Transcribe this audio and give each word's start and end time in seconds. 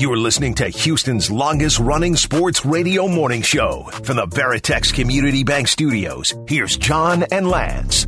You 0.00 0.10
are 0.14 0.16
listening 0.16 0.54
to 0.54 0.66
Houston's 0.66 1.30
longest 1.30 1.78
running 1.78 2.16
sports 2.16 2.64
radio 2.64 3.06
morning 3.06 3.42
show 3.42 3.82
from 4.02 4.16
the 4.16 4.24
Veritex 4.24 4.94
Community 4.94 5.44
Bank 5.44 5.68
Studios. 5.68 6.34
Here's 6.48 6.74
John 6.78 7.24
and 7.24 7.46
Lance. 7.46 8.06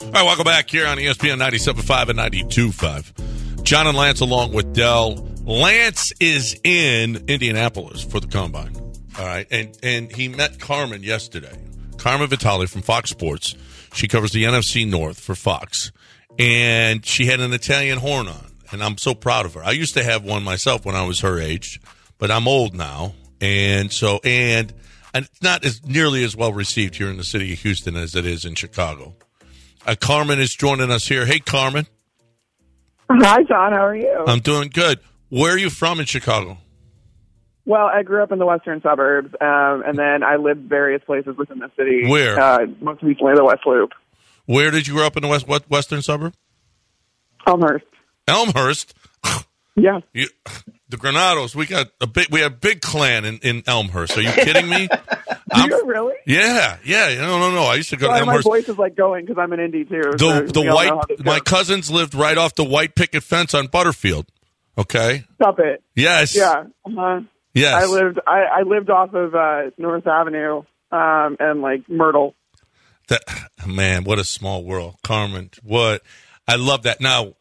All 0.00 0.12
right, 0.12 0.22
welcome 0.22 0.44
back 0.44 0.70
here 0.70 0.86
on 0.86 0.98
ESPN 0.98 1.40
97.5 1.40 2.10
and 2.10 2.18
92.5. 2.20 3.64
John 3.64 3.88
and 3.88 3.98
Lance 3.98 4.20
along 4.20 4.52
with 4.52 4.72
Dell. 4.72 5.28
Lance 5.42 6.12
is 6.20 6.56
in 6.62 7.24
Indianapolis 7.26 8.04
for 8.04 8.20
the 8.20 8.28
combine. 8.28 8.76
All 9.18 9.26
right, 9.26 9.48
and 9.50 9.76
and 9.82 10.12
he 10.12 10.28
met 10.28 10.60
Carmen 10.60 11.02
yesterday. 11.02 11.58
Carmen 11.98 12.28
Vitali 12.28 12.68
from 12.68 12.82
Fox 12.82 13.10
Sports. 13.10 13.56
She 13.94 14.06
covers 14.06 14.30
the 14.30 14.44
NFC 14.44 14.88
North 14.88 15.18
for 15.18 15.34
Fox, 15.34 15.90
and 16.38 17.04
she 17.04 17.26
had 17.26 17.40
an 17.40 17.52
Italian 17.52 17.98
horn 17.98 18.28
on, 18.28 18.52
and 18.72 18.82
I'm 18.82 18.98
so 18.98 19.14
proud 19.14 19.46
of 19.46 19.54
her. 19.54 19.64
I 19.64 19.72
used 19.72 19.94
to 19.94 20.04
have 20.04 20.24
one 20.24 20.42
myself 20.42 20.84
when 20.84 20.94
I 20.94 21.06
was 21.06 21.20
her 21.20 21.38
age, 21.38 21.80
but 22.18 22.30
I'm 22.30 22.48
old 22.48 22.74
now, 22.74 23.14
and 23.40 23.92
so 23.92 24.20
and 24.24 24.72
and 25.12 25.26
it's 25.26 25.42
not 25.42 25.64
as 25.64 25.84
nearly 25.86 26.24
as 26.24 26.36
well 26.36 26.52
received 26.52 26.96
here 26.96 27.08
in 27.08 27.16
the 27.16 27.24
city 27.24 27.52
of 27.52 27.60
Houston 27.60 27.96
as 27.96 28.14
it 28.14 28.26
is 28.26 28.44
in 28.44 28.54
Chicago. 28.54 29.14
Uh, 29.86 29.94
Carmen 29.98 30.40
is 30.40 30.54
joining 30.54 30.90
us 30.90 31.06
here. 31.06 31.26
Hey, 31.26 31.38
Carmen. 31.38 31.86
Hi, 33.10 33.42
John. 33.42 33.72
How 33.72 33.86
are 33.86 33.96
you? 33.96 34.24
I'm 34.26 34.40
doing 34.40 34.70
good. 34.72 34.98
Where 35.28 35.52
are 35.52 35.58
you 35.58 35.68
from 35.68 36.00
in 36.00 36.06
Chicago? 36.06 36.58
well, 37.66 37.86
I 37.86 38.02
grew 38.02 38.22
up 38.22 38.30
in 38.30 38.38
the 38.38 38.46
western 38.46 38.82
suburbs, 38.82 39.34
um, 39.40 39.82
and 39.86 39.98
then 39.98 40.22
I 40.22 40.36
lived 40.36 40.68
various 40.68 41.02
places 41.04 41.36
within 41.36 41.60
the 41.60 41.70
city. 41.76 42.06
Where? 42.08 42.38
Uh, 42.38 42.66
most 42.80 43.02
recently, 43.02 43.34
the 43.34 43.44
West 43.44 43.62
Loop, 43.64 43.90
Where 44.46 44.70
did 44.70 44.86
you 44.86 44.94
grow 44.94 45.06
up 45.06 45.16
in 45.16 45.22
the 45.22 45.28
west 45.28 45.46
what, 45.48 45.68
western 45.70 46.02
suburb? 46.02 46.34
Elmhurst. 47.46 47.84
Elmhurst. 48.28 48.94
Yeah. 49.76 50.02
You, 50.12 50.28
the 50.88 50.96
Granatos. 50.96 51.56
We 51.56 51.66
got 51.66 51.88
a 52.00 52.06
big. 52.06 52.28
We 52.30 52.38
have 52.42 52.52
a 52.52 52.54
big 52.54 52.80
clan 52.80 53.24
in, 53.24 53.38
in 53.38 53.64
Elmhurst. 53.66 54.16
Are 54.16 54.20
you 54.22 54.30
kidding 54.30 54.68
me? 54.68 54.88
I'm- 55.52 55.68
you 55.68 55.82
really? 55.84 56.14
yeah, 56.26 56.76
yeah. 56.84 57.16
No, 57.16 57.40
no, 57.40 57.50
no. 57.50 57.64
I 57.64 57.74
used 57.74 57.90
to 57.90 57.96
go 57.96 58.06
Sorry, 58.06 58.20
to 58.20 58.26
my 58.26 58.40
voice 58.40 58.68
is 58.68 58.78
like 58.78 58.94
going 58.94 59.24
because 59.26 59.36
I'm 59.36 59.52
an 59.52 59.58
indie 59.58 59.88
too. 59.88 60.16
so 60.16 60.42
The 60.42 60.52
the 60.52 60.60
all 60.60 60.64
know 60.64 60.74
white. 60.76 61.24
My 61.24 61.40
cousins 61.40 61.90
lived 61.90 62.14
right 62.14 62.38
off 62.38 62.54
the 62.54 62.62
white 62.62 62.94
picket 62.94 63.24
fence 63.24 63.52
on 63.52 63.66
Butterfield. 63.66 64.26
Okay. 64.78 65.24
Stop 65.34 65.58
it. 65.58 65.82
Yes. 65.96 66.36
Yeah. 66.36 66.66
Uh-huh. 66.84 67.22
Yes. 67.52 67.74
I 67.82 67.86
lived. 67.86 68.20
I, 68.24 68.42
I 68.58 68.62
lived 68.62 68.90
off 68.90 69.12
of 69.12 69.34
uh, 69.34 69.70
North 69.76 70.06
Avenue 70.06 70.62
um, 70.92 71.36
and 71.40 71.62
like 71.62 71.88
Myrtle. 71.88 72.36
That 73.08 73.22
man, 73.66 74.04
what 74.04 74.18
a 74.18 74.24
small 74.24 74.64
world, 74.64 74.96
Carmen. 75.02 75.50
What 75.62 76.02
I 76.48 76.56
love 76.56 76.82
that. 76.84 77.00
Now, 77.00 77.34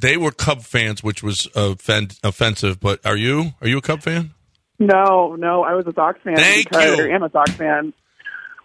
they 0.00 0.16
were 0.16 0.30
Cub 0.30 0.62
fans, 0.62 1.02
which 1.02 1.22
was 1.22 1.46
offen- 1.54 2.10
offensive. 2.24 2.80
But 2.80 3.04
are 3.04 3.16
you? 3.16 3.52
Are 3.60 3.68
you 3.68 3.78
a 3.78 3.82
Cub 3.82 4.00
fan? 4.00 4.32
No, 4.78 5.36
no, 5.36 5.62
I 5.62 5.74
was 5.74 5.86
a 5.86 5.92
Sox 5.92 6.18
fan. 6.24 6.36
Thank 6.36 6.70
because, 6.70 6.98
you. 6.98 7.04
Or 7.04 7.08
am 7.10 7.22
a 7.22 7.30
Sox 7.30 7.52
fan. 7.52 7.92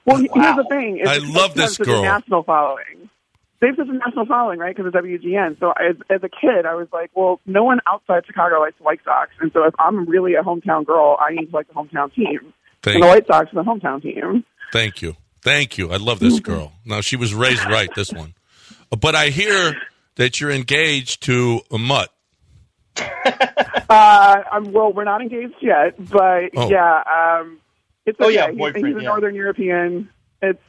Well, 0.06 0.18
here's 0.18 0.56
the 0.56 0.66
thing. 0.70 1.00
It's 1.02 1.10
I 1.10 1.18
love 1.18 1.54
this 1.54 1.78
girl. 1.78 2.00
A 2.00 2.04
national 2.04 2.44
following. 2.44 3.10
They 3.60 3.68
have 3.68 3.76
such 3.76 3.90
a 3.90 3.94
national 3.94 4.26
following, 4.26 4.60
right? 4.60 4.76
Because 4.76 4.88
of 4.88 4.94
WGN. 5.04 5.60
So 5.60 5.72
as, 5.72 5.96
as 6.10 6.24
a 6.24 6.30
kid, 6.30 6.66
I 6.66 6.76
was 6.76 6.88
like, 6.94 7.12
well, 7.16 7.42
no 7.46 7.64
one 7.64 7.80
outside 7.92 8.26
Chicago 8.26 8.60
likes 8.60 8.78
the 8.78 8.84
White 8.84 9.00
Sox, 9.04 9.32
and 9.42 9.52
so 9.52 9.64
if 9.66 9.74
I'm 9.80 10.06
really 10.08 10.36
a 10.36 10.44
hometown 10.44 10.86
girl, 10.86 11.18
I 11.20 11.34
need 11.34 11.48
to 11.48 11.56
like 11.56 11.68
the 11.68 11.74
hometown 11.74 12.14
team. 12.14 12.54
Thank, 12.84 12.96
And 12.96 13.04
the 13.04 13.08
White 13.08 13.28
Sox 13.28 13.52
are 13.52 13.64
the 13.64 13.70
hometown 13.70 14.02
team. 14.02 14.46
thank 14.72 15.02
you, 15.02 15.16
thank 15.44 15.78
you. 15.78 15.92
I 15.92 15.98
love 15.98 16.20
this 16.20 16.40
girl. 16.40 16.74
Now 16.86 17.02
she 17.02 17.16
was 17.16 17.34
raised 17.34 17.64
right. 17.66 17.90
This 17.96 18.12
one, 18.14 18.34
but 19.00 19.16
I 19.16 19.30
hear 19.30 19.76
that 20.16 20.40
you're 20.42 20.52
engaged 20.52 21.24
to 21.24 21.62
a 21.72 21.78
mutt. 21.78 22.10
Uh, 23.90 24.44
I'm, 24.52 24.74
well, 24.74 24.92
we're 24.92 25.06
not 25.06 25.22
engaged 25.22 25.56
yet, 25.62 25.96
but 25.98 26.50
Oh. 26.58 26.70
yeah, 26.70 27.04
um, 27.40 27.58
it's 28.06 28.20
okay. 28.20 28.26
Oh, 28.26 28.30
yeah, 28.30 28.52
He's- 28.52 28.76
he's 28.76 28.84
a 28.84 28.90
yeah. 28.90 29.08
Northern 29.08 29.34
European. 29.34 30.10
It's 30.42 30.60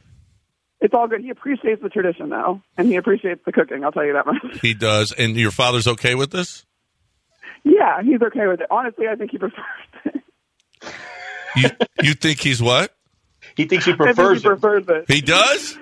it's 0.81 0.95
all 0.95 1.09
good. 1.09 1.23
He 1.23 1.31
appreciates 1.31 1.83
the 1.83 1.89
tradition 1.89 2.29
though, 2.29 2.63
and 2.77 2.87
he 2.87 2.95
appreciates 2.95 3.41
the 3.45 3.51
cooking. 3.51 3.83
I'll 3.85 3.91
tell 3.91 4.05
you 4.05 4.13
that 4.13 4.25
much. 4.27 4.37
He 4.63 4.73
does, 4.75 5.11
and 5.11 5.37
your 5.37 5.51
father's 5.51 5.89
okay 5.89 6.15
with 6.15 6.31
this. 6.31 6.65
yeah, 7.65 8.01
he's 8.03 8.23
okay 8.23 8.47
with 8.47 8.61
it. 8.61 8.69
Honestly, 8.71 9.07
I 9.11 9.17
think 9.17 9.33
he 9.33 9.39
prefers 9.39 9.65
it. 10.05 10.23
You 11.57 11.71
you 12.03 12.15
think 12.15 12.39
he's 12.41 12.63
what? 12.63 12.95
He 13.59 13.67
thinks 13.67 13.85
he 13.85 13.93
I 13.93 13.97
think 13.97 14.17
prefers 14.17 14.43
he 14.43 14.49
it. 14.49 14.51
prefers 14.61 14.85
it. 14.89 15.05
He 15.13 15.21
does. 15.21 15.77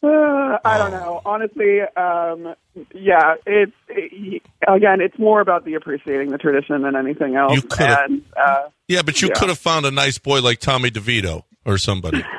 Uh, 0.00 0.58
I 0.64 0.78
don't 0.78 0.92
know. 0.92 1.20
Honestly, 1.26 1.80
um, 1.96 2.54
yeah, 2.94 3.34
it's 3.44 3.72
it, 3.88 4.42
again, 4.68 5.00
it's 5.00 5.18
more 5.18 5.40
about 5.40 5.64
the 5.64 5.74
appreciating 5.74 6.30
the 6.30 6.38
tradition 6.38 6.82
than 6.82 6.94
anything 6.94 7.34
else. 7.34 7.52
You 7.54 7.62
could've- 7.62 7.98
and 8.04 8.22
uh, 8.36 8.68
Yeah, 8.86 9.02
but 9.02 9.20
you 9.20 9.28
Yeah. 9.28 9.34
could 9.40 9.48
have 9.48 9.58
found 9.58 9.86
a 9.86 9.90
nice 9.90 10.18
boy 10.18 10.40
like 10.40 10.60
Tommy 10.60 10.92
DeVito 10.92 11.42
or 11.66 11.78
somebody. 11.78 12.22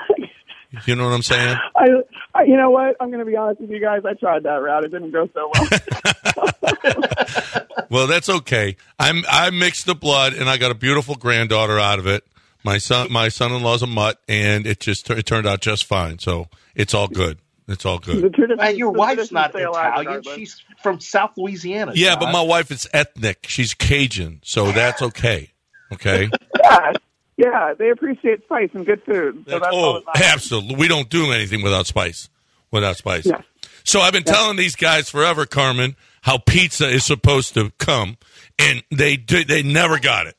You 0.85 0.95
know 0.95 1.03
what 1.05 1.13
I'm 1.15 1.23
saying? 1.23 1.57
I, 1.75 1.85
I, 2.35 2.43
you 2.43 2.55
know 2.55 2.69
what? 2.69 2.95
I'm 2.99 3.07
going 3.09 3.17
to 3.21 3.25
be 3.25 3.35
honest 3.35 3.59
with 3.59 3.71
you 3.71 3.79
guys. 3.81 4.01
I 4.05 4.13
tried 4.13 4.43
that 4.43 4.49
route. 4.61 4.83
It 4.83 4.91
didn't 4.91 5.09
go 5.09 5.27
so 5.33 5.51
well. 5.51 6.79
Well, 7.89 8.05
that's 8.05 8.29
okay. 8.29 8.75
I'm 8.99 9.23
I 9.27 9.49
mixed 9.49 9.87
the 9.87 9.95
blood, 9.95 10.33
and 10.33 10.47
I 10.47 10.57
got 10.57 10.69
a 10.69 10.75
beautiful 10.75 11.15
granddaughter 11.15 11.79
out 11.79 11.97
of 11.97 12.05
it. 12.05 12.23
My 12.63 12.77
son, 12.77 13.11
my 13.11 13.29
son-in-law's 13.29 13.81
a 13.81 13.87
mutt, 13.87 14.19
and 14.27 14.67
it 14.67 14.79
just 14.79 15.09
it 15.09 15.25
turned 15.25 15.47
out 15.47 15.61
just 15.61 15.85
fine. 15.85 16.19
So 16.19 16.47
it's 16.75 16.93
all 16.93 17.07
good. 17.07 17.39
It's 17.67 17.85
all 17.85 17.99
good. 17.99 18.35
And 18.59 18.77
your 18.77 18.91
the 18.91 18.99
wife's 18.99 19.31
not 19.31 19.51
stay 19.51 19.63
alive 19.63 20.01
Italian. 20.01 20.23
She's 20.35 20.61
from 20.81 20.99
South 20.99 21.31
Louisiana. 21.37 21.93
Yeah, 21.95 22.11
John. 22.11 22.19
but 22.19 22.31
my 22.31 22.41
wife 22.41 22.71
is 22.71 22.87
ethnic. 22.93 23.45
She's 23.47 23.73
Cajun, 23.73 24.41
so 24.43 24.71
that's 24.71 25.01
okay. 25.01 25.51
Okay. 25.93 26.29
yeah, 26.63 26.93
yeah, 27.37 27.73
they 27.77 27.91
appreciate 27.91 28.43
spice 28.43 28.69
and 28.73 28.85
good 28.85 29.03
food. 29.03 29.45
So 29.47 29.59
that's 29.59 29.71
oh, 29.71 30.01
that 30.13 30.33
absolutely. 30.33 30.75
We 30.75 30.87
don't 30.87 31.09
do 31.09 31.31
anything 31.31 31.61
without 31.61 31.85
spice. 31.87 32.29
Without 32.71 32.97
spice. 32.97 33.25
Yeah. 33.25 33.41
So 33.83 34.01
I've 34.01 34.13
been 34.13 34.23
telling 34.23 34.57
these 34.57 34.75
guys 34.75 35.09
forever, 35.09 35.45
Carmen, 35.45 35.95
how 36.21 36.37
pizza 36.37 36.87
is 36.87 37.05
supposed 37.05 37.53
to 37.53 37.71
come, 37.79 38.17
and 38.57 38.83
they 38.91 39.15
did, 39.15 39.47
they 39.47 39.63
never 39.63 39.99
got 39.99 40.27
it. 40.27 40.35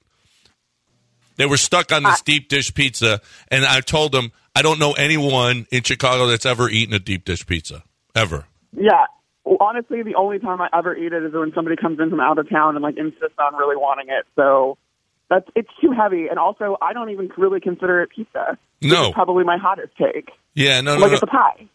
They 1.40 1.46
were 1.46 1.56
stuck 1.56 1.90
on 1.90 2.02
this 2.02 2.20
deep 2.20 2.50
dish 2.50 2.74
pizza, 2.74 3.22
and 3.48 3.64
I 3.64 3.80
told 3.80 4.12
them 4.12 4.30
I 4.54 4.60
don't 4.60 4.78
know 4.78 4.92
anyone 4.92 5.66
in 5.70 5.82
Chicago 5.84 6.26
that's 6.26 6.44
ever 6.44 6.68
eaten 6.68 6.92
a 6.94 6.98
deep 6.98 7.24
dish 7.24 7.46
pizza 7.46 7.82
ever. 8.14 8.44
Yeah. 8.76 9.06
Well, 9.46 9.56
honestly, 9.58 10.02
the 10.02 10.16
only 10.16 10.38
time 10.38 10.60
I 10.60 10.68
ever 10.76 10.94
eat 10.94 11.14
it 11.14 11.22
is 11.22 11.32
when 11.32 11.52
somebody 11.54 11.76
comes 11.76 11.98
in 11.98 12.10
from 12.10 12.20
out 12.20 12.36
of 12.38 12.50
town 12.50 12.76
and 12.76 12.82
like 12.82 12.98
insists 12.98 13.38
on 13.38 13.54
really 13.56 13.76
wanting 13.76 14.08
it. 14.10 14.26
So 14.36 14.76
that's 15.30 15.48
it's 15.56 15.70
too 15.80 15.92
heavy, 15.92 16.26
and 16.28 16.38
also 16.38 16.76
I 16.82 16.92
don't 16.92 17.08
even 17.08 17.30
really 17.38 17.60
consider 17.60 18.02
it 18.02 18.10
pizza. 18.14 18.58
No. 18.82 19.06
It's 19.06 19.14
probably 19.14 19.44
my 19.44 19.56
hottest 19.56 19.96
take. 19.96 20.28
Yeah, 20.54 20.82
no, 20.82 20.96
no, 20.96 21.00
Like 21.00 21.08
no. 21.12 21.14
it's 21.14 21.22
a 21.22 21.26
pie. 21.26 21.68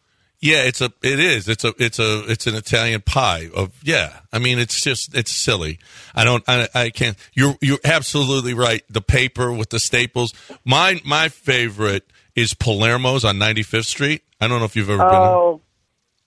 Yeah, 0.45 0.61
it's 0.61 0.79
a 0.79 0.94
it 1.01 1.19
is. 1.19 1.47
It's 1.50 1.63
a 1.63 1.73
it's 1.79 1.97
a 1.97 2.23
it's 2.29 2.45
an 2.45 2.53
Italian 2.53 3.01
pie 3.01 3.50
of 3.51 3.73
yeah. 3.83 4.19
I 4.31 4.38
mean, 4.38 4.59
it's 4.59 4.79
just 4.79 5.16
it's 5.16 5.31
silly. 5.31 5.79
I 6.13 6.23
don't 6.23 6.44
I, 6.47 6.67
I 6.75 6.89
can't. 6.91 7.17
You're 7.33 7.56
you're 7.61 7.79
absolutely 7.83 8.53
right. 8.53 8.83
The 8.88 9.01
paper 9.01 9.51
with 9.51 9.71
the 9.71 9.80
staples. 9.80 10.36
My 10.63 11.01
my 11.03 11.30
favorite 11.30 12.06
is 12.36 12.53
Palermo's 12.53 13.25
on 13.25 13.38
95th 13.38 13.86
Street. 13.86 14.21
I 14.39 14.47
don't 14.47 14.59
know 14.59 14.65
if 14.65 14.75
you've 14.75 14.89
ever 14.89 15.03
been. 15.03 15.15
Oh, 15.15 15.62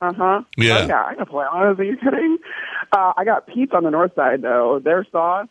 uh 0.01 0.13
huh. 0.13 0.43
Yeah. 0.57 0.79
Oh, 0.79 0.87
yeah, 0.89 1.03
I 1.03 1.15
know 1.15 1.25
Palermo's. 1.25 1.79
Are 1.79 1.85
you 1.85 1.97
kidding? 1.97 2.39
Uh, 2.91 3.13
I 3.17 3.25
got 3.25 3.47
Pete's 3.47 3.73
on 3.73 3.85
the 3.85 3.91
north 3.91 4.17
side 4.17 4.43
though. 4.43 4.81
Their 4.83 5.07
sauce, 5.13 5.47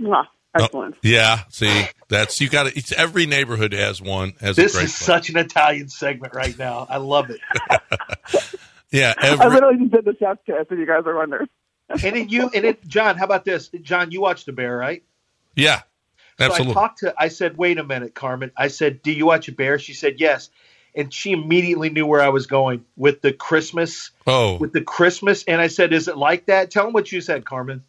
mwah, 0.00 0.24
been. 0.58 0.64
excellent. 0.66 0.94
Oh, 0.96 0.98
yeah, 1.02 1.40
see, 1.50 1.84
that's 2.08 2.40
you 2.40 2.48
got 2.48 2.64
to. 2.64 2.76
It's 2.78 2.92
every 2.92 3.26
neighborhood 3.26 3.72
has 3.72 4.00
one. 4.02 4.34
Has 4.40 4.56
this 4.56 4.74
a 4.74 4.76
great 4.78 4.84
is 4.84 4.96
place. 4.96 5.06
such 5.06 5.30
an 5.30 5.36
Italian 5.38 5.88
segment 5.88 6.34
right 6.34 6.58
now. 6.58 6.86
I 6.88 6.98
love 6.98 7.30
it. 7.30 7.40
yeah. 8.90 9.14
I 9.18 9.48
literally 9.48 9.78
just 9.78 9.92
did 9.92 10.04
the 10.04 10.16
chef's 10.18 10.40
kiss, 10.46 10.66
if 10.70 10.78
you 10.78 10.86
guys 10.86 11.02
are 11.06 11.16
wondering. 11.16 11.48
and 11.88 12.00
then 12.00 12.28
you 12.28 12.50
and 12.54 12.64
it, 12.64 12.86
John. 12.86 13.16
How 13.16 13.24
about 13.24 13.44
this, 13.44 13.68
John? 13.82 14.10
You 14.10 14.20
watched 14.20 14.46
the 14.46 14.52
Bear, 14.52 14.76
right? 14.76 15.02
yeah, 15.56 15.80
So 16.38 16.44
absolutely. 16.46 16.72
I 16.72 16.74
talked 16.74 16.98
to. 17.00 17.14
I 17.18 17.28
said, 17.28 17.56
"Wait 17.56 17.78
a 17.78 17.84
minute, 17.84 18.14
Carmen." 18.14 18.52
I 18.56 18.68
said, 18.68 19.02
"Do 19.02 19.10
you 19.10 19.26
watch 19.26 19.48
a 19.48 19.52
Bear?" 19.52 19.78
She 19.78 19.94
said, 19.94 20.16
"Yes." 20.18 20.50
And 20.94 21.12
she 21.14 21.32
immediately 21.32 21.90
knew 21.90 22.06
where 22.06 22.20
I 22.20 22.30
was 22.30 22.46
going 22.46 22.84
with 22.96 23.20
the 23.20 23.32
Christmas, 23.32 24.10
oh, 24.26 24.56
with 24.56 24.72
the 24.72 24.80
Christmas. 24.80 25.44
And 25.44 25.60
I 25.60 25.68
said, 25.68 25.92
"Is 25.92 26.08
it 26.08 26.16
like 26.16 26.46
that?" 26.46 26.70
Tell 26.70 26.84
them 26.84 26.92
what 26.92 27.10
you 27.12 27.20
said, 27.20 27.44
Carmen. 27.44 27.84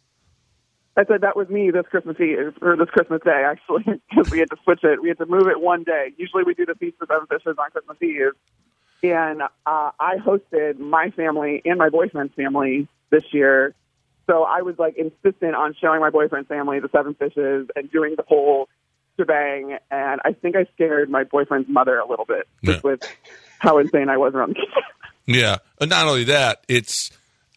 I 0.96 1.04
said 1.04 1.20
that 1.22 1.36
was 1.36 1.48
me 1.48 1.70
this 1.70 1.86
Christmas 1.90 2.16
Eve 2.20 2.54
or 2.60 2.76
this 2.76 2.90
Christmas 2.90 3.22
Day 3.24 3.44
actually 3.46 3.84
because 4.10 4.30
we 4.30 4.38
had 4.40 4.50
to 4.50 4.56
switch 4.64 4.80
it. 4.82 5.00
We 5.00 5.08
had 5.08 5.18
to 5.18 5.26
move 5.26 5.46
it 5.46 5.60
one 5.60 5.84
day. 5.84 6.12
Usually 6.16 6.42
we 6.44 6.54
do 6.54 6.66
the 6.66 6.74
Feast 6.74 6.96
of 7.00 7.08
Seven 7.08 7.26
Fishes 7.26 7.56
on 7.58 7.70
Christmas 7.70 7.96
Eve, 8.02 8.32
and 9.02 9.42
uh, 9.42 9.90
I 9.98 10.16
hosted 10.16 10.78
my 10.78 11.10
family 11.10 11.62
and 11.64 11.78
my 11.78 11.88
boyfriend's 11.88 12.34
family 12.34 12.88
this 13.10 13.22
year. 13.32 13.74
So 14.26 14.44
I 14.44 14.62
was 14.62 14.78
like 14.78 14.96
insistent 14.96 15.54
on 15.54 15.74
showing 15.80 16.00
my 16.00 16.10
boyfriend's 16.10 16.48
family 16.48 16.80
the 16.80 16.88
Seven 16.92 17.14
Fishes 17.14 17.68
and 17.74 17.90
doing 17.90 18.14
the 18.16 18.24
whole 18.28 18.68
shebang. 19.16 19.78
And 19.90 20.20
I 20.24 20.32
think 20.32 20.54
I 20.56 20.66
scared 20.74 21.08
my 21.10 21.24
boyfriend's 21.24 21.68
mother 21.68 21.98
a 21.98 22.06
little 22.08 22.26
bit 22.26 22.46
just 22.64 22.84
Yeah. 22.84 22.90
with 22.90 23.16
how 23.58 23.78
insane 23.78 24.08
I 24.08 24.16
was 24.18 24.34
around 24.34 24.50
the 24.50 24.54
kitchen. 24.54 24.82
Yeah, 25.26 25.58
and 25.80 25.90
not 25.90 26.08
only 26.08 26.24
that, 26.24 26.64
it's 26.66 27.10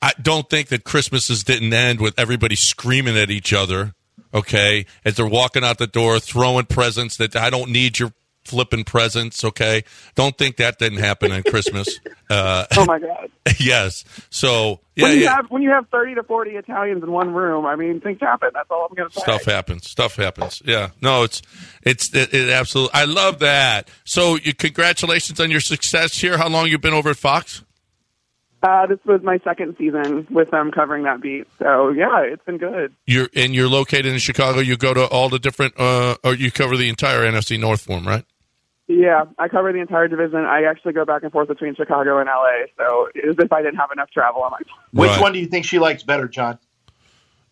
I 0.04 0.12
don't 0.22 0.50
think 0.50 0.68
that 0.68 0.84
Christmases 0.84 1.46
didn't 1.46 1.72
end 1.74 2.02
with 2.02 2.20
everybody 2.20 2.56
screaming 2.56 3.18
at 3.18 3.32
each 3.32 3.54
other. 3.54 3.94
Okay, 4.34 4.86
as 5.06 5.16
they're 5.16 5.26
walking 5.26 5.64
out 5.64 5.78
the 5.78 5.88
door, 5.88 6.20
throwing 6.20 6.66
presents 6.66 7.16
that 7.18 7.38
I 7.38 7.50
don't 7.50 7.72
need 7.72 8.00
your 8.00 8.12
flipping 8.44 8.84
presents. 8.84 9.46
Okay, 9.46 9.86
don't 10.16 10.38
think 10.38 10.58
that 10.58 10.78
didn't 10.78 10.98
happen 11.00 11.32
on 11.32 11.44
Christmas. 11.44 11.88
Uh, 12.30 12.66
Oh 12.78 12.86
my 12.86 12.98
god! 12.98 13.30
yes, 13.60 14.04
so 14.32 14.80
yeah, 14.96 15.04
when 15.04 15.18
you 15.18 15.24
yeah. 15.26 15.36
have 15.36 15.52
when 15.52 15.62
you 15.62 15.70
have 15.70 15.88
thirty 15.90 16.16
to 16.16 16.24
forty 16.24 16.52
Italians 16.52 17.04
in 17.04 17.12
one 17.12 17.32
room, 17.32 17.64
I 17.66 17.76
mean 17.76 18.00
things 18.00 18.20
happen. 18.22 18.50
That's 18.54 18.72
all 18.72 18.88
I'm 18.90 18.96
going 18.96 19.10
to 19.10 19.14
say. 19.14 19.22
Stuff 19.22 19.44
happens. 19.44 19.88
Stuff 19.88 20.16
happens. 20.16 20.62
Yeah. 20.66 20.92
No, 21.00 21.24
it's 21.24 21.44
it's 21.84 22.16
it, 22.16 22.34
it 22.34 22.50
absolutely. 22.50 22.96
I 22.96 23.06
love 23.06 23.40
that. 23.40 23.90
So, 24.06 24.38
you 24.38 24.56
congratulations 24.56 25.40
on 25.40 25.52
your 25.52 25.60
success 25.60 26.18
here. 26.18 26.38
How 26.38 26.48
long 26.50 26.68
you 26.68 26.80
been 26.80 26.94
over 26.94 27.12
at 27.12 27.18
Fox? 27.18 27.62
Uh, 28.64 28.86
this 28.88 29.00
was 29.06 29.22
my 29.24 29.40
second 29.44 29.76
season 29.78 30.26
with 30.30 30.50
them 30.52 30.72
covering 30.72 31.04
that 31.04 31.22
beat. 31.22 31.46
So 31.60 31.90
yeah, 31.90 32.22
it's 32.22 32.44
been 32.46 32.58
good. 32.58 32.94
You're 33.06 33.28
and 33.36 33.54
you're 33.54 33.68
located 33.68 34.06
in 34.06 34.20
Chicago. 34.20 34.60
You 34.60 34.78
go 34.78 34.94
to 34.94 35.06
all 35.06 35.28
the 35.30 35.38
different, 35.40 35.74
uh, 35.78 36.16
or 36.24 36.34
you 36.34 36.50
cover 36.50 36.78
the 36.78 36.88
entire 36.88 37.24
NFC 37.30 37.60
North 37.60 37.82
for 37.82 37.94
'em, 37.98 38.08
right? 38.08 38.24
Yeah, 38.88 39.26
I 39.38 39.48
cover 39.50 39.74
the 39.74 39.80
entire 39.80 40.08
division. 40.08 40.40
I 40.46 40.64
actually 40.64 40.94
go 40.94 41.04
back 41.04 41.24
and 41.24 41.32
forth 41.32 41.48
between 41.50 41.76
Chicago 41.76 42.20
and 42.20 42.30
LA. 42.30 42.68
So 42.78 43.08
as 43.30 43.36
if 43.38 43.52
I 43.52 43.62
didn't 43.62 43.78
have 43.78 43.92
enough 43.92 44.12
travel 44.12 44.42
on 44.44 44.52
my. 44.52 44.60
Which 44.92 45.20
one 45.20 45.34
do 45.34 45.40
you 45.40 45.48
think 45.48 45.66
she 45.66 45.80
likes 45.80 46.04
better, 46.04 46.28
John? 46.28 46.58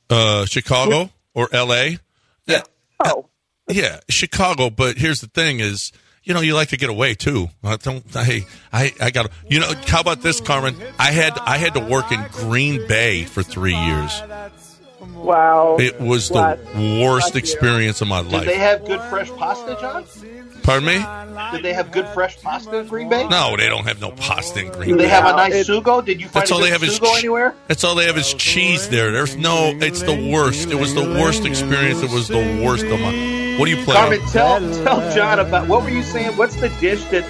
Uh, 0.09 0.45
Chicago 0.45 1.09
or 1.33 1.49
L.A. 1.53 1.99
Yeah, 2.45 2.61
Oh, 3.05 3.27
yeah, 3.69 3.99
Chicago. 4.09 4.69
But 4.69 4.97
here's 4.97 5.21
the 5.21 5.27
thing: 5.27 5.59
is 5.59 5.91
you 6.23 6.33
know 6.33 6.41
you 6.41 6.53
like 6.53 6.69
to 6.69 6.77
get 6.77 6.89
away 6.89 7.13
too. 7.15 7.49
I 7.63 7.75
don't. 7.77 8.03
I 8.15 8.45
I 8.71 8.93
I 9.01 9.11
got. 9.11 9.31
You 9.49 9.59
know, 9.59 9.71
how 9.87 10.01
about 10.01 10.21
this, 10.21 10.39
Carmen? 10.41 10.75
I 10.99 11.11
had 11.11 11.37
I 11.39 11.57
had 11.57 11.73
to 11.75 11.79
work 11.79 12.11
in 12.11 12.23
Green 12.31 12.87
Bay 12.87 13.23
for 13.25 13.43
three 13.43 13.75
years. 13.75 14.21
wow! 15.15 15.77
It 15.79 15.99
was 15.99 16.27
the 16.29 16.33
Bless- 16.73 17.01
worst 17.01 17.35
experience 17.35 18.01
of 18.01 18.07
my 18.07 18.19
life. 18.19 18.41
Did 18.45 18.49
they 18.49 18.57
have 18.59 18.85
good 18.85 19.01
fresh 19.09 19.29
pasta, 19.31 19.77
John? 19.81 20.05
Pardon 20.63 20.85
me? 20.85 21.03
Did 21.53 21.63
they 21.63 21.73
have 21.73 21.91
good 21.91 22.07
fresh 22.09 22.39
pasta 22.39 22.77
in 22.77 22.87
Green 22.87 23.09
Bay? 23.09 23.27
No, 23.27 23.57
they 23.57 23.67
don't 23.67 23.85
have 23.87 23.99
no 23.99 24.11
pasta 24.11 24.59
in 24.59 24.67
Green 24.71 24.91
Bay. 24.91 24.91
Do 24.91 24.97
they 24.97 25.07
have 25.07 25.25
a 25.25 25.35
nice 25.35 25.53
it's- 25.55 25.67
sugo? 25.69 26.05
Did 26.05 26.21
you 26.21 26.27
find 26.27 26.41
That's 26.43 26.51
a 26.51 26.53
all 26.53 26.59
good 26.59 26.67
they 26.67 26.71
have 26.71 26.83
is 26.83 26.99
sugo 26.99 27.11
che- 27.13 27.17
anywhere? 27.19 27.55
That's 27.67 27.83
all 27.83 27.95
they 27.95 28.05
have 28.05 28.17
is 28.17 28.31
cheese 28.35 28.89
there. 28.89 29.11
There's 29.11 29.35
no. 29.35 29.71
It's 29.81 30.03
the 30.03 30.29
worst. 30.31 30.69
It 30.69 30.75
was 30.75 30.93
the 30.93 31.01
worst 31.03 31.45
experience. 31.45 32.03
It 32.03 32.11
was 32.11 32.27
the 32.27 32.61
worst 32.63 32.85
of 32.85 32.99
my. 32.99 33.40
What 33.61 33.69
do 33.69 33.77
you 33.77 33.85
play? 33.85 33.95
Carmen, 33.95 34.21
tell 34.21 34.59
tell 34.83 35.13
John 35.13 35.37
about 35.37 35.67
what 35.67 35.83
were 35.83 35.91
you 35.91 36.01
saying? 36.01 36.35
What's 36.35 36.55
the 36.55 36.69
dish 36.81 37.03
that 37.05 37.21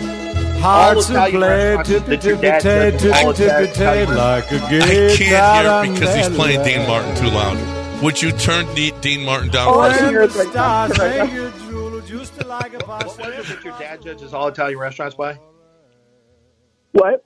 Hearts 0.61 1.09
All 1.09 1.15
to 1.15 1.27
Italian 1.27 1.41
play, 1.41 1.75
restaurants 1.75 1.89
tippy 1.89 2.15
that 2.15 2.23
your 2.23 2.35
tippy 2.37 2.47
dad 2.47 2.61
tay, 2.61 2.97
tippy 2.97 3.25
all 3.25 3.33
tippy 3.33 3.51
Italian 3.51 4.07
tay, 4.07 4.13
restaurants. 4.13 4.17
like 4.17 4.51
a 4.53 4.65
I 4.65 4.69
can't 5.17 5.89
hear 5.89 5.93
because 5.93 6.15
he's 6.15 6.29
playing 6.29 6.63
Dean 6.63 6.87
Martin 6.87 7.15
too 7.17 7.27
loud. 7.27 8.01
Would 8.01 8.21
you 8.21 8.31
turn 8.31 8.73
Dean 8.73 9.25
Martin 9.25 9.49
down? 9.49 9.73
Oh, 9.73 9.81
I 9.81 10.09
hear 10.09 10.21
it 10.21 10.31
the 10.31 10.39
right 10.39 10.55
now. 10.55 10.87
Right 10.87 10.99
make 10.99 11.17
now. 11.17 11.35
you 11.35 11.49
drool, 11.67 11.99
just 11.99 12.45
like 12.45 12.75
a 12.75 12.85
What 12.85 13.07
was 13.07 13.19
it 13.19 13.47
that 13.49 13.65
your 13.65 13.77
dad 13.77 14.01
judges 14.01 14.33
all 14.33 14.47
Italian 14.47 14.79
restaurants 14.79 15.15
by? 15.17 15.37
What? 16.93 17.25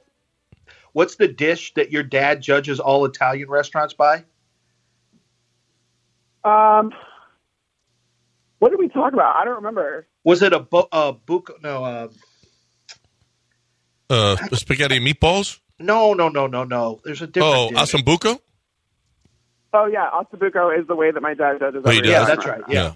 What's 0.93 1.15
the 1.15 1.27
dish 1.27 1.75
that 1.75 1.91
your 1.91 2.01
dad 2.01 2.41
judges 2.41 2.79
all 2.79 3.05
Italian 3.05 3.51
restaurants 3.51 3.93
by? 3.93 4.25
Um, 6.43 6.91
what 8.65 8.71
did 8.71 8.79
we 8.79 8.89
talk 8.89 9.13
about? 9.13 9.35
I 9.35 9.45
don't 9.45 9.57
remember. 9.57 10.07
Was 10.23 10.41
it 10.41 10.51
a 10.51 10.59
bu- 10.59 10.87
uh, 10.91 11.13
buco? 11.13 11.61
No, 11.61 11.85
uh, 11.85 12.07
Uh, 14.09 14.35
spaghetti 14.53 14.97
and 14.97 15.05
meatballs. 15.05 15.59
no, 15.79 16.13
no, 16.13 16.29
no, 16.29 16.47
no, 16.47 16.63
no. 16.63 16.99
There's 17.03 17.21
a 17.21 17.27
different. 17.27 17.55
Oh, 17.55 17.69
dish. 17.69 17.77
ossobuco. 17.93 18.39
Oh 19.73 19.85
yeah, 19.85 20.09
ossobuco 20.11 20.77
is 20.79 20.87
the 20.87 20.95
way 20.95 21.11
that 21.11 21.21
my 21.21 21.33
dad 21.35 21.59
judges. 21.59 21.83
Oh, 21.85 21.91
does? 21.91 22.01
Yeah, 22.09 22.23
that's 22.25 22.45
right. 22.45 22.61
Yeah, 22.67 22.93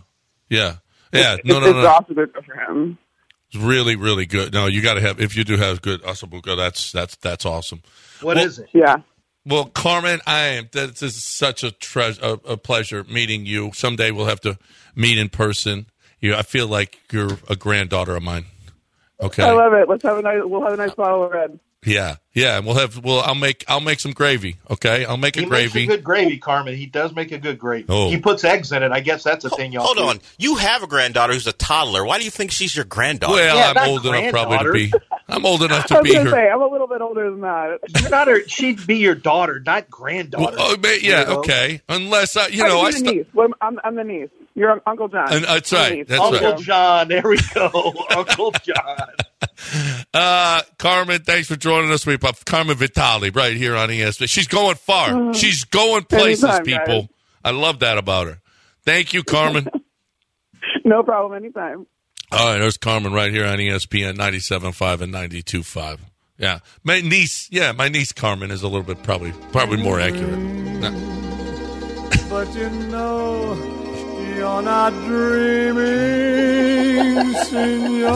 Yeah. 0.50 0.76
yeah, 1.12 1.20
yeah. 1.22 1.34
It's, 1.36 1.46
No, 1.46 1.58
it's, 1.58 1.66
no, 1.68 1.72
no. 1.74 1.80
it's 1.80 2.10
ossobuco 2.10 2.46
for 2.46 2.54
him. 2.56 2.98
It's 3.52 3.58
really, 3.64 3.96
really 3.96 4.26
good. 4.26 4.54
No, 4.54 4.66
you 4.68 4.82
got 4.82 4.96
to 4.96 5.02
have. 5.02 5.20
If 5.20 5.36
you 5.36 5.44
do 5.44 5.58
have 5.58 5.82
good 5.84 6.02
ossobuco, 6.04 6.56
that's 6.58 6.92
that's 6.92 7.16
that's 7.18 7.46
awesome. 7.46 7.82
What 8.22 8.38
Well- 8.38 8.46
is 8.46 8.58
it? 8.60 8.70
Yeah. 8.74 8.98
Well, 9.50 9.66
Carmen, 9.66 10.20
I 10.28 10.40
am. 10.50 10.70
This 10.72 11.02
is 11.02 11.24
such 11.24 11.64
a 11.64 11.72
treasure, 11.72 12.22
a, 12.24 12.32
a 12.52 12.58
pleasure 12.58 13.04
meeting 13.06 13.46
you. 13.46 13.72
Someday 13.74 14.12
we'll 14.12 14.28
have 14.28 14.42
to 14.42 14.58
meet 14.96 15.18
in 15.18 15.30
person. 15.30 15.88
You, 16.20 16.36
I 16.36 16.44
feel 16.44 16.68
like 16.68 17.00
you're 17.12 17.38
a 17.50 17.56
granddaughter 17.56 18.16
of 18.16 18.22
mine. 18.24 18.46
Okay. 19.22 19.44
I 19.44 19.52
love 19.52 19.74
it. 19.74 19.90
Let's 19.90 20.04
have 20.04 20.18
a 20.18 20.22
nice. 20.22 20.42
We'll 20.44 20.64
have 20.64 20.74
a 20.74 20.78
nice 20.78 20.94
bottle 20.94 21.24
of 21.26 21.32
red. 21.32 21.60
Yeah, 21.86 22.18
yeah, 22.34 22.58
and 22.58 22.66
we'll 22.66 22.76
have. 22.76 23.02
Well, 23.04 23.22
I'll 23.22 23.36
make. 23.36 23.64
I'll 23.70 23.80
make 23.80 24.02
some 24.02 24.12
gravy. 24.12 24.58
Okay, 24.70 25.06
I'll 25.06 25.16
make 25.16 25.38
a 25.38 25.42
He 25.42 25.46
makes 25.46 25.72
gravy. 25.72 25.84
a 25.86 25.88
good 25.96 26.04
gravy, 26.04 26.38
Carmen. 26.38 26.76
He 26.76 26.86
does 26.86 27.14
make 27.16 27.32
a 27.32 27.38
good 27.38 27.58
gravy. 27.58 27.86
Oh. 27.88 28.10
He 28.10 28.18
puts 28.18 28.44
eggs 28.44 28.74
in 28.74 28.84
it. 28.84 28.92
I 28.92 29.00
guess 29.00 29.24
that's 29.24 29.46
a 29.46 29.50
thing 29.50 29.72
y'all 29.72 29.84
Hold 29.86 29.96
do. 29.98 30.04
on. 30.04 30.20
You 30.38 30.56
have 30.58 30.84
a 30.84 30.88
granddaughter 30.88 31.32
who's 31.32 31.48
a 31.48 31.54
toddler. 31.54 32.04
Why 32.06 32.18
do 32.20 32.26
you 32.26 32.32
think 32.32 32.52
she's 32.52 32.76
your 32.76 32.84
granddaughter? 32.84 33.34
well, 33.34 33.56
Yeah, 33.56 33.82
I'm 33.82 33.90
old 33.90 34.06
enough 34.06 34.30
probably 34.30 34.58
to 34.58 34.72
be. 34.74 34.94
I'm 35.30 35.46
old 35.46 35.64
enough 35.64 35.86
I 35.92 35.96
to 35.96 36.02
was 36.02 36.04
be 36.12 36.16
her. 36.16 36.30
say 36.30 36.50
I'm 36.50 36.62
a 36.62 36.68
little 36.68 36.88
bit 36.88 37.02
older 37.02 37.30
than 37.30 37.42
that. 37.42 37.80
You're 38.02 38.10
not 38.10 38.28
her. 38.28 38.48
She'd 38.48 38.86
be 38.88 38.98
your 38.98 39.16
daughter, 39.16 39.60
not 39.66 39.90
granddaughter. 39.90 40.56
Well, 40.58 40.72
oh, 40.74 40.78
ma- 40.82 40.90
yeah, 41.02 41.22
You 41.22 41.26
know? 41.28 41.40
okay. 41.40 41.82
Unless 41.90 42.38
I, 42.38 42.48
you 42.48 42.64
I 42.64 42.68
know, 42.68 42.82
I. 42.82 42.92
can 42.92 42.92
be 42.92 42.92
the 42.92 43.06
St- 43.06 43.18
niece. 43.18 43.26
What 43.34 43.44
am- 43.46 43.54
I'm, 43.62 43.80
I'm 43.84 43.96
the 43.96 44.04
niece. 44.04 44.30
You're 44.56 44.82
Uncle 44.86 45.08
John. 45.08 45.32
And 45.32 45.46
that's 45.46 45.72
I'm 45.72 45.80
right. 45.92 46.08
That's 46.08 46.22
Uncle 46.22 46.52
right. 46.52 46.60
John. 46.60 47.08
There 47.08 47.22
we 47.24 47.38
go. 47.54 47.94
Uncle 48.16 48.52
John. 48.64 48.98
Uh, 50.14 50.62
Carmen, 50.78 51.22
thanks 51.22 51.48
for 51.48 51.56
joining 51.56 51.92
us. 51.92 52.06
We 52.06 52.18
have 52.22 52.46
Carmen 52.46 52.76
Vitali 52.78 53.30
right 53.30 53.56
here 53.56 53.76
on 53.76 53.90
ESPN. 53.90 54.30
She's 54.30 54.48
going 54.48 54.76
far. 54.76 55.34
She's 55.34 55.64
going 55.66 56.04
places, 56.06 56.44
Mm-hmm. 56.46 56.56
Anytime, 56.56 56.86
people. 56.88 57.02
guys. 57.02 57.10
I 57.44 57.52
love 57.52 57.80
that 57.80 57.98
about 57.98 58.28
her. 58.28 58.42
Thank 58.86 59.14
you, 59.14 59.24
Carmen. 59.24 59.68
No 60.86 61.04
problem. 61.04 61.42
Anytime. 61.42 61.86
All 62.32 62.52
right, 62.52 62.60
there's 62.60 62.78
Carmen 62.78 63.12
right 63.12 63.32
here 63.32 63.46
on 63.46 63.58
ESPN 63.58 64.16
97.5 64.16 65.02
and 65.02 65.12
92.5. 65.12 66.00
Yeah, 66.38 66.60
my 66.84 67.02
niece. 67.02 67.50
Yeah, 67.52 67.72
my 67.72 67.90
niece 67.90 68.12
Carmen 68.12 68.52
is 68.52 68.62
a 68.62 68.68
little 68.68 68.84
bit 68.84 69.02
probably 69.04 69.34
probably 69.52 69.78
more 69.78 70.00
accurate. 70.00 70.38
No. 70.38 70.92
But 72.30 72.56
you 72.56 72.70
know, 72.70 73.56
you're 74.36 74.62
not 74.62 74.94
dreaming, 75.06 75.76
signore. 77.46 78.16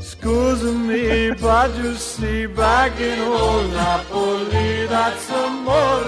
Scusa 0.00 0.86
me, 0.86 1.30
but 1.40 1.76
you 1.76 1.94
see, 1.94 2.46
back 2.46 2.98
in 2.98 3.18
old 3.20 3.70
Napoli, 3.70 4.86
that's 4.86 5.30
amore. 5.30 6.04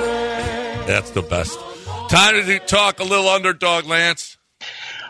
That's 0.87 1.11
the 1.11 1.23
best. 1.23 1.59
Time 2.09 2.35
to 2.35 2.59
talk 2.61 3.01
a 3.01 3.05
little 3.05 3.29
underdog, 3.29 3.85
Lance. 3.85 4.39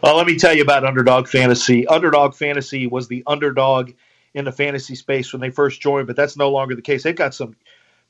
Well, 0.06 0.18
let 0.18 0.28
me 0.28 0.36
tell 0.36 0.54
you 0.54 0.62
about 0.62 0.84
Underdog 0.84 1.26
Fantasy. 1.26 1.84
Underdog 1.88 2.36
Fantasy 2.36 2.86
was 2.86 3.08
the 3.08 3.24
underdog 3.26 3.90
in 4.34 4.44
the 4.44 4.52
fantasy 4.52 4.94
space 4.94 5.32
when 5.32 5.40
they 5.40 5.50
first 5.50 5.80
joined, 5.80 6.06
but 6.06 6.14
that's 6.14 6.36
no 6.36 6.52
longer 6.52 6.76
the 6.76 6.80
case. 6.80 7.02
They've 7.02 7.12
got 7.12 7.34
some 7.34 7.56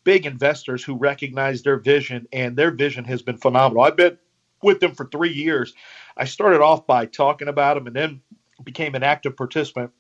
big 0.05 0.27
investors 0.27 0.85
who 0.85 0.97
recognize 0.97 1.63
their 1.63 1.79
vision, 1.79 2.29
and 2.35 2.55
their 2.55 2.71
vision 2.71 3.07
has 3.07 3.23
been 3.23 3.39
phenomenal. 3.39 3.83
I've 3.83 3.97
been 3.97 4.19
with 4.63 4.79
them 4.79 4.95
for 4.95 5.07
three 5.07 5.33
years. 5.33 5.73
I 6.19 6.27
started 6.27 6.61
off 6.61 6.87
by 6.87 7.07
talking 7.07 7.49
about 7.49 7.77
them 7.77 7.87
and 7.87 7.97
then 7.97 8.21
became 8.63 8.95
an 8.95 9.03
active 9.03 9.35
participant. 9.35 9.91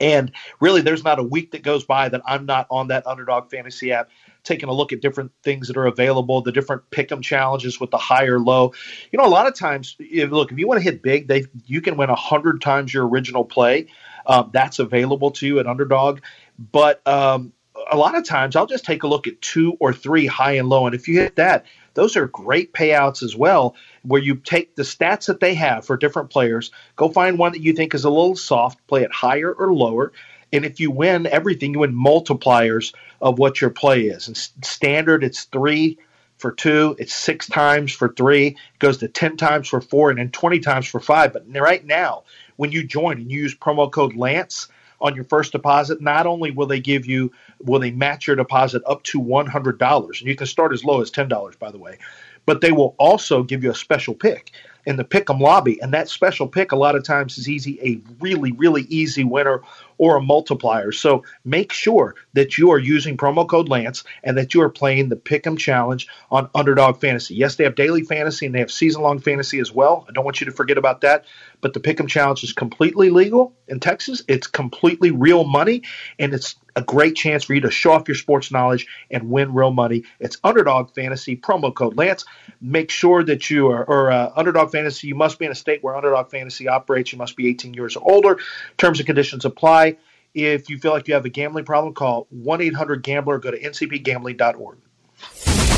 And 0.00 0.32
really, 0.60 0.80
there's 0.80 1.04
not 1.04 1.18
a 1.18 1.22
week 1.22 1.50
that 1.50 1.62
goes 1.62 1.84
by 1.84 2.08
that 2.08 2.22
I'm 2.24 2.46
not 2.46 2.66
on 2.70 2.88
that 2.88 3.06
Underdog 3.06 3.50
Fantasy 3.50 3.92
app, 3.92 4.08
taking 4.44 4.68
a 4.68 4.72
look 4.72 4.92
at 4.92 5.00
different 5.00 5.32
things 5.42 5.68
that 5.68 5.76
are 5.76 5.86
available, 5.86 6.42
the 6.42 6.52
different 6.52 6.82
pick'em 6.90 7.22
challenges 7.22 7.80
with 7.80 7.90
the 7.90 7.98
high 7.98 8.26
or 8.26 8.38
low. 8.38 8.72
You 9.10 9.18
know, 9.18 9.26
a 9.26 9.28
lot 9.28 9.46
of 9.46 9.54
times, 9.54 9.96
if, 9.98 10.30
look, 10.30 10.52
if 10.52 10.58
you 10.58 10.66
want 10.66 10.78
to 10.78 10.84
hit 10.84 11.02
big, 11.02 11.28
they 11.28 11.44
you 11.66 11.80
can 11.80 11.96
win 11.96 12.10
a 12.10 12.14
hundred 12.14 12.60
times 12.60 12.92
your 12.92 13.06
original 13.06 13.44
play. 13.44 13.86
Um, 14.26 14.50
that's 14.52 14.78
available 14.78 15.32
to 15.32 15.46
you 15.46 15.58
at 15.58 15.66
Underdog. 15.66 16.20
But 16.58 17.06
um, 17.06 17.52
a 17.90 17.96
lot 17.96 18.16
of 18.16 18.24
times, 18.24 18.56
I'll 18.56 18.66
just 18.66 18.84
take 18.84 19.02
a 19.02 19.08
look 19.08 19.26
at 19.26 19.40
two 19.40 19.76
or 19.80 19.92
three 19.92 20.26
high 20.26 20.52
and 20.52 20.68
low, 20.68 20.86
and 20.86 20.94
if 20.94 21.08
you 21.08 21.20
hit 21.20 21.36
that, 21.36 21.66
those 21.94 22.16
are 22.16 22.26
great 22.26 22.72
payouts 22.72 23.22
as 23.22 23.36
well. 23.36 23.74
Where 24.02 24.20
you 24.20 24.36
take 24.36 24.74
the 24.74 24.82
stats 24.82 25.26
that 25.26 25.40
they 25.40 25.54
have 25.54 25.84
for 25.84 25.96
different 25.96 26.30
players, 26.30 26.70
go 26.96 27.08
find 27.08 27.38
one 27.38 27.52
that 27.52 27.62
you 27.62 27.72
think 27.72 27.94
is 27.94 28.04
a 28.04 28.10
little 28.10 28.36
soft, 28.36 28.84
play 28.86 29.02
it 29.02 29.12
higher 29.12 29.52
or 29.52 29.72
lower, 29.72 30.12
and 30.52 30.64
if 30.64 30.80
you 30.80 30.90
win 30.90 31.26
everything, 31.26 31.72
you 31.72 31.80
win 31.80 31.94
multipliers 31.94 32.94
of 33.20 33.38
what 33.38 33.60
your 33.60 33.70
play 33.70 34.02
is. 34.02 34.28
And 34.28 34.36
standard, 34.36 35.24
it's 35.24 35.44
three 35.44 35.98
for 36.42 36.52
two, 36.52 36.96
it's 36.98 37.14
six 37.14 37.46
times 37.46 37.92
for 37.92 38.08
three, 38.08 38.48
it 38.48 38.56
goes 38.80 38.98
to 38.98 39.08
10 39.08 39.36
times 39.36 39.68
for 39.68 39.80
four, 39.80 40.10
and 40.10 40.18
then 40.18 40.30
20 40.30 40.58
times 40.58 40.86
for 40.88 40.98
five. 40.98 41.32
But 41.32 41.44
right 41.54 41.84
now, 41.84 42.24
when 42.56 42.72
you 42.72 42.84
join 42.84 43.18
and 43.18 43.30
you 43.30 43.42
use 43.42 43.54
promo 43.54 43.90
code 43.90 44.16
Lance 44.16 44.66
on 45.00 45.14
your 45.14 45.24
first 45.24 45.52
deposit, 45.52 46.00
not 46.00 46.26
only 46.26 46.50
will 46.50 46.66
they 46.66 46.80
give 46.80 47.06
you, 47.06 47.32
will 47.60 47.80
they 47.80 47.92
match 47.92 48.26
your 48.26 48.36
deposit 48.36 48.82
up 48.86 49.04
to 49.04 49.20
$100, 49.20 50.20
and 50.20 50.28
you 50.28 50.34
can 50.34 50.46
start 50.46 50.72
as 50.72 50.84
low 50.84 51.00
as 51.00 51.12
$10, 51.12 51.58
by 51.60 51.70
the 51.70 51.78
way, 51.78 51.98
but 52.44 52.60
they 52.60 52.72
will 52.72 52.96
also 52.98 53.44
give 53.44 53.62
you 53.62 53.70
a 53.70 53.74
special 53.74 54.14
pick 54.14 54.50
in 54.84 54.96
the 54.96 55.04
pick'em 55.04 55.40
lobby, 55.40 55.80
and 55.80 55.94
that 55.94 56.08
special 56.08 56.48
pick 56.48 56.72
a 56.72 56.76
lot 56.76 56.96
of 56.96 57.04
times 57.04 57.38
is 57.38 57.48
easy, 57.48 57.78
a 57.82 58.00
really, 58.20 58.50
really 58.52 58.82
easy 58.82 59.22
winner 59.22 59.62
or 59.98 60.16
a 60.16 60.22
multiplier. 60.22 60.92
So 60.92 61.24
make 61.44 61.72
sure 61.72 62.14
that 62.34 62.58
you 62.58 62.70
are 62.72 62.78
using 62.78 63.16
promo 63.16 63.48
code 63.48 63.68
Lance 63.68 64.04
and 64.22 64.36
that 64.38 64.54
you 64.54 64.62
are 64.62 64.68
playing 64.68 65.08
the 65.08 65.16
Pick'em 65.16 65.58
Challenge 65.58 66.06
on 66.30 66.48
Underdog 66.54 67.00
Fantasy. 67.00 67.34
Yes, 67.34 67.56
they 67.56 67.64
have 67.64 67.74
daily 67.74 68.02
fantasy 68.02 68.46
and 68.46 68.54
they 68.54 68.60
have 68.60 68.70
season 68.70 69.02
long 69.02 69.18
fantasy 69.18 69.58
as 69.58 69.72
well. 69.72 70.06
I 70.08 70.12
don't 70.12 70.24
want 70.24 70.40
you 70.40 70.46
to 70.46 70.52
forget 70.52 70.78
about 70.78 71.02
that. 71.02 71.24
But 71.60 71.74
the 71.74 71.80
Pick'em 71.80 72.08
Challenge 72.08 72.42
is 72.42 72.52
completely 72.52 73.10
legal 73.10 73.54
in 73.68 73.80
Texas. 73.80 74.22
It's 74.26 74.48
completely 74.48 75.12
real 75.12 75.44
money, 75.44 75.82
and 76.18 76.34
it's 76.34 76.56
a 76.74 76.82
great 76.82 77.14
chance 77.14 77.44
for 77.44 77.54
you 77.54 77.60
to 77.60 77.70
show 77.70 77.92
off 77.92 78.08
your 78.08 78.14
sports 78.14 78.50
knowledge 78.50 78.86
and 79.10 79.30
win 79.30 79.54
real 79.54 79.70
money. 79.70 80.04
It's 80.18 80.38
Underdog 80.42 80.94
Fantasy 80.94 81.36
promo 81.36 81.72
code 81.74 81.96
Lance. 81.96 82.24
Make 82.60 82.90
sure 82.90 83.22
that 83.24 83.48
you 83.50 83.68
are 83.68 83.84
or 83.84 84.10
uh, 84.10 84.32
Underdog 84.34 84.72
Fantasy. 84.72 85.06
You 85.06 85.14
must 85.14 85.38
be 85.38 85.44
in 85.44 85.52
a 85.52 85.54
state 85.54 85.82
where 85.82 85.94
Underdog 85.94 86.30
Fantasy 86.30 86.68
operates. 86.68 87.12
You 87.12 87.18
must 87.18 87.36
be 87.36 87.48
18 87.48 87.74
years 87.74 87.96
or 87.96 88.10
older. 88.10 88.38
Terms 88.78 88.98
and 88.98 89.06
conditions 89.06 89.44
apply. 89.44 89.91
If 90.34 90.70
you 90.70 90.78
feel 90.78 90.92
like 90.92 91.08
you 91.08 91.14
have 91.14 91.26
a 91.26 91.30
gambling 91.30 91.64
problem, 91.64 91.94
call 91.94 92.26
1 92.30 92.60
800 92.60 93.02
Gambler. 93.02 93.38
Go 93.38 93.50
to 93.50 93.58
ncpgambling.org. 93.60 94.78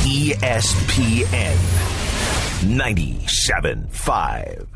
ESPN 0.05 1.57
97.5. 2.65 4.74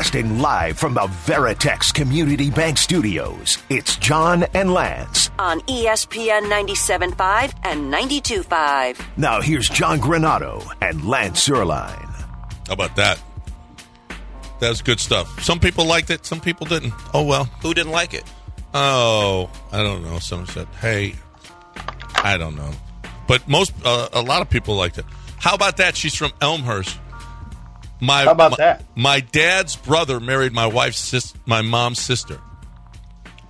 Broadcasting 0.00 0.38
live 0.38 0.78
from 0.78 0.94
the 0.94 1.00
Veritex 1.00 1.92
Community 1.92 2.50
Bank 2.50 2.78
Studios, 2.78 3.58
it's 3.68 3.96
John 3.96 4.44
and 4.54 4.72
Lance. 4.72 5.30
on 5.38 5.60
ESPN 5.62 6.44
97.5 6.50 7.52
and 7.64 7.92
92.5. 7.92 8.98
Now 9.18 9.42
here's 9.42 9.68
John 9.68 10.00
Granato 10.00 10.66
and 10.80 11.04
Lance 11.04 11.46
Zierlein. 11.46 12.06
How 12.66 12.72
about 12.72 12.96
that? 12.96 13.20
That 14.60 14.70
was 14.70 14.80
good 14.80 15.00
stuff. 15.00 15.42
Some 15.42 15.60
people 15.60 15.84
liked 15.84 16.08
it, 16.08 16.24
some 16.24 16.40
people 16.40 16.64
didn't. 16.64 16.94
Oh 17.12 17.22
well. 17.24 17.44
Who 17.60 17.74
didn't 17.74 17.92
like 17.92 18.14
it? 18.14 18.24
Oh, 18.72 19.50
I 19.70 19.82
don't 19.82 20.02
know. 20.02 20.18
Someone 20.18 20.46
said, 20.48 20.66
"Hey, 20.80 21.14
I 22.14 22.38
don't 22.38 22.56
know," 22.56 22.70
but 23.28 23.46
most, 23.46 23.74
uh, 23.84 24.08
a 24.14 24.22
lot 24.22 24.40
of 24.40 24.48
people 24.48 24.76
liked 24.76 24.96
it. 24.96 25.04
How 25.40 25.54
about 25.54 25.76
that? 25.76 25.94
She's 25.94 26.14
from 26.14 26.32
Elmhurst. 26.40 26.98
My, 28.00 28.24
How 28.24 28.32
about 28.32 28.52
my, 28.52 28.56
that? 28.58 28.84
My 28.94 29.20
dad's 29.20 29.76
brother 29.76 30.20
married 30.20 30.52
my 30.52 30.66
wife's 30.66 30.98
sis, 30.98 31.34
my 31.46 31.60
mom's 31.62 32.00
sister. 32.00 32.40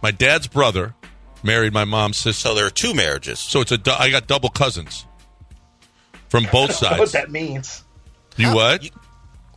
My 0.02 0.10
dad's 0.10 0.46
brother 0.48 0.94
married 1.42 1.72
my 1.72 1.84
mom's 1.84 2.16
sister. 2.16 2.48
So 2.48 2.54
there 2.54 2.66
are 2.66 2.70
two 2.70 2.94
marriages. 2.94 3.38
So 3.38 3.60
it's 3.60 3.72
a 3.72 3.78
du- 3.78 3.98
I 3.98 4.10
got 4.10 4.26
double 4.26 4.48
cousins 4.48 5.06
from 6.28 6.46
both 6.50 6.72
sides. 6.74 6.98
what 6.98 7.12
that 7.12 7.30
means. 7.30 7.84
you 8.36 8.52
what? 8.54 8.82
You- 8.84 8.90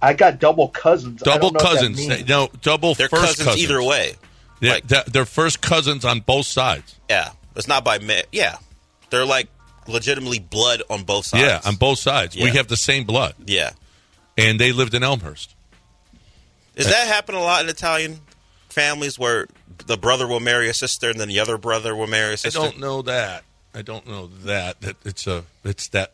I 0.01 0.13
got 0.13 0.37
double 0.39 0.67
cousins. 0.67 1.23
I 1.23 1.25
double 1.25 1.49
don't 1.51 1.53
know 1.63 1.69
what 1.69 1.73
that 1.75 1.79
cousins. 1.79 2.07
means. 2.09 2.27
No, 2.27 2.49
double 2.61 2.93
They're 2.93 3.07
first 3.07 3.37
cousins, 3.39 3.57
either 3.63 3.81
way. 3.81 4.15
Yeah, 4.59 4.73
Like- 4.73 4.87
they're 5.07 5.25
first 5.25 5.61
cousins 5.61 6.03
on 6.05 6.19
both 6.19 6.45
sides. 6.45 6.99
Yeah, 7.09 7.31
it's 7.55 7.67
not 7.67 7.83
by 7.85 7.99
ma- 7.99 8.21
yeah. 8.31 8.57
They're 9.09 9.25
like 9.25 9.47
legitimately 9.87 10.39
blood 10.39 10.83
on 10.89 11.03
both 11.03 11.25
sides. 11.27 11.43
Yeah, 11.43 11.61
on 11.65 11.75
both 11.75 11.99
sides. 11.99 12.35
We 12.35 12.49
have 12.51 12.67
the 12.67 12.77
same 12.77 13.05
blood, 13.05 13.33
Yeah, 13.45 13.71
and 14.37 14.59
they 14.59 14.71
lived 14.71 14.93
in 14.93 15.03
Elmhurst. 15.03 15.53
does 16.75 16.87
that 16.87 17.07
happen 17.07 17.35
a 17.35 17.39
lot 17.41 17.63
in 17.63 17.69
Italian 17.69 18.19
families 18.69 19.17
where 19.19 19.47
the 19.85 19.97
brother 19.97 20.27
will 20.27 20.39
marry 20.39 20.69
a 20.69 20.73
sister 20.73 21.09
and 21.09 21.19
then 21.19 21.27
the 21.27 21.39
other 21.39 21.57
brother 21.57 21.95
will 21.95 22.07
marry 22.07 22.33
a 22.33 22.37
sister? 22.37 22.59
I 22.59 22.63
don't 22.63 22.79
know 22.79 23.01
that. 23.03 23.43
I 23.75 23.81
don't 23.81 24.07
know 24.07 24.27
that. 24.45 24.81
That 24.81 24.95
it's 25.05 25.25
a 25.27 25.43
it's 25.63 25.87
that 25.89 26.13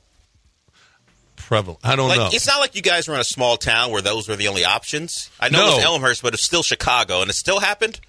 prevalent. 1.36 1.80
I 1.84 1.96
don't 1.96 2.10
Like 2.10 2.18
know. 2.20 2.30
it's 2.32 2.48
not 2.48 2.60
like 2.60 2.76
you 2.76 2.82
guys 2.82 3.08
were 3.08 3.16
in 3.16 3.20
a 3.20 3.24
small 3.26 3.58
town 3.58 3.92
where 3.92 4.02
those 4.02 4.28
were 4.30 4.36
the 4.36 4.48
only 4.48 4.66
options. 4.66 5.30
I 5.40 5.50
know 5.50 5.60
No. 5.66 5.72
it 5.72 5.76
was 5.78 5.84
Elmhurst, 5.86 6.22
but 6.22 6.34
it's 6.34 6.44
still 6.44 6.64
Chicago, 6.64 7.22
and 7.22 7.30
it 7.30 7.34
still 7.34 7.60
happened. 7.60 8.00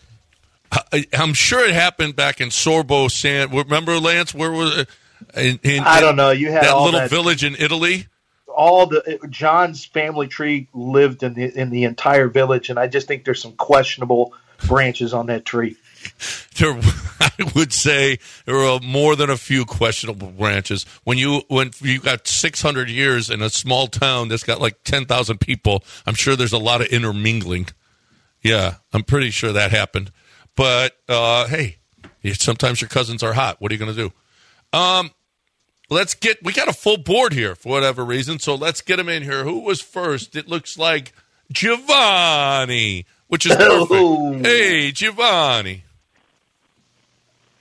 I, 0.92 1.06
I'm 1.12 1.34
sure 1.34 1.64
it 1.64 1.74
happened 1.74 2.14
back 2.14 2.40
in 2.40 2.50
Sorbo, 2.50 3.10
San. 3.10 3.50
Remember, 3.50 3.98
Lance? 3.98 4.32
Where 4.32 4.52
was 4.52 4.76
it? 4.78 4.88
In, 5.36 5.58
in, 5.64 5.82
I 5.82 6.00
don't 6.00 6.14
know. 6.16 6.30
You 6.30 6.52
had 6.52 6.62
that 6.64 6.70
all 6.70 6.84
little 6.84 7.00
that- 7.00 7.10
village 7.10 7.42
in 7.44 7.56
Italy. 7.56 8.06
All 8.54 8.86
the 8.86 9.18
John's 9.28 9.84
family 9.84 10.28
tree 10.28 10.68
lived 10.72 11.22
in 11.22 11.34
the 11.34 11.58
in 11.58 11.70
the 11.70 11.84
entire 11.84 12.28
village, 12.28 12.70
and 12.70 12.78
I 12.78 12.86
just 12.86 13.06
think 13.06 13.24
there's 13.24 13.42
some 13.42 13.52
questionable 13.52 14.34
branches 14.66 15.14
on 15.14 15.26
that 15.26 15.44
tree. 15.44 15.76
There, 16.58 16.78
I 17.20 17.30
would 17.54 17.72
say 17.72 18.18
there 18.44 18.56
are 18.56 18.80
more 18.80 19.16
than 19.16 19.30
a 19.30 19.36
few 19.36 19.64
questionable 19.64 20.28
branches. 20.28 20.84
When 21.04 21.18
you 21.18 21.42
when 21.48 21.70
you 21.80 22.00
got 22.00 22.26
600 22.26 22.88
years 22.88 23.30
in 23.30 23.42
a 23.42 23.50
small 23.50 23.86
town 23.86 24.28
that's 24.28 24.44
got 24.44 24.60
like 24.60 24.82
10,000 24.84 25.38
people, 25.40 25.84
I'm 26.06 26.14
sure 26.14 26.36
there's 26.36 26.52
a 26.52 26.58
lot 26.58 26.80
of 26.80 26.88
intermingling. 26.88 27.68
Yeah, 28.42 28.76
I'm 28.92 29.02
pretty 29.02 29.30
sure 29.30 29.52
that 29.52 29.70
happened. 29.70 30.12
But 30.56 30.96
uh, 31.08 31.46
hey, 31.46 31.76
sometimes 32.34 32.80
your 32.80 32.88
cousins 32.88 33.22
are 33.22 33.32
hot. 33.32 33.60
What 33.60 33.70
are 33.70 33.74
you 33.74 33.78
going 33.78 33.94
to 33.94 34.08
do? 34.08 34.78
Um, 34.78 35.10
let's 35.90 36.14
get. 36.14 36.42
We 36.42 36.52
got 36.52 36.68
a 36.68 36.72
full 36.72 36.96
board 36.96 37.32
here 37.32 37.54
for 37.54 37.68
whatever 37.70 38.04
reason, 38.04 38.38
so 38.38 38.54
let's 38.54 38.80
get 38.80 38.96
them 38.96 39.08
in 39.08 39.22
here. 39.22 39.44
Who 39.44 39.60
was 39.60 39.80
first? 39.80 40.34
It 40.36 40.48
looks 40.48 40.78
like 40.78 41.12
Giovanni, 41.52 43.06
which 43.28 43.46
is 43.46 43.54
perfect. 43.56 43.90
Oh. 43.92 44.38
Hey, 44.42 44.90
Giovanni. 44.92 45.84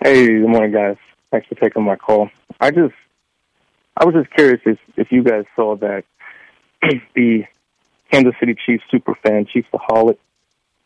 Hey, 0.02 0.28
good 0.28 0.48
morning, 0.48 0.72
guys. 0.72 0.96
Thanks 1.32 1.48
for 1.48 1.56
taking 1.56 1.84
my 1.84 1.96
call. 1.96 2.30
I 2.60 2.72
just, 2.72 2.94
I 3.98 4.06
was 4.06 4.16
just 4.16 4.30
curious 4.32 4.62
if, 4.66 4.80
if 4.96 5.12
you 5.12 5.24
guys 5.24 5.46
saw 5.56 5.76
that 5.78 6.06
the 7.16 7.44
Kansas 8.12 8.34
City 8.40 8.56
Chiefs 8.66 8.84
superfan, 8.92 9.48
ChiefsAholic, 9.50 10.18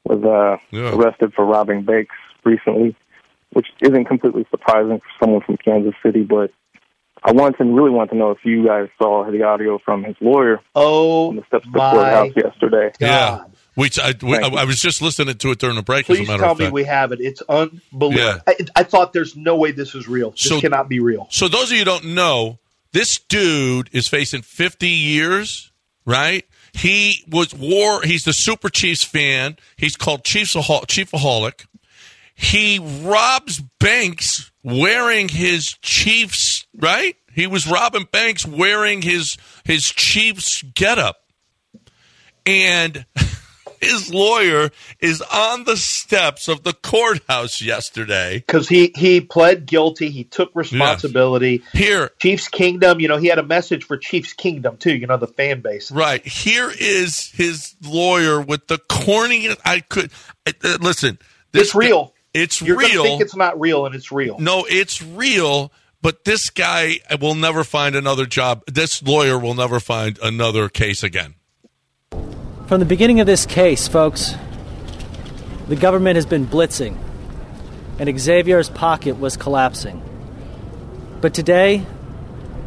was 0.03 0.23
uh, 0.23 0.57
Yeah. 0.71 0.95
arrested 0.95 1.33
for 1.33 1.45
robbing 1.45 1.83
banks 1.83 2.15
recently, 2.43 2.95
which 3.51 3.67
isn't 3.81 4.05
completely 4.05 4.45
surprising 4.49 4.99
for 4.99 5.05
someone 5.19 5.41
from 5.41 5.57
Kansas 5.57 5.93
City. 6.03 6.23
But 6.23 6.51
I 7.25 7.31
wanted 7.31 7.57
to 7.59 7.63
really 7.65 7.89
want 7.89 8.09
to 8.11 8.17
know 8.17 8.31
if 8.31 8.39
you 8.43 8.65
guys 8.65 8.89
saw 9.01 9.29
the 9.31 9.43
audio 9.43 9.79
from 9.85 10.03
his 10.03 10.15
lawyer 10.19 10.59
Oh 10.75 11.29
on 11.29 11.37
the 11.37 11.43
steps 11.47 11.65
of 11.65 11.71
the 11.71 11.79
courthouse 11.79 12.31
yesterday. 12.35 12.91
Yeah. 12.99 13.07
God. 13.37 13.51
We, 13.75 13.89
I, 14.01 14.13
we, 14.21 14.37
Thank. 14.37 14.53
I 14.55 14.65
was 14.65 14.79
just 14.79 15.01
listening 15.01 15.35
to 15.35 15.51
it 15.51 15.57
during 15.59 15.75
the 15.77 15.81
break. 15.81 16.07
as 16.09 16.15
a 16.15 16.19
Please 16.19 16.27
matter 16.27 16.43
tell 16.43 16.51
of 16.51 16.59
me 16.59 16.69
we 16.69 16.83
have 16.83 17.11
it. 17.11 17.19
It's 17.21 17.41
unbelievable. 17.43 18.13
Yeah. 18.13 18.39
I, 18.45 18.55
I 18.75 18.83
thought 18.83 19.13
there's 19.13 19.35
no 19.35 19.55
way 19.55 19.71
this 19.71 19.95
is 19.95 20.07
real. 20.07 20.31
This 20.31 20.43
So- 20.43 20.61
cannot 20.61 20.89
be 20.89 20.99
real. 20.99 21.27
So 21.31 21.47
those 21.47 21.65
of 21.65 21.71
you 21.71 21.79
who 21.79 21.85
don't 21.85 22.13
know, 22.13 22.59
this 22.91 23.17
dude 23.17 23.89
is 23.93 24.07
facing 24.07 24.43
50 24.43 24.87
years, 24.87 25.71
right? 26.05 26.45
He 26.73 27.23
was 27.29 27.53
war. 27.55 28.01
He's 28.03 28.23
the 28.23 28.33
Super 28.33 28.69
Chiefs 28.69 29.03
fan. 29.03 29.57
He's 29.77 29.95
called 29.95 30.23
Chiefs 30.23 30.55
Chiefaholic. 30.55 31.65
He 32.35 32.79
robs 32.79 33.61
banks 33.79 34.51
wearing 34.63 35.29
his 35.29 35.77
Chiefs. 35.81 36.65
Right? 36.75 37.15
He 37.33 37.47
was 37.47 37.67
Robin 37.67 38.07
banks 38.11 38.45
wearing 38.45 39.01
his 39.01 39.37
his 39.63 39.83
Chiefs 39.83 40.61
getup, 40.61 41.17
and 42.45 43.05
his 43.83 44.13
lawyer 44.13 44.69
is 44.99 45.21
on 45.21 45.65
the 45.65 45.77
steps 45.77 46.47
of 46.47 46.63
the 46.63 46.73
courthouse 46.73 47.61
yesterday. 47.61 48.39
Because 48.39 48.67
he, 48.67 48.93
he 48.95 49.21
pled 49.21 49.65
guilty. 49.65 50.09
He 50.09 50.23
took 50.23 50.51
responsibility. 50.55 51.63
Here, 51.73 52.11
Chiefs 52.19 52.47
Kingdom, 52.47 52.99
you 52.99 53.07
know, 53.07 53.17
he 53.17 53.27
had 53.27 53.39
a 53.39 53.43
message 53.43 53.83
for 53.83 53.97
Chiefs 53.97 54.33
Kingdom, 54.33 54.77
too, 54.77 54.95
you 54.95 55.07
know, 55.07 55.17
the 55.17 55.27
fan 55.27 55.61
base. 55.61 55.91
Right. 55.91 56.25
Here 56.25 56.71
is 56.71 57.29
his 57.31 57.75
lawyer 57.83 58.41
with 58.41 58.67
the 58.67 58.77
corniest. 58.77 59.59
I 59.65 59.81
could 59.81 60.11
uh, 60.47 60.77
listen. 60.81 61.19
This 61.51 61.67
It's 61.67 61.75
real. 61.75 62.13
It's 62.33 62.61
real. 62.61 62.67
You're 62.67 62.75
going 62.77 62.87
to 62.87 62.93
real. 62.93 63.03
think 63.03 63.21
it's 63.21 63.35
not 63.35 63.59
real, 63.59 63.85
and 63.85 63.93
it's 63.95 64.11
real. 64.11 64.39
no, 64.39 64.65
it's 64.67 65.01
real. 65.01 65.71
But 66.01 66.25
this 66.25 66.49
guy 66.49 66.99
will 67.21 67.35
never 67.35 67.63
find 67.63 67.95
another 67.95 68.25
job. 68.25 68.63
This 68.67 69.01
lawyer 69.01 69.39
will 69.39 69.53
never 69.53 69.79
find 69.79 70.19
another 70.21 70.67
case 70.67 71.01
again. 71.01 71.35
From 72.67 72.79
the 72.79 72.85
beginning 72.85 73.21
of 73.21 73.25
this 73.25 73.45
case, 73.45 73.87
folks, 73.87 74.33
the 75.69 75.77
government 75.77 76.15
has 76.15 76.25
been 76.25 76.45
blitzing, 76.45 76.97
and 77.99 78.19
Xavier's 78.19 78.69
pocket 78.69 79.17
was 79.17 79.37
collapsing. 79.37 80.01
But 81.21 81.33
today, 81.33 81.85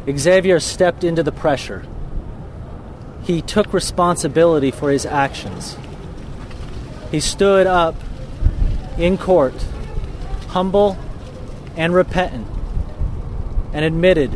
Xavier 0.09 0.59
stepped 0.59 1.03
into 1.03 1.21
the 1.21 1.31
pressure. 1.31 1.85
He 3.23 3.43
took 3.43 3.71
responsibility 3.71 4.71
for 4.71 4.89
his 4.89 5.05
actions. 5.05 5.77
He 7.11 7.19
stood 7.19 7.67
up 7.67 7.93
in 8.97 9.17
court, 9.17 9.53
humble 10.47 10.97
and 11.75 11.93
repentant, 11.93 12.47
and 13.73 13.85
admitted 13.85 14.31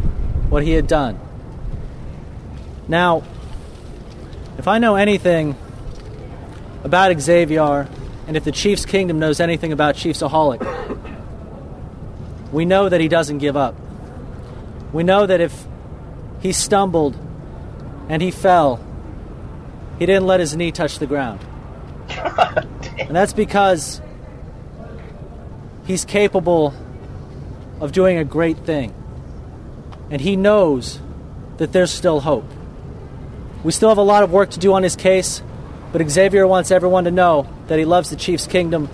what 0.49 0.63
he 0.63 0.71
had 0.71 0.87
done. 0.87 1.19
Now, 2.87 3.23
if 4.57 4.67
I 4.67 4.77
know 4.77 4.95
anything 4.95 5.55
about 6.83 7.19
Xavier, 7.19 7.87
and 8.27 8.37
if 8.37 8.43
the 8.43 8.51
Chiefs 8.51 8.85
Kingdom 8.85 9.19
knows 9.19 9.39
anything 9.39 9.71
about 9.71 9.95
Chiefsaholic, 9.95 10.61
we 12.51 12.65
know 12.65 12.89
that 12.89 13.01
he 13.01 13.07
doesn't 13.07 13.39
give 13.39 13.55
up. 13.55 13.75
We 14.93 15.03
know 15.03 15.25
that 15.25 15.39
if 15.39 15.65
he 16.41 16.51
stumbled 16.51 17.17
and 18.09 18.21
he 18.21 18.29
fell, 18.29 18.79
he 19.99 20.05
didn't 20.05 20.27
let 20.27 20.39
his 20.39 20.55
knee 20.55 20.71
touch 20.71 20.99
the 20.99 21.07
ground. 21.07 21.39
and 22.09 23.15
that's 23.15 23.33
because 23.33 24.01
he's 25.91 26.05
capable 26.05 26.73
of 27.81 27.91
doing 27.91 28.17
a 28.17 28.23
great 28.23 28.57
thing. 28.59 28.93
And 30.09 30.21
he 30.21 30.35
knows 30.37 30.99
that 31.57 31.73
there's 31.73 31.91
still 31.91 32.21
hope. 32.21 32.45
We 33.63 33.71
still 33.73 33.89
have 33.89 33.97
a 33.97 34.01
lot 34.03 34.23
of 34.23 34.31
work 34.31 34.51
to 34.51 34.59
do 34.59 34.73
on 34.73 34.83
his 34.83 34.95
case, 34.95 35.43
but 35.91 36.07
Xavier 36.09 36.47
wants 36.47 36.71
everyone 36.71 37.03
to 37.03 37.11
know 37.11 37.47
that 37.67 37.77
he 37.77 37.83
loves 37.85 38.09
the 38.09 38.15
Chiefs 38.15 38.47
Kingdom, 38.47 38.89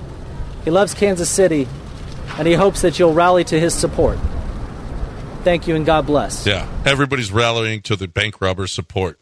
he 0.66 0.72
loves 0.72 0.94
Kansas 0.96 1.30
City, 1.30 1.68
and 2.38 2.48
he 2.48 2.56
hopes 2.56 2.82
that 2.82 2.98
you'll 3.00 3.14
rally 3.14 3.44
to 3.46 3.60
his 3.60 3.74
support. 3.76 4.18
Thank 5.44 5.68
you 5.68 5.76
and 5.76 5.86
God 5.86 6.06
bless. 6.08 6.46
Yeah, 6.48 6.68
everybody's 6.86 7.32
rallying 7.32 7.82
to 7.84 7.96
the 7.96 8.08
bank 8.08 8.42
robber's 8.42 8.74
support. 8.74 9.20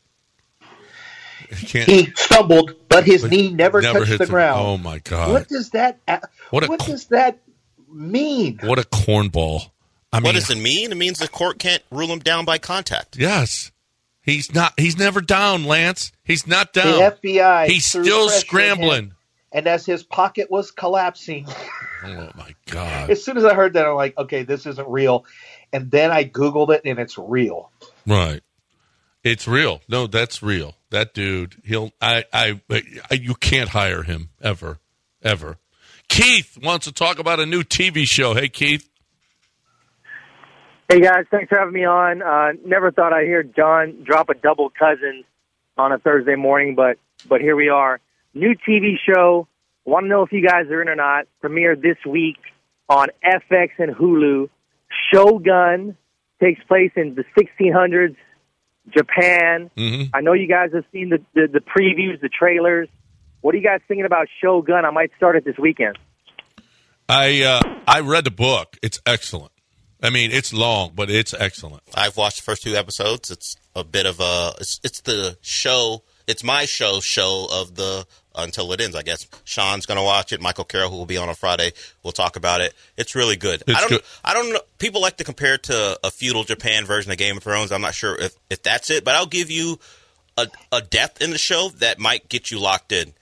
He 1.50 2.12
stumbled, 2.16 2.74
but 2.90 3.04
his 3.04 3.22
But 3.22 3.32
knee 3.32 3.52
never, 3.54 3.82
never 3.82 4.00
touched 4.00 4.12
the 4.14 4.18
the- 4.20 4.26
ground. 4.26 4.60
oh, 4.66 4.78
my 4.78 5.00
God. 5.00 5.32
What 5.32 5.48
does 5.48 5.70
that? 5.72 6.00
What 6.50 6.68
What, 6.70 6.88
a- 6.88 6.92
does 6.92 7.06
that 7.08 7.38
mean? 7.96 8.60
What 8.64 8.80
a 8.80 8.84
cornball! 8.84 9.72
I 10.14 10.20
mean, 10.20 10.26
what 10.26 10.36
does 10.36 10.50
it 10.50 10.58
mean? 10.58 10.92
It 10.92 10.96
means 10.98 11.20
the 11.20 11.28
court 11.28 11.60
can't 11.60 11.84
rule 11.92 12.08
him 12.08 12.20
down 12.20 12.46
by 12.46 12.58
contact. 12.58 13.18
Yes. 13.18 13.72
He's 14.22 14.54
not. 14.54 14.74
He's 14.80 14.98
never 14.98 15.22
down, 15.22 15.66
Lance. 15.66 16.12
He's 16.24 16.48
not 16.48 16.74
down. 16.74 17.00
The 17.00 17.18
FBI. 17.24 17.68
He's 17.68 17.86
still 17.86 18.30
scrambling. 18.30 19.14
and 19.52 19.68
as 19.68 19.86
his 19.86 20.04
pocket 20.04 20.50
was 20.50 20.72
collapsing, 20.72 21.48
Oh 22.04 22.30
my 22.36 22.56
god! 22.66 23.10
as 23.12 23.24
soon 23.24 23.38
as 23.38 23.46
I 23.46 23.54
heard 23.54 23.74
that, 23.74 23.86
I'm 23.86 23.96
like, 23.96 24.18
okay, 24.18 24.44
this 24.44 24.66
isn't 24.66 24.88
real. 24.88 25.26
And 25.72 25.92
then 25.92 26.12
I 26.12 26.24
Googled 26.24 26.70
it, 26.74 26.82
and 26.86 26.98
it's 26.98 27.18
real. 27.18 27.72
Right. 28.08 28.42
It's 29.24 29.48
real. 29.48 29.82
No, 29.90 30.08
that's 30.08 30.42
real. 30.42 30.76
That 30.92 31.14
dude. 31.14 31.56
He'll. 31.66 31.92
I. 32.02 32.24
I. 32.34 32.62
I 33.12 33.14
you 33.16 33.34
can't 33.36 33.70
hire 33.70 34.02
him 34.04 34.30
ever. 34.42 34.80
Ever. 35.22 35.58
Keith 36.08 36.58
wants 36.62 36.86
to 36.86 36.92
talk 36.92 37.20
about 37.20 37.40
a 37.40 37.46
new 37.46 37.64
TV 37.64 38.06
show. 38.06 38.34
Hey, 38.34 38.50
Keith. 38.50 38.90
Hey 40.88 41.02
guys, 41.02 41.26
thanks 41.32 41.50
for 41.50 41.58
having 41.58 41.74
me 41.74 41.84
on. 41.84 42.22
Uh, 42.22 42.52
never 42.64 42.92
thought 42.92 43.12
I'd 43.12 43.26
hear 43.26 43.42
John 43.42 44.04
drop 44.04 44.30
a 44.30 44.36
double 44.36 44.70
cousin 44.70 45.24
on 45.78 45.92
a 45.92 45.98
Thursday 45.98 46.36
morning, 46.36 46.76
but 46.76 46.98
but 47.28 47.42
here 47.42 47.56
we 47.56 47.70
are. 47.70 48.00
New 48.36 48.54
TV 48.68 48.94
show. 49.04 49.48
Want 49.84 50.04
to 50.04 50.10
know 50.10 50.22
if 50.22 50.32
you 50.32 50.46
guys 50.46 50.68
are 50.68 50.84
in 50.84 50.88
or 50.88 50.96
not? 50.96 51.26
Premiered 51.44 51.82
this 51.82 51.98
week 52.08 52.38
on 52.88 53.08
FX 53.24 53.70
and 53.80 53.96
Hulu. 53.96 54.50
Shogun 55.12 55.98
takes 56.40 56.64
place 56.66 56.92
in 56.96 57.16
the 57.16 57.24
1600s, 57.36 58.16
Japan. 58.90 59.72
Mm-hmm. 59.76 60.16
I 60.16 60.22
know 60.22 60.34
you 60.34 60.48
guys 60.48 60.70
have 60.74 60.86
seen 60.92 61.10
the, 61.10 61.20
the 61.34 61.48
the 61.48 61.62
previews, 61.62 62.22
the 62.22 62.30
trailers. 62.30 62.90
What 63.46 63.54
are 63.54 63.60
you 63.60 63.64
guys 63.64 63.82
thinking 63.88 64.08
about 64.08 64.28
Shogun? 64.42 64.86
I 64.86 64.90
might 64.90 65.12
start 65.18 65.36
it 65.36 65.46
this 65.46 65.60
weekend. 65.60 66.00
I. 67.08 67.44
Uh, 67.44 67.76
I 67.88 68.00
read 68.00 68.24
the 68.24 68.32
book. 68.32 68.76
It's 68.82 69.00
excellent. 69.06 69.52
I 70.02 70.10
mean, 70.10 70.32
it's 70.32 70.52
long, 70.52 70.94
but 70.96 71.12
it's 71.12 71.32
excellent. 71.32 71.84
I've 71.94 72.18
watched 72.18 72.38
the 72.38 72.42
first 72.42 72.64
two 72.64 72.76
episodes. 72.76 73.30
It's 73.30 73.56
a 73.76 73.84
bit 73.84 74.08
of 74.08 74.20
a. 74.20 74.54
It's, 74.60 74.80
it's 74.84 75.02
the 75.02 75.38
show. 75.42 76.02
It's 76.26 76.44
my 76.44 76.66
show 76.66 77.02
show 77.02 77.46
of 77.54 77.76
the 77.76 78.08
until 78.34 78.74
it 78.74 78.82
ends. 78.82 78.96
I 78.96 79.04
guess 79.04 79.28
Sean's 79.44 79.86
going 79.86 80.00
to 80.00 80.04
watch 80.04 80.34
it. 80.34 80.42
Michael 80.42 80.66
Carroll, 80.66 80.90
who 80.90 80.98
will 80.98 81.06
be 81.06 81.18
on 81.18 81.30
on 81.30 81.36
Friday, 81.36 81.74
will 82.02 82.14
talk 82.14 82.38
about 82.38 82.62
it. 82.62 82.74
It's 82.98 83.14
really 83.14 83.36
good. 83.36 83.62
It's 83.68 83.78
I 83.78 83.82
don't. 83.82 83.90
good. 83.90 84.02
I 84.24 84.34
don't 84.34 84.54
know. 84.54 84.62
People 84.80 85.02
like 85.02 85.18
to 85.18 85.24
compare 85.24 85.54
it 85.54 85.64
to 85.64 86.00
a 86.04 86.10
feudal 86.10 86.46
Japan 86.46 86.86
version 86.86 87.12
of 87.12 87.20
Game 87.20 87.38
of 87.38 87.44
Thrones. 87.44 87.72
I'm 87.72 87.82
not 87.82 87.94
sure 87.94 88.20
if 88.20 88.34
if 88.50 88.64
that's 88.64 88.90
it, 88.90 89.04
but 89.04 89.14
I'll 89.14 89.28
give 89.28 89.52
you 89.52 89.78
a, 90.36 90.48
a 90.72 90.82
depth 90.82 91.22
in 91.22 91.30
the 91.30 91.38
show 91.38 91.70
that 91.78 92.00
might 92.00 92.28
get 92.28 92.50
you 92.50 92.60
locked 92.60 92.92
in. 92.92 93.14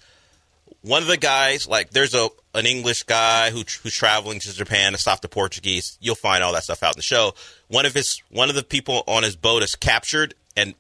One 0.84 1.02
of 1.02 1.08
the 1.08 1.18
guys, 1.18 1.68
like, 1.68 1.92
there's 1.92 2.14
a 2.14 2.30
an 2.54 2.66
English 2.66 3.04
guy 3.04 3.50
who 3.50 3.64
who's 3.82 3.96
traveling 3.96 4.40
to 4.40 4.54
Japan 4.54 4.92
to 4.92 4.98
stop 4.98 5.22
the 5.22 5.30
Portuguese. 5.30 5.98
You'll 6.02 6.16
find 6.16 6.44
all 6.44 6.54
that 6.54 6.64
stuff 6.64 6.84
out 6.84 6.96
in 6.96 7.00
the 7.00 7.04
show. 7.04 7.34
One 7.68 7.86
of 7.86 7.94
his 7.94 8.22
one 8.30 8.50
of 8.50 8.56
the 8.56 8.64
people 8.64 9.04
on 9.08 9.24
his 9.24 9.36
boat 9.36 9.64
is 9.64 9.76
captured, 9.76 10.34
and 10.56 10.76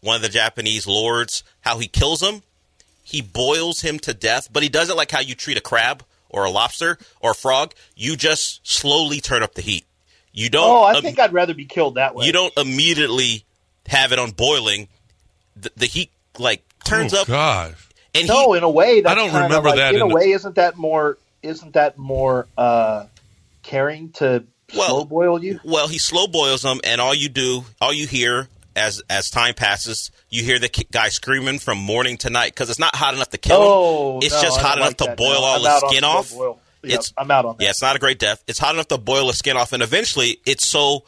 one 0.00 0.16
of 0.16 0.22
the 0.22 0.28
Japanese 0.28 0.86
lords, 0.86 1.42
how 1.62 1.78
he 1.78 1.88
kills 1.88 2.22
him, 2.22 2.42
he 3.02 3.22
boils 3.22 3.80
him 3.80 3.98
to 4.00 4.12
death, 4.12 4.48
but 4.52 4.62
he 4.62 4.68
does 4.68 4.90
it 4.90 4.96
like 4.96 5.10
how 5.10 5.20
you 5.20 5.34
treat 5.34 5.56
a 5.56 5.62
crab 5.62 6.04
or 6.28 6.44
a 6.44 6.50
lobster 6.50 6.98
or 7.20 7.30
a 7.30 7.34
frog. 7.34 7.74
You 7.96 8.16
just 8.16 8.66
slowly 8.66 9.20
turn 9.20 9.42
up 9.42 9.54
the 9.54 9.62
heat. 9.62 9.86
You 10.32 10.50
don't. 10.50 10.68
Oh, 10.68 10.82
I 10.82 10.94
um, 10.94 11.02
think 11.02 11.18
I'd 11.18 11.32
rather 11.32 11.54
be 11.54 11.64
killed 11.64 11.94
that 11.94 12.14
way. 12.14 12.26
you 12.26 12.32
don't 12.32 12.56
immediately 12.56 13.44
have 13.86 14.12
it 14.12 14.18
on 14.18 14.32
boiling. 14.32 14.88
The, 15.56 15.72
the 15.76 15.86
heat 15.86 16.10
like 16.38 16.62
turns 16.84 17.14
oh, 17.14 17.22
up, 17.22 17.26
God. 17.26 17.76
And 18.20 18.28
no, 18.28 18.52
he 18.52 18.58
in 18.58 18.64
a 18.64 18.70
way, 18.70 19.02
I 19.04 19.14
don't 19.14 19.32
remember 19.32 19.68
like, 19.70 19.76
that 19.76 19.94
In, 19.94 20.00
in 20.00 20.06
a 20.06 20.08
the- 20.08 20.14
way, 20.14 20.30
isn't 20.32 20.54
that 20.56 20.76
more? 20.76 21.18
Isn't 21.42 21.74
that 21.74 21.96
more 21.98 22.46
uh, 22.56 23.06
caring 23.62 24.10
to 24.12 24.44
Well- 24.76 24.88
slow 24.88 25.04
boil 25.04 25.42
you? 25.42 25.60
Well, 25.64 25.88
he 25.88 25.98
slow 25.98 26.26
boils 26.26 26.62
them, 26.62 26.80
and 26.84 27.00
all 27.00 27.14
you 27.14 27.28
do, 27.28 27.64
all 27.80 27.92
you 27.92 28.06
hear 28.06 28.48
as 28.76 29.02
as 29.10 29.30
time 29.30 29.54
passes, 29.54 30.10
you 30.30 30.42
hear 30.44 30.58
the 30.58 30.68
guy 30.90 31.08
screaming 31.08 31.58
from 31.58 31.78
morning 31.78 32.16
to 32.18 32.30
night 32.30 32.52
because 32.54 32.70
it's 32.70 32.78
not 32.78 32.94
hot 32.94 33.14
enough 33.14 33.30
to 33.30 33.38
kill 33.38 33.56
him. 33.60 33.68
Oh, 33.68 34.18
it's 34.22 34.34
no, 34.34 34.42
just 34.42 34.60
hot 34.60 34.76
enough 34.78 35.00
like 35.00 35.10
to 35.10 35.16
boil 35.16 35.40
No, 35.40 35.46
all 35.46 35.62
the 35.62 35.88
skin 35.88 36.04
off. 36.04 36.32
Yep, 36.32 36.56
it's 36.84 37.12
I'm 37.18 37.30
out 37.30 37.44
on 37.44 37.56
that. 37.56 37.64
Yeah, 37.64 37.70
it's 37.70 37.82
not 37.82 37.96
a 37.96 37.98
great 37.98 38.18
death. 38.20 38.42
It's 38.46 38.58
hot 38.58 38.74
enough 38.74 38.88
to 38.88 38.98
boil 38.98 39.26
the 39.28 39.32
skin 39.32 39.56
off, 39.56 39.72
and 39.72 39.82
eventually, 39.82 40.38
it's 40.46 40.68
so 40.68 41.04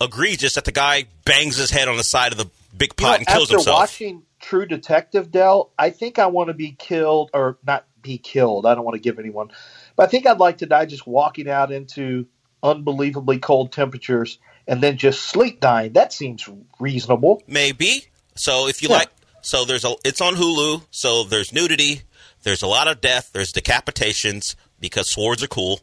egregious 0.00 0.54
that 0.54 0.64
the 0.64 0.72
guy 0.72 1.04
bangs 1.24 1.56
his 1.56 1.70
head 1.70 1.88
on 1.88 1.96
the 1.96 2.04
side 2.04 2.32
of 2.32 2.38
the 2.38 2.48
big 2.76 2.92
You 2.98 3.04
know, 3.04 3.10
pot 3.10 3.18
and 3.18 3.26
kills 3.26 3.44
after 3.44 3.54
himself. 3.54 3.78
watching 3.80 4.22
True 4.46 4.64
Detective, 4.64 5.32
Dell, 5.32 5.72
I 5.76 5.90
think 5.90 6.20
I 6.20 6.26
want 6.26 6.50
to 6.50 6.54
be 6.54 6.70
killed 6.70 7.30
or 7.34 7.58
not 7.66 7.84
be 8.00 8.16
killed. 8.16 8.64
I 8.64 8.76
don't 8.76 8.84
want 8.84 8.94
to 8.94 9.00
give 9.00 9.18
anyone, 9.18 9.50
but 9.96 10.04
I 10.04 10.06
think 10.06 10.24
I'd 10.24 10.38
like 10.38 10.58
to 10.58 10.66
die 10.66 10.86
just 10.86 11.04
walking 11.04 11.50
out 11.50 11.72
into 11.72 12.28
unbelievably 12.62 13.40
cold 13.40 13.72
temperatures 13.72 14.38
and 14.68 14.80
then 14.80 14.98
just 14.98 15.22
sleep 15.22 15.58
dying. 15.58 15.94
That 15.94 16.12
seems 16.12 16.48
reasonable. 16.78 17.42
Maybe. 17.48 18.06
So 18.36 18.68
if 18.68 18.82
you 18.82 18.88
Yeah. 18.88 18.98
like, 18.98 19.10
so 19.42 19.64
there's 19.64 19.84
a, 19.84 19.96
it's 20.04 20.20
on 20.20 20.36
Hulu. 20.36 20.84
So 20.92 21.24
there's 21.24 21.52
nudity. 21.52 22.02
There's 22.44 22.62
a 22.62 22.68
lot 22.68 22.86
of 22.86 23.00
death. 23.00 23.30
There's 23.32 23.52
decapitations 23.52 24.54
because 24.78 25.10
swords 25.10 25.42
are 25.42 25.48
cool. 25.48 25.80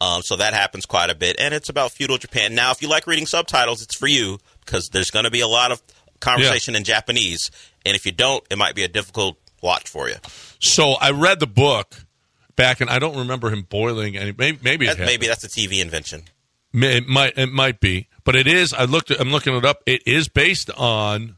Um, 0.00 0.22
so 0.22 0.36
that 0.36 0.54
happens 0.54 0.86
quite 0.86 1.10
a 1.10 1.14
bit, 1.14 1.36
and 1.38 1.52
it's 1.52 1.68
about 1.68 1.90
feudal 1.90 2.16
Japan. 2.16 2.54
Now, 2.54 2.70
if 2.70 2.80
you 2.80 2.88
like 2.88 3.06
reading 3.06 3.26
subtitles, 3.26 3.82
it's 3.82 3.96
for 3.96 4.06
you 4.06 4.38
because 4.64 4.88
there's 4.88 5.10
going 5.10 5.24
to 5.24 5.30
be 5.30 5.40
a 5.40 5.48
lot 5.48 5.72
of 5.72 5.82
conversation 6.20 6.74
in 6.74 6.84
Japanese, 6.84 7.50
and 7.86 7.94
if 7.96 8.06
you 8.06 8.12
don't, 8.12 8.44
it 8.50 8.58
might 8.58 8.74
be 8.74 8.84
a 8.84 8.88
difficult 8.88 9.38
watch 9.62 9.88
for 9.88 10.08
you. 10.08 10.16
So 10.60 10.92
I 11.00 11.10
read 11.10 11.40
the 11.40 11.46
book 11.46 11.96
back, 12.56 12.80
and 12.80 12.90
I 12.90 12.98
don't 12.98 13.16
remember 13.16 13.50
him 13.50 13.62
boiling 13.62 14.16
any. 14.16 14.32
Maybe 14.36 14.58
maybe 14.62 14.86
That, 14.86 14.98
maybe 14.98 15.26
that's 15.26 15.44
a 15.44 15.48
TV 15.48 15.80
invention. 15.80 16.24
May- 16.72 16.98
It 16.98 17.08
might 17.08 17.38
it 17.38 17.50
might 17.52 17.80
be, 17.80 18.08
but 18.24 18.36
it 18.36 18.46
is. 18.46 18.72
I 18.72 18.84
looked. 18.84 19.10
I'm 19.10 19.30
looking 19.30 19.54
it 19.56 19.64
up. 19.64 19.82
It 19.86 20.06
is 20.06 20.28
based 20.28 20.70
on 20.76 21.36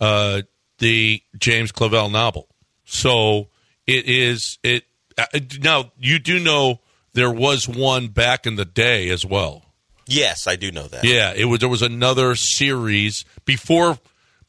uh, 0.00 0.42
the 0.78 1.22
James 1.38 1.70
Clavell 1.72 2.10
novel. 2.10 2.48
So 2.84 3.48
it 3.86 4.06
is. 4.08 4.58
It 4.62 4.84
uh, 5.16 5.26
now 5.60 5.92
you 5.98 6.18
do 6.18 6.40
know 6.40 6.80
there 7.12 7.30
was 7.30 7.68
one 7.68 8.08
back 8.08 8.46
in 8.46 8.56
the 8.56 8.64
day 8.64 9.08
as 9.10 9.24
well. 9.24 9.64
Yes, 10.08 10.48
I 10.48 10.56
do 10.56 10.72
know 10.72 10.88
that. 10.88 11.04
Yeah, 11.04 11.32
it 11.34 11.44
was. 11.44 11.60
There 11.60 11.68
was 11.68 11.82
another 11.82 12.34
series 12.34 13.24
before 13.44 13.98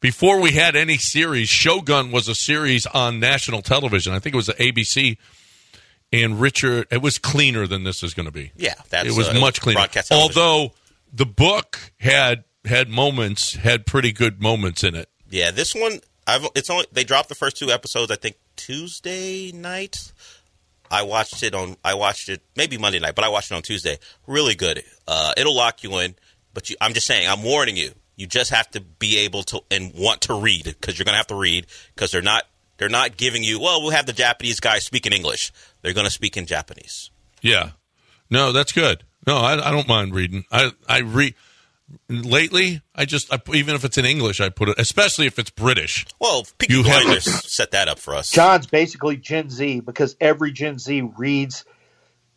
before 0.04 0.42
we 0.42 0.52
had 0.52 0.76
any 0.76 0.98
series. 0.98 1.48
Shogun 1.48 2.12
was 2.12 2.28
a 2.28 2.36
series 2.36 2.86
on 2.86 3.22
national 3.22 3.62
television. 3.62 4.14
I 4.14 4.20
think 4.20 4.34
it 4.34 4.38
was 4.38 4.48
the 4.48 4.54
ABC. 4.54 5.18
And 6.12 6.42
Richard, 6.42 6.88
it 6.92 7.02
was 7.02 7.18
cleaner 7.18 7.66
than 7.66 7.86
this 7.86 8.04
is 8.04 8.14
going 8.14 8.26
to 8.26 8.32
be. 8.32 8.52
Yeah, 8.58 8.74
that's 8.90 9.08
it 9.08 9.18
was 9.18 9.30
uh, 9.30 9.40
much 9.40 9.62
cleaner. 9.62 9.88
Although 10.12 10.74
the 11.12 11.26
book 11.26 11.94
had 12.02 12.44
had 12.66 12.90
moments, 12.90 13.56
had 13.56 13.86
pretty 13.86 14.12
good 14.12 14.42
moments 14.42 14.84
in 14.84 14.94
it. 14.94 15.10
Yeah, 15.30 15.52
this 15.52 15.74
one 15.74 16.02
I've 16.28 16.48
it's 16.54 16.70
only 16.70 16.86
they 16.92 17.06
dropped 17.06 17.30
the 17.30 17.36
first 17.36 17.56
two 17.56 17.72
episodes 17.72 18.12
I 18.12 18.18
think 18.18 18.36
Tuesday 18.58 19.54
night. 19.54 20.12
I 20.92 21.04
watched 21.04 21.42
it 21.44 21.56
on. 21.56 21.78
I 21.84 21.94
watched 21.94 22.28
it 22.28 22.42
maybe 22.58 22.78
Monday 22.78 23.00
night, 23.00 23.16
but 23.16 23.24
I 23.24 23.30
watched 23.30 23.52
it 23.52 23.56
on 23.56 23.64
Tuesday. 23.64 23.98
Really 24.28 24.54
good. 24.54 24.84
Uh, 25.08 25.34
it'll 25.38 25.56
lock 25.56 25.82
you 25.82 25.98
in. 26.00 26.16
But 26.54 26.70
you, 26.70 26.76
I'm 26.82 26.94
just 26.94 27.08
saying. 27.08 27.28
I'm 27.28 27.42
warning 27.42 27.78
you. 27.78 27.94
You 28.24 28.28
just 28.28 28.52
have 28.52 28.72
to 28.72 28.80
be 28.80 29.18
able 29.18 29.44
to 29.44 29.60
and 29.70 29.92
want 29.94 30.22
to 30.22 30.34
read 30.40 30.64
because 30.64 30.98
you're 30.98 31.04
going 31.04 31.12
to 31.12 31.18
have 31.18 31.28
to 31.28 31.36
read 31.36 31.68
because 31.94 32.10
they're 32.12 32.22
not 32.22 32.46
they're 32.78 32.88
not 32.88 33.18
giving 33.18 33.44
you. 33.44 33.60
Well, 33.60 33.82
we'll 33.82 33.92
have 33.92 34.06
the 34.06 34.14
Japanese 34.14 34.62
guy 34.62 34.80
speak 34.80 35.06
in 35.06 35.12
English. 35.12 35.52
They're 35.82 35.92
going 35.92 36.06
to 36.08 36.12
speak 36.12 36.38
in 36.38 36.46
Japanese. 36.46 37.12
Yeah. 37.42 37.72
No, 38.30 38.54
that's 38.54 38.72
good. 38.72 39.04
No, 39.28 39.36
I, 39.40 39.68
I 39.68 39.72
don't 39.72 39.90
mind 39.90 40.16
reading. 40.16 40.46
I 40.50 40.72
I 40.88 41.00
read 41.02 41.34
lately. 42.08 42.82
I 42.96 43.04
just 43.04 43.34
I, 43.34 43.42
even 43.54 43.76
if 43.76 43.84
it's 43.84 43.98
in 43.98 44.06
English, 44.06 44.40
I 44.40 44.48
put 44.48 44.70
it, 44.70 44.80
especially 44.80 45.28
if 45.28 45.38
it's 45.38 45.50
British. 45.50 46.06
Well, 46.22 46.48
Peaky 46.58 46.76
You 46.76 46.84
have- 46.84 47.04
Blinders 47.04 47.26
set 47.52 47.72
that 47.72 47.90
up 47.90 48.00
for 48.00 48.16
us. 48.16 48.32
John's 48.32 48.68
basically 48.68 49.18
Gen 49.18 49.50
Z 49.50 49.82
because 49.82 50.16
every 50.22 50.54
Gen 50.54 50.80
Z 50.80 51.02
reads 51.18 51.66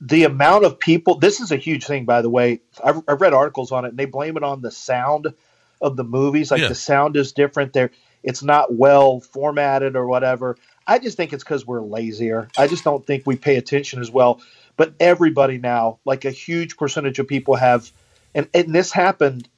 the 0.00 0.24
amount 0.24 0.64
of 0.64 0.80
people. 0.80 1.18
This 1.18 1.40
is 1.40 1.52
a 1.52 1.56
huge 1.56 1.84
thing, 1.86 2.06
by 2.06 2.22
the 2.22 2.28
way. 2.28 2.60
I've, 2.82 3.02
I've 3.08 3.20
read 3.20 3.32
articles 3.34 3.70
on 3.70 3.84
it, 3.84 3.90
and 3.90 3.96
they 3.98 4.04
blame 4.06 4.36
it 4.36 4.42
on 4.42 4.60
the 4.62 4.72
sound 4.72 5.32
of 5.80 5.96
the 5.96 6.04
movies. 6.04 6.50
Like 6.50 6.62
Yeah. 6.62 6.68
the 6.68 6.74
sound 6.74 7.16
is 7.16 7.32
different. 7.32 7.72
There, 7.72 7.90
it's 8.22 8.42
not 8.42 8.74
well 8.74 9.20
formatted 9.20 9.96
or 9.96 10.06
whatever. 10.06 10.56
I 10.86 10.98
just 10.98 11.16
think 11.16 11.32
it's 11.32 11.44
because 11.44 11.66
we're 11.66 11.82
lazier. 11.82 12.48
I 12.56 12.66
just 12.66 12.84
don't 12.84 13.04
think 13.06 13.24
we 13.26 13.36
pay 13.36 13.56
attention 13.56 14.00
as 14.00 14.10
well. 14.10 14.40
But 14.76 14.94
everybody 15.00 15.58
now, 15.58 15.98
like 16.04 16.24
a 16.24 16.30
huge 16.30 16.76
percentage 16.76 17.18
of 17.18 17.26
people 17.26 17.56
have, 17.56 17.90
and, 18.34 18.48
and 18.52 18.74
this 18.74 18.92
happened 18.92 19.48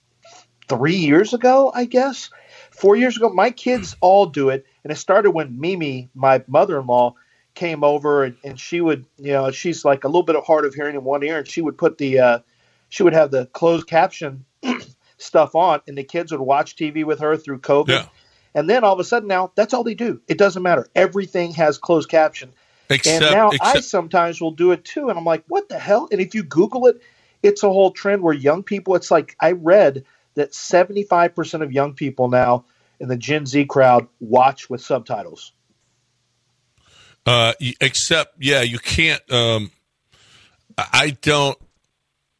three 0.68 0.96
years 0.96 1.34
ago, 1.34 1.72
I 1.74 1.86
guess, 1.86 2.30
four 2.70 2.94
years 2.96 3.16
ago. 3.16 3.28
My 3.30 3.50
kids 3.50 3.96
all 4.00 4.26
do 4.26 4.50
it, 4.50 4.64
and 4.84 4.92
it 4.92 4.96
started 4.96 5.32
when 5.32 5.58
Mimi, 5.58 6.08
my 6.14 6.42
mother-in-law, 6.46 7.14
came 7.54 7.82
over, 7.82 8.22
and, 8.24 8.36
and 8.44 8.60
she 8.60 8.80
would, 8.80 9.04
you 9.18 9.32
know, 9.32 9.50
she's 9.50 9.84
like 9.84 10.04
a 10.04 10.08
little 10.08 10.22
bit 10.22 10.36
of 10.36 10.44
hard 10.44 10.64
of 10.64 10.74
hearing 10.74 10.94
in 10.94 11.02
one 11.02 11.24
ear, 11.24 11.38
and 11.38 11.48
she 11.48 11.60
would 11.60 11.76
put 11.76 11.98
the, 11.98 12.20
uh, 12.20 12.38
she 12.88 13.02
would 13.02 13.14
have 13.14 13.30
the 13.32 13.46
closed 13.46 13.86
caption 13.88 14.44
stuff 15.18 15.54
on, 15.54 15.80
and 15.86 15.98
the 15.98 16.04
kids 16.04 16.32
would 16.32 16.40
watch 16.40 16.76
TV 16.76 17.04
with 17.04 17.20
her 17.20 17.36
through 17.36 17.60
COVID. 17.60 17.88
Yeah. 17.88 18.06
And 18.54 18.68
then 18.68 18.82
all 18.82 18.94
of 18.94 19.00
a 19.00 19.04
sudden 19.04 19.28
now, 19.28 19.52
that's 19.54 19.74
all 19.74 19.84
they 19.84 19.94
do. 19.94 20.20
It 20.26 20.38
doesn't 20.38 20.62
matter. 20.62 20.88
Everything 20.94 21.52
has 21.54 21.78
closed 21.78 22.08
caption. 22.08 22.52
Except, 22.90 23.22
and 23.22 23.34
now 23.34 23.50
I 23.60 23.80
sometimes 23.80 24.40
will 24.40 24.52
do 24.52 24.72
it 24.72 24.84
too. 24.84 25.10
And 25.10 25.18
I'm 25.18 25.24
like, 25.24 25.44
what 25.48 25.68
the 25.68 25.78
hell? 25.78 26.08
And 26.10 26.20
if 26.20 26.34
you 26.34 26.42
Google 26.42 26.86
it, 26.86 27.02
it's 27.42 27.62
a 27.62 27.68
whole 27.68 27.90
trend 27.90 28.22
where 28.22 28.34
young 28.34 28.62
people, 28.62 28.94
it's 28.94 29.10
like 29.10 29.36
I 29.38 29.52
read 29.52 30.04
that 30.34 30.52
75% 30.52 31.62
of 31.62 31.72
young 31.72 31.94
people 31.94 32.28
now 32.28 32.64
in 32.98 33.08
the 33.08 33.16
Gen 33.16 33.44
Z 33.44 33.66
crowd 33.66 34.08
watch 34.20 34.70
with 34.70 34.80
subtitles. 34.80 35.52
Uh, 37.26 37.52
except, 37.80 38.36
yeah, 38.40 38.62
you 38.62 38.78
can't. 38.78 39.20
Um, 39.30 39.70
I 40.78 41.10
don't. 41.20 41.58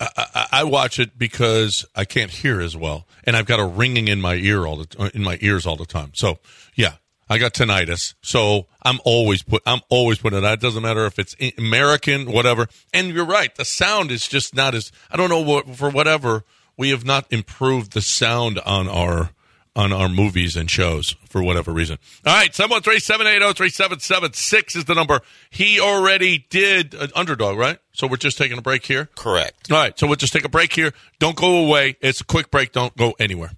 I, 0.01 0.47
I, 0.53 0.65
watch 0.65 1.01
it 1.01 1.19
because 1.19 1.85
I 1.95 2.05
can't 2.05 2.31
hear 2.31 2.61
as 2.61 2.77
well, 2.77 3.07
and 3.25 3.37
I've 3.37 3.47
got 3.47 3.59
a 3.59 3.65
ringing 3.65 4.07
in 4.07 4.21
my 4.21 4.35
ear 4.35 4.65
all 4.65 4.77
the 4.77 5.11
in 5.13 5.25
my 5.25 5.39
ears 5.41 5.67
all 5.67 5.77
the 5.77 5.87
time. 5.87 6.13
So, 6.15 6.39
yeah, 6.77 6.95
I 7.29 7.39
got 7.39 7.55
tinnitus, 7.55 8.15
so 8.23 8.67
I'm 8.83 9.01
always 9.05 9.43
put. 9.43 9.63
I'm 9.67 9.81
always 9.89 10.19
putting 10.19 10.39
it. 10.39 10.45
out. 10.45 10.55
It 10.55 10.61
doesn't 10.61 10.83
matter 10.83 11.05
if 11.07 11.19
it's 11.19 11.35
American, 11.59 12.31
whatever. 12.31 12.69
And 12.95 13.09
you're 13.09 13.25
right, 13.25 13.53
the 13.55 13.65
sound 13.65 14.13
is 14.13 14.29
just 14.29 14.55
not 14.55 14.75
as. 14.75 14.93
I 15.11 15.17
don't 15.17 15.31
know 15.31 15.43
what 15.43 15.75
for 15.77 15.91
whatever 15.91 16.45
we 16.77 16.91
have 16.91 17.05
not 17.05 17.27
improved 17.31 17.93
the 17.93 18.01
sound 18.01 18.61
on 18.61 18.89
our 18.89 19.31
on 19.79 19.93
our 19.93 20.09
movies 20.09 20.57
and 20.57 20.69
shows 20.69 21.15
for 21.29 21.41
whatever 21.43 21.73
reason. 21.73 21.99
All 22.27 22.35
right, 22.35 22.53
713-780-3776 22.53 24.77
is 24.77 24.87
the 24.87 24.95
number. 24.95 25.21
He 25.51 25.79
already 25.81 26.47
did 26.51 26.95
an 26.95 27.11
underdog, 27.15 27.57
right? 27.57 27.79
So 27.93 28.09
we're 28.09 28.17
just 28.17 28.37
taking 28.37 28.59
a 28.59 28.63
break 28.63 28.85
here. 28.85 29.09
Correct. 29.15 29.71
All 29.71 29.79
right, 29.79 29.97
so 29.97 30.09
we'll 30.09 30.17
just 30.17 30.33
take 30.33 30.45
a 30.45 30.49
break 30.49 30.73
here. 30.73 30.93
Don't 31.21 31.37
go 31.37 31.65
away. 31.65 31.97
It's 32.01 32.21
a 32.21 32.25
quick 32.25 32.51
break. 32.51 32.73
Don't 32.73 32.97
go 32.97 33.15
anywhere. 33.21 33.53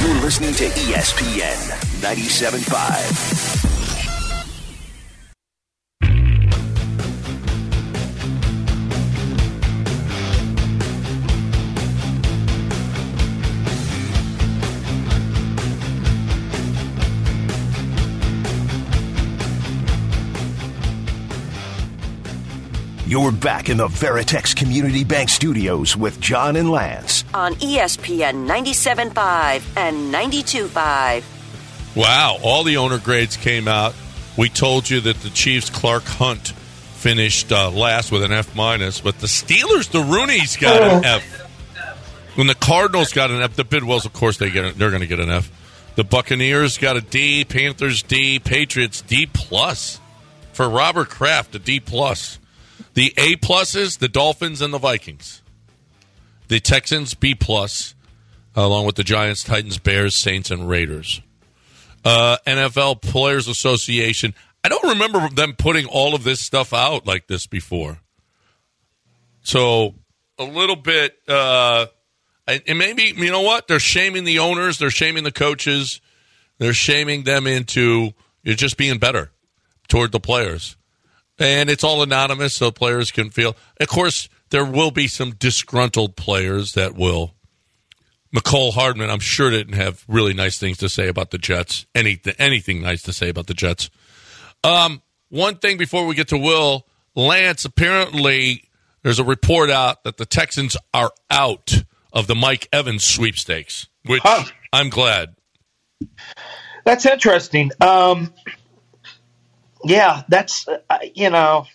You're 0.00 0.20
listening 0.20 0.54
to 0.54 0.64
ESPN 0.64 1.54
97.5. 2.02 3.61
You're 23.12 23.30
back 23.30 23.68
in 23.68 23.76
the 23.76 23.88
Veritex 23.88 24.56
Community 24.56 25.04
Bank 25.04 25.28
Studios 25.28 25.94
with 25.94 26.18
John 26.18 26.56
and 26.56 26.70
Lance. 26.70 27.26
on 27.34 27.52
ESPN 27.56 28.48
97.5 28.48 29.62
and 29.76 30.14
92.5. 30.14 31.94
Wow, 31.94 32.38
all 32.42 32.64
the 32.64 32.78
owner 32.78 32.96
grades 32.96 33.36
came 33.36 33.68
out. 33.68 33.94
We 34.38 34.48
told 34.48 34.88
you 34.88 35.02
that 35.02 35.16
the 35.16 35.28
Chiefs' 35.28 35.68
Clark 35.68 36.04
Hunt 36.04 36.54
finished 36.94 37.52
uh, 37.52 37.70
last 37.70 38.12
with 38.12 38.22
an 38.22 38.32
F 38.32 38.56
minus, 38.56 39.02
but 39.02 39.18
the 39.18 39.26
Steelers, 39.26 39.90
the 39.90 40.00
Rooney's 40.00 40.56
got 40.56 40.80
an 40.80 41.04
F. 41.04 41.40
When 42.36 42.46
the 42.46 42.54
Cardinals 42.54 43.12
got 43.12 43.30
an 43.30 43.42
F, 43.42 43.56
the 43.56 43.64
Bidwells, 43.66 44.06
of 44.06 44.14
course, 44.14 44.38
they 44.38 44.48
get 44.48 44.64
a, 44.64 44.72
they're 44.72 44.88
going 44.88 45.02
to 45.02 45.06
get 45.06 45.20
an 45.20 45.28
F. 45.28 45.52
The 45.96 46.04
Buccaneers 46.04 46.78
got 46.78 46.96
a 46.96 47.02
D, 47.02 47.44
Panthers 47.44 48.02
D, 48.02 48.38
Patriots 48.38 49.02
D 49.02 49.26
plus. 49.30 50.00
For 50.54 50.66
Robert 50.66 51.10
Kraft, 51.10 51.54
a 51.54 51.58
D 51.58 51.78
plus. 51.78 52.38
The 52.94 53.14
A 53.16 53.36
pluses, 53.36 53.98
the 53.98 54.08
Dolphins 54.08 54.60
and 54.60 54.72
the 54.72 54.78
Vikings. 54.78 55.42
The 56.48 56.60
Texans 56.60 57.14
B 57.14 57.34
plus, 57.34 57.94
along 58.54 58.86
with 58.86 58.96
the 58.96 59.04
Giants, 59.04 59.42
Titans, 59.42 59.78
Bears, 59.78 60.20
Saints, 60.20 60.50
and 60.50 60.68
Raiders 60.68 61.22
uh, 62.04 62.36
NFL 62.46 63.02
Players 63.02 63.48
Association. 63.48 64.34
I 64.64 64.68
don't 64.68 64.88
remember 64.88 65.28
them 65.28 65.54
putting 65.54 65.86
all 65.86 66.14
of 66.14 66.24
this 66.24 66.40
stuff 66.40 66.72
out 66.72 67.06
like 67.06 67.26
this 67.26 67.46
before. 67.46 67.98
So 69.42 69.94
a 70.38 70.44
little 70.44 70.76
bit, 70.76 71.16
uh, 71.28 71.86
and 72.46 72.78
maybe 72.78 73.12
you 73.16 73.30
know 73.30 73.40
what? 73.40 73.68
They're 73.68 73.80
shaming 73.80 74.24
the 74.24 74.38
owners. 74.38 74.78
They're 74.78 74.90
shaming 74.90 75.24
the 75.24 75.32
coaches. 75.32 76.00
They're 76.58 76.72
shaming 76.72 77.24
them 77.24 77.46
into 77.46 78.12
just 78.44 78.76
being 78.76 78.98
better 78.98 79.30
toward 79.88 80.12
the 80.12 80.20
players, 80.20 80.76
and 81.38 81.70
it's 81.70 81.84
all 81.84 82.02
anonymous, 82.02 82.54
so 82.54 82.70
players 82.70 83.10
can 83.10 83.30
feel. 83.30 83.56
Of 83.80 83.88
course, 83.88 84.28
there 84.50 84.64
will 84.64 84.90
be 84.90 85.08
some 85.08 85.32
disgruntled 85.32 86.16
players 86.16 86.72
that 86.72 86.94
will 86.94 87.34
Mecole 88.34 88.72
Hardman, 88.72 89.10
I'm 89.10 89.20
sure 89.20 89.50
didn't 89.50 89.74
have 89.74 90.04
really 90.08 90.32
nice 90.32 90.58
things 90.58 90.78
to 90.78 90.88
say 90.88 91.08
about 91.08 91.30
the 91.30 91.38
Jets. 91.38 91.84
Anything, 91.94 92.34
anything 92.38 92.80
nice 92.80 93.02
to 93.02 93.12
say 93.12 93.28
about 93.28 93.46
the 93.46 93.54
Jets. 93.54 93.90
Um, 94.64 95.02
one 95.28 95.56
thing 95.56 95.76
before 95.76 96.06
we 96.06 96.14
get 96.14 96.28
to 96.28 96.38
Will 96.38 96.86
Lance, 97.14 97.64
apparently 97.66 98.64
there's 99.02 99.18
a 99.18 99.24
report 99.24 99.68
out 99.68 100.04
that 100.04 100.16
the 100.16 100.24
Texans 100.24 100.76
are 100.94 101.12
out 101.30 101.84
of 102.12 102.26
the 102.26 102.34
Mike 102.34 102.68
Evans 102.72 103.04
sweepstakes, 103.04 103.88
which 104.06 104.22
Huh. 104.22 104.44
I'm 104.72 104.88
glad. 104.88 105.34
That's 106.84 107.04
interesting. 107.04 107.70
Um, 107.80 108.32
yeah, 109.84 110.22
that's 110.28 110.66
uh, 110.68 110.98
you 111.14 111.30
know, 111.30 111.66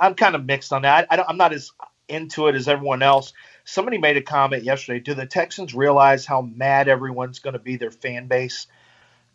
I'm 0.00 0.14
kind 0.14 0.34
of 0.34 0.44
mixed 0.44 0.72
on 0.72 0.82
that. 0.82 1.06
I, 1.10 1.14
I 1.14 1.16
don't, 1.16 1.28
I'm 1.28 1.36
not 1.36 1.52
as 1.52 1.70
into 2.08 2.48
it 2.48 2.54
as 2.54 2.68
everyone 2.68 3.02
else. 3.02 3.32
Somebody 3.64 3.98
made 3.98 4.16
a 4.16 4.22
comment 4.22 4.64
yesterday. 4.64 5.00
Do 5.00 5.14
the 5.14 5.26
Texans 5.26 5.74
realize 5.74 6.26
how 6.26 6.42
mad 6.42 6.88
everyone's 6.88 7.38
going 7.38 7.54
to 7.54 7.60
be 7.60 7.76
their 7.76 7.90
fan 7.90 8.26
base 8.26 8.66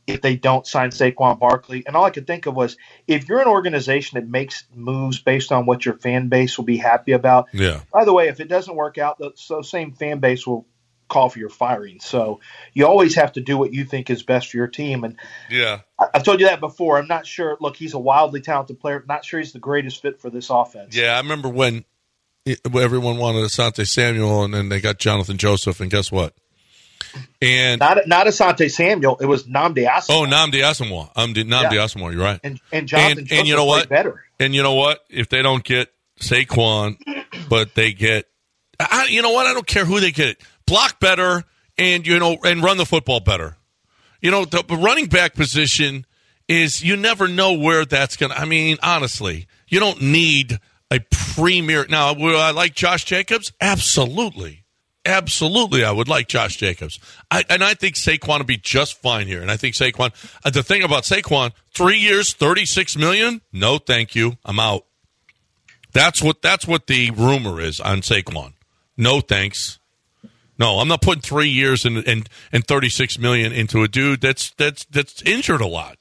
if 0.05 0.21
they 0.21 0.35
don't 0.35 0.67
sign 0.67 0.89
Saquon 0.89 1.39
Barkley? 1.39 1.83
And 1.87 1.95
all 1.95 2.03
I 2.03 2.09
could 2.09 2.27
think 2.27 2.45
of 2.45 2.55
was 2.55 2.77
if 3.07 3.27
you're 3.27 3.41
an 3.41 3.47
organization 3.47 4.19
that 4.19 4.27
makes 4.27 4.65
moves 4.73 5.19
based 5.19 5.51
on 5.51 5.65
what 5.65 5.85
your 5.85 5.95
fan 5.95 6.27
base 6.27 6.57
will 6.57 6.65
be 6.65 6.77
happy 6.77 7.13
about. 7.13 7.47
Yeah. 7.53 7.81
By 7.91 8.05
the 8.05 8.13
way, 8.13 8.27
if 8.27 8.39
it 8.39 8.47
doesn't 8.47 8.75
work 8.75 8.97
out, 8.97 9.17
the 9.17 9.31
so 9.35 9.61
same 9.61 9.93
fan 9.93 10.19
base 10.19 10.45
will 10.45 10.65
call 11.07 11.29
for 11.29 11.39
your 11.39 11.49
firing. 11.49 11.99
So 11.99 12.39
you 12.73 12.85
always 12.85 13.15
have 13.15 13.33
to 13.33 13.41
do 13.41 13.57
what 13.57 13.73
you 13.73 13.85
think 13.85 14.09
is 14.09 14.23
best 14.23 14.49
for 14.51 14.57
your 14.57 14.67
team. 14.67 15.03
And 15.03 15.15
Yeah. 15.49 15.79
I- 15.99 16.07
I've 16.15 16.23
told 16.23 16.39
you 16.39 16.47
that 16.47 16.59
before. 16.59 16.97
I'm 16.97 17.07
not 17.07 17.25
sure. 17.25 17.57
Look, 17.59 17.75
he's 17.77 17.93
a 17.93 17.99
wildly 17.99 18.41
talented 18.41 18.79
player. 18.79 19.03
Not 19.07 19.23
sure 19.25 19.39
he's 19.39 19.53
the 19.53 19.59
greatest 19.59 20.01
fit 20.01 20.19
for 20.19 20.29
this 20.29 20.49
offense. 20.49 20.95
Yeah, 20.95 21.13
I 21.15 21.17
remember 21.19 21.49
when 21.49 21.85
everyone 22.47 23.17
wanted 23.17 23.39
Asante 23.43 23.85
Samuel, 23.87 24.43
and 24.43 24.53
then 24.53 24.69
they 24.69 24.79
got 24.81 24.99
Jonathan 24.99 25.37
Joseph, 25.37 25.79
and 25.81 25.89
guess 25.91 26.11
what? 26.11 26.33
And 27.41 27.79
Not 27.79 28.07
not 28.07 28.27
Asante 28.27 28.69
Samuel. 28.69 29.17
It 29.21 29.25
was 29.25 29.43
Nnamdi 29.45 29.87
Asomugha. 29.87 30.05
oh, 30.09 30.25
Nnamdi 30.27 30.61
Asomugha. 30.61 31.09
Um, 31.15 31.33
Nnamdi 31.33 31.71
Yeah. 31.73 31.85
Asomugha. 31.85 32.11
You're 32.13 32.21
right. 32.23 32.39
and 32.43 32.59
and 32.71 32.87
Jonathan 32.87 33.19
and, 33.19 33.27
Joseph 33.27 33.39
and 33.39 33.47
you 33.47 33.55
know 33.55 33.65
what? 33.65 33.89
Better. 33.89 34.23
And 34.39 34.53
you 34.53 34.61
know 34.63 34.73
what? 34.73 34.99
If 35.09 35.29
they 35.29 35.41
don't 35.41 35.63
get 35.63 35.89
Saquon, 36.19 36.97
but 37.49 37.75
they 37.75 37.93
get, 37.93 38.25
I, 38.79 39.07
you 39.09 39.21
know 39.21 39.31
what? 39.31 39.47
I 39.47 39.53
don't 39.53 39.65
care 39.67 39.85
who 39.85 39.99
they 39.99 40.11
get. 40.11 40.37
Block 40.67 40.99
better, 40.99 41.43
and 41.77 42.05
you 42.05 42.19
know, 42.19 42.37
and 42.43 42.61
run 42.61 42.77
the 42.77 42.85
football 42.85 43.19
better. 43.19 43.57
You 44.21 44.29
know, 44.29 44.45
the 44.45 44.63
running 44.69 45.07
back 45.07 45.33
position 45.33 46.05
is 46.47 46.83
you 46.83 46.95
never 46.95 47.27
know 47.27 47.53
where 47.53 47.85
that's 47.85 48.15
going. 48.15 48.31
to 48.31 48.39
I 48.39 48.45
mean, 48.45 48.77
honestly, 48.83 49.47
You 49.67 49.79
don't 49.79 50.01
need 50.01 50.59
a 50.91 50.99
premier. 51.09 51.85
Now, 51.89 52.13
would 52.13 52.35
I 52.35 52.51
like 52.51 52.73
Josh 52.73 53.03
Jacobs? 53.03 53.51
Absolutely. 53.59 54.63
Absolutely, 55.05 55.85
I 55.85 55.91
would 55.91 56.09
like 56.09 56.27
Josh 56.27 56.57
Jacobs. 56.57 56.99
I, 57.31 57.45
and 57.49 57.63
I 57.63 57.75
think 57.75 57.95
Saquon 57.95 58.39
would 58.39 58.47
be 58.47 58.57
just 58.57 59.01
fine 59.01 59.25
here. 59.25 59.41
And 59.41 59.49
I 59.49 59.55
think 59.55 59.73
Saquon, 59.75 60.11
uh, 60.43 60.49
the 60.49 60.63
thing 60.63 60.83
about 60.83 61.03
Saquon, 61.03 61.51
three 61.73 61.97
years, 61.97 62.33
36 62.33 62.97
million? 62.97 63.39
No, 63.53 63.77
thank 63.77 64.15
you. 64.15 64.33
I'm 64.43 64.59
out. 64.59 64.85
That's 65.93 66.21
what 66.21 66.41
that's 66.41 66.67
what 66.67 66.87
the 66.87 67.11
rumor 67.11 67.61
is 67.61 67.79
on 67.79 68.01
Saquon. 68.01 68.53
No 68.97 69.21
thanks. 69.21 69.76
No, 70.59 70.79
I'm 70.79 70.87
not 70.87 71.01
putting 71.01 71.21
three 71.21 71.49
years 71.49 71.85
and 71.85 71.97
and, 71.97 72.29
and 72.51 72.65
36 72.65 73.19
million 73.19 73.51
into 73.51 73.83
a 73.83 73.87
dude 73.87 74.21
that's 74.21 74.51
that's 74.51 74.85
that's 74.85 75.21
injured 75.21 75.61
a 75.61 75.67
lot. 75.67 75.97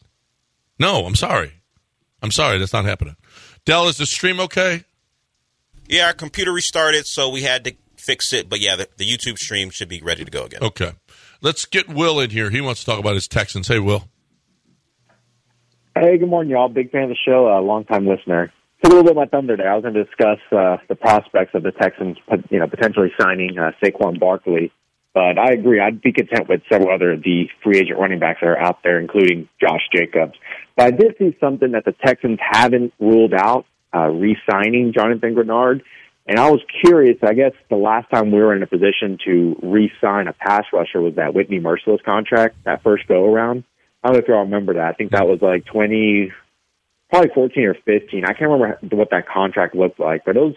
No, 0.78 1.06
I'm 1.06 1.14
sorry. 1.14 1.52
I'm 2.22 2.30
sorry, 2.30 2.58
that's 2.58 2.72
not 2.72 2.84
happening. 2.84 3.16
Dell, 3.64 3.88
is 3.88 3.98
the 3.98 4.06
stream 4.06 4.40
okay? 4.40 4.84
Yeah, 5.88 6.06
our 6.06 6.12
computer 6.12 6.52
restarted, 6.52 7.06
so 7.06 7.28
we 7.28 7.42
had 7.42 7.64
to 7.64 7.74
fix 7.96 8.32
it. 8.32 8.48
But 8.48 8.60
yeah, 8.60 8.76
the, 8.76 8.88
the 8.96 9.04
YouTube 9.04 9.38
stream 9.38 9.70
should 9.70 9.88
be 9.88 10.00
ready 10.00 10.24
to 10.24 10.30
go 10.30 10.44
again. 10.44 10.62
Okay. 10.62 10.92
Let's 11.42 11.64
get 11.66 11.88
Will 11.88 12.18
in 12.20 12.30
here. 12.30 12.50
He 12.50 12.60
wants 12.60 12.80
to 12.80 12.86
talk 12.86 12.98
about 12.98 13.14
his 13.14 13.28
Texans. 13.28 13.68
Hey, 13.68 13.78
Will. 13.78 14.08
Hey, 15.94 16.18
good 16.18 16.28
morning, 16.28 16.50
y'all. 16.50 16.68
Big 16.68 16.90
fan 16.90 17.04
of 17.04 17.08
the 17.10 17.16
show, 17.24 17.46
a 17.46 17.60
long 17.60 17.84
time 17.84 18.06
listener. 18.06 18.52
It's 18.78 18.88
a 18.92 18.94
little 18.94 19.04
bit 19.04 19.12
of 19.12 19.16
my 19.16 19.26
thunder 19.26 19.56
there. 19.56 19.72
I 19.72 19.74
was 19.74 19.82
going 19.82 19.94
to 19.94 20.04
discuss 20.04 20.38
uh, 20.52 20.76
the 20.88 20.96
prospects 20.96 21.54
of 21.54 21.62
the 21.62 21.72
Texans, 21.72 22.18
you 22.50 22.58
know, 22.58 22.66
potentially 22.66 23.10
signing 23.18 23.58
uh, 23.58 23.72
Saquon 23.82 24.20
Barkley. 24.20 24.70
But 25.14 25.38
I 25.38 25.52
agree. 25.52 25.80
I'd 25.80 26.02
be 26.02 26.12
content 26.12 26.46
with 26.46 26.60
several 26.70 26.94
other 26.94 27.12
of 27.12 27.22
the 27.22 27.48
free 27.64 27.78
agent 27.78 27.98
running 27.98 28.18
backs 28.18 28.40
that 28.42 28.48
are 28.48 28.58
out 28.58 28.82
there, 28.84 29.00
including 29.00 29.48
Josh 29.58 29.80
Jacobs. 29.90 30.34
But 30.76 30.86
I 30.86 30.90
did 30.90 31.14
see 31.18 31.34
something 31.40 31.72
that 31.72 31.86
the 31.86 31.92
Texans 32.04 32.38
haven't 32.38 32.92
ruled 33.00 33.32
out, 33.32 33.64
uh, 33.94 34.08
re-signing 34.08 34.92
Jonathan 34.92 35.34
Greenard. 35.34 35.80
And 36.26 36.38
I 36.38 36.50
was 36.50 36.60
curious, 36.84 37.16
I 37.22 37.32
guess 37.32 37.52
the 37.70 37.76
last 37.76 38.10
time 38.10 38.30
we 38.30 38.40
were 38.40 38.54
in 38.54 38.62
a 38.62 38.66
position 38.66 39.16
to 39.24 39.58
re-sign 39.62 40.28
a 40.28 40.34
pass 40.34 40.64
rusher 40.70 41.00
was 41.00 41.14
that 41.14 41.32
Whitney 41.32 41.60
Mercilus 41.60 42.02
contract, 42.04 42.56
that 42.64 42.82
first 42.82 43.08
go 43.08 43.32
around. 43.32 43.64
I 44.04 44.08
don't 44.08 44.16
know 44.16 44.22
if 44.22 44.28
y'all 44.28 44.40
remember 44.40 44.74
that. 44.74 44.88
I 44.88 44.92
think 44.92 45.12
that 45.12 45.26
was 45.26 45.40
like 45.40 45.64
20, 45.64 46.30
probably 47.10 47.30
14 47.34 47.64
or 47.64 47.74
15. 47.74 48.24
I 48.24 48.32
can't 48.32 48.50
remember 48.50 48.78
what 48.90 49.10
that 49.10 49.28
contract 49.28 49.74
looked 49.74 50.00
like, 50.00 50.24
but 50.24 50.36
it 50.36 50.40
was, 50.40 50.54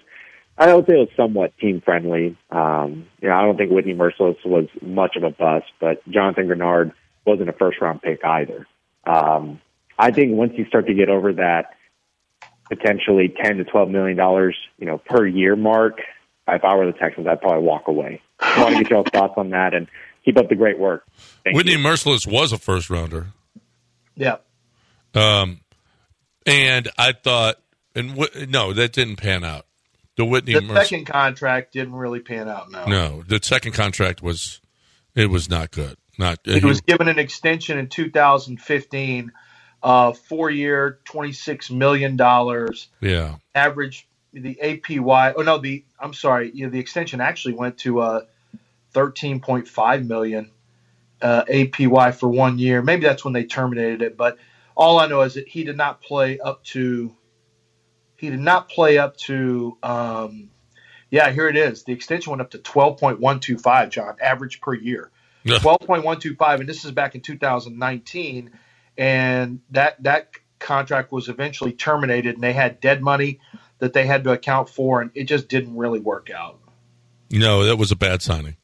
I 0.58 0.74
would 0.74 0.86
say 0.88 0.94
it 0.94 0.98
was 0.98 1.10
somewhat 1.16 1.58
team 1.58 1.82
friendly. 1.82 2.38
Um, 2.52 3.08
you 3.22 3.30
know, 3.30 3.36
I 3.36 3.42
don't 3.44 3.58
think 3.58 3.72
Whitney 3.72 3.94
Mercilus 3.94 4.44
was 4.46 4.68
much 4.82 5.16
of 5.16 5.24
a 5.24 5.30
bust, 5.30 5.68
but 5.80 6.08
Jonathan 6.10 6.48
Greenard 6.48 6.94
wasn't 7.26 7.50
a 7.50 7.54
first 7.54 7.80
round 7.82 8.02
pick 8.02 8.24
either. 8.24 8.68
Um, 9.06 9.62
I 9.98 10.12
think 10.12 10.36
once 10.36 10.54
you 10.56 10.66
start 10.66 10.88
to 10.88 10.94
get 10.94 11.10
over 11.10 11.34
that 11.34 11.76
potentially 12.70 13.34
10 13.44 13.58
to 13.58 13.64
12 13.64 13.90
million 13.90 14.18
dollars, 14.18 14.56
you 14.78 14.86
know, 14.86 14.98
per 14.98 15.26
year 15.26 15.56
mark, 15.56 16.00
if 16.48 16.64
I 16.64 16.76
were 16.76 16.86
the 16.86 16.98
Texans, 16.98 17.28
I'd 17.28 17.42
probably 17.42 17.64
walk 17.64 17.88
away. 17.88 18.22
I 18.40 18.64
want 18.64 18.76
to 18.76 18.84
get 18.84 18.92
y'all's 18.92 19.08
thoughts 19.14 19.34
on 19.38 19.50
that 19.52 19.74
and 19.74 19.88
keep 20.26 20.38
up 20.38 20.50
the 20.50 20.56
great 20.56 20.80
work. 20.80 21.06
Thank 21.44 21.56
Whitney 21.56 21.74
you. 21.74 21.78
Mercilus 21.80 22.26
was 22.26 22.52
a 22.52 22.58
first 22.58 22.90
rounder. 22.90 23.28
Yeah. 24.16 24.38
Um, 25.14 25.62
and 26.50 26.90
I 26.98 27.14
thought, 27.14 27.58
and 27.96 28.18
no, 28.50 28.74
that 28.74 28.94
didn't 28.94 29.18
pan 29.18 29.44
out. 29.44 29.66
The 30.18 30.26
Whitney 30.26 30.54
The 30.54 30.74
second 30.74 31.06
contract 31.06 31.74
didn't 31.74 31.96
really 31.96 32.20
pan 32.20 32.50
out. 32.50 32.70
No. 32.70 32.86
No, 32.86 33.24
the 33.26 33.40
second 33.42 33.72
contract 33.72 34.22
was 34.22 34.60
it 35.16 35.30
was 35.30 35.50
not 35.50 35.72
good. 35.72 35.96
Not 36.18 36.40
He 36.44 36.60
was 36.60 36.82
given 36.82 37.08
an 37.08 37.18
extension 37.18 37.78
in 37.78 37.88
2015, 37.88 39.32
uh, 39.82 40.12
four 40.12 40.50
year, 40.50 41.00
$26 41.06 41.72
million. 41.72 42.18
yeah. 43.00 43.36
Average, 43.56 44.08
the 44.34 44.60
APY, 44.62 45.34
oh 45.38 45.42
no, 45.42 45.58
the, 45.58 45.86
I'm 45.98 46.14
sorry, 46.14 46.52
yeah, 46.54 46.68
the 46.68 46.80
extension 46.80 47.22
actually 47.22 47.54
went 47.54 47.78
to 47.80 48.02
uh, 48.02 48.22
13.5 48.94 50.08
million 50.08 50.52
uh, 51.22 51.46
APY 51.46 52.14
for 52.16 52.28
one 52.28 52.60
year. 52.60 52.82
Maybe 52.82 53.04
that's 53.04 53.24
when 53.24 53.34
they 53.34 53.46
terminated 53.46 54.02
it, 54.02 54.18
but 54.18 54.38
all 54.80 54.98
I 54.98 55.08
know 55.08 55.22
is 55.22 55.34
that 55.34 55.48
he 55.48 55.66
did 55.66 55.76
not 55.76 56.02
play 56.02 56.40
up 56.40 56.64
to, 56.64 57.14
he 58.16 58.30
did 58.30 58.40
not 58.40 58.70
play 58.70 58.98
up 58.98 59.18
to, 59.18 59.78
um, 59.84 60.50
yeah, 61.12 61.30
here 61.32 61.50
it 61.50 61.58
is. 61.58 61.84
The 61.84 61.92
extension 61.92 62.32
went 62.32 62.42
up 62.42 62.52
to 62.52 62.60
12.125, 62.60 63.90
John, 63.90 64.16
average 64.22 64.62
per 64.62 64.74
year. 64.74 65.12
12.125 65.46 66.60
and 66.60 66.70
this 66.70 66.86
is 66.86 66.92
back 66.92 67.16
in 67.16 67.22
2019 67.22 68.52
and 68.98 69.62
that 69.72 70.02
that 70.04 70.32
contract 70.60 71.12
was 71.12 71.30
eventually 71.30 71.72
terminated 71.72 72.36
and 72.36 72.44
they 72.44 72.54
had 72.54 72.80
dead 72.82 73.02
money 73.02 73.40
that 73.80 73.94
they 73.94 74.06
had 74.06 74.26
to 74.26 74.32
account 74.32 74.70
for 74.70 75.02
and 75.02 75.12
it 75.16 75.24
just 75.24 75.48
didn't 75.48 75.76
really 75.78 76.02
work 76.02 76.30
out 76.30 76.60
No, 77.32 77.64
that 77.64 77.78
was 77.78 77.92
a 77.92 77.96
bad 77.96 78.22
signing. 78.22 78.58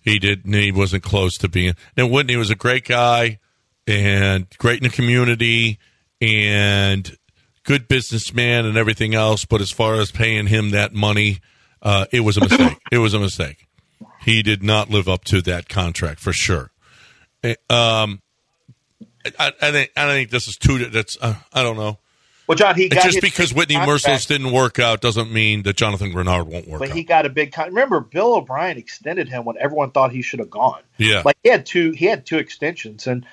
He 0.00 0.18
didn't. 0.18 0.52
He 0.52 0.72
wasn't 0.72 1.02
close 1.02 1.38
to 1.38 1.48
being. 1.48 1.74
And 1.96 2.10
Whitney 2.10 2.36
was 2.36 2.50
a 2.50 2.54
great 2.54 2.84
guy 2.84 3.38
and 3.86 4.46
great 4.58 4.78
in 4.82 4.84
the 4.88 4.94
community 4.94 5.78
and 6.20 7.16
good 7.64 7.88
businessman 7.88 8.64
and 8.64 8.76
everything 8.76 9.14
else. 9.14 9.44
But 9.44 9.60
as 9.60 9.70
far 9.70 9.94
as 9.94 10.10
paying 10.10 10.46
him 10.46 10.70
that 10.70 10.92
money, 10.92 11.40
uh, 11.82 12.06
it 12.12 12.20
was 12.20 12.36
a 12.36 12.40
mistake. 12.40 12.78
it 12.92 12.98
was 12.98 13.14
a 13.14 13.20
mistake. 13.20 13.66
He 14.22 14.42
did 14.42 14.62
not 14.62 14.90
live 14.90 15.08
up 15.08 15.24
to 15.24 15.40
that 15.42 15.68
contract 15.68 16.20
for 16.20 16.32
sure. 16.32 16.70
Eh, 17.44 17.54
Um, 17.70 18.20
I, 19.38 19.52
I 19.60 19.70
think 19.72 19.90
I 19.96 20.06
think 20.06 20.30
this 20.30 20.46
is 20.48 20.56
too. 20.56 20.86
That's 20.88 21.16
uh, 21.20 21.34
I 21.52 21.62
don't 21.64 21.76
know. 21.76 21.98
well 22.46 22.54
john 22.56 22.76
he 22.76 22.88
got 22.88 23.02
just 23.02 23.20
because 23.20 23.52
Whitney 23.52 23.74
contract, 23.74 24.04
Mercilus 24.04 24.26
didn't 24.28 24.52
work 24.52 24.78
out 24.78 25.00
doesn't 25.00 25.32
mean 25.32 25.64
that 25.64 25.76
Jonathan 25.76 26.12
Greenard 26.12 26.46
won't 26.46 26.68
work 26.68 26.78
but 26.78 26.90
out. 26.90 26.96
he 26.96 27.02
got 27.02 27.26
a 27.26 27.28
big 27.28 27.50
con- 27.52 27.68
remember 27.70 27.98
bill 27.98 28.36
o'brien 28.36 28.78
extended 28.78 29.28
him 29.28 29.44
when 29.44 29.56
everyone 29.58 29.90
thought 29.90 30.12
he 30.12 30.22
should 30.22 30.38
have 30.38 30.48
gone 30.50 30.80
Yeah. 30.96 31.22
like 31.24 31.36
he 31.42 31.48
had 31.50 31.66
two 31.66 31.90
he 31.90 32.04
had 32.06 32.24
two 32.24 32.38
extensions 32.38 33.08
and 33.08 33.26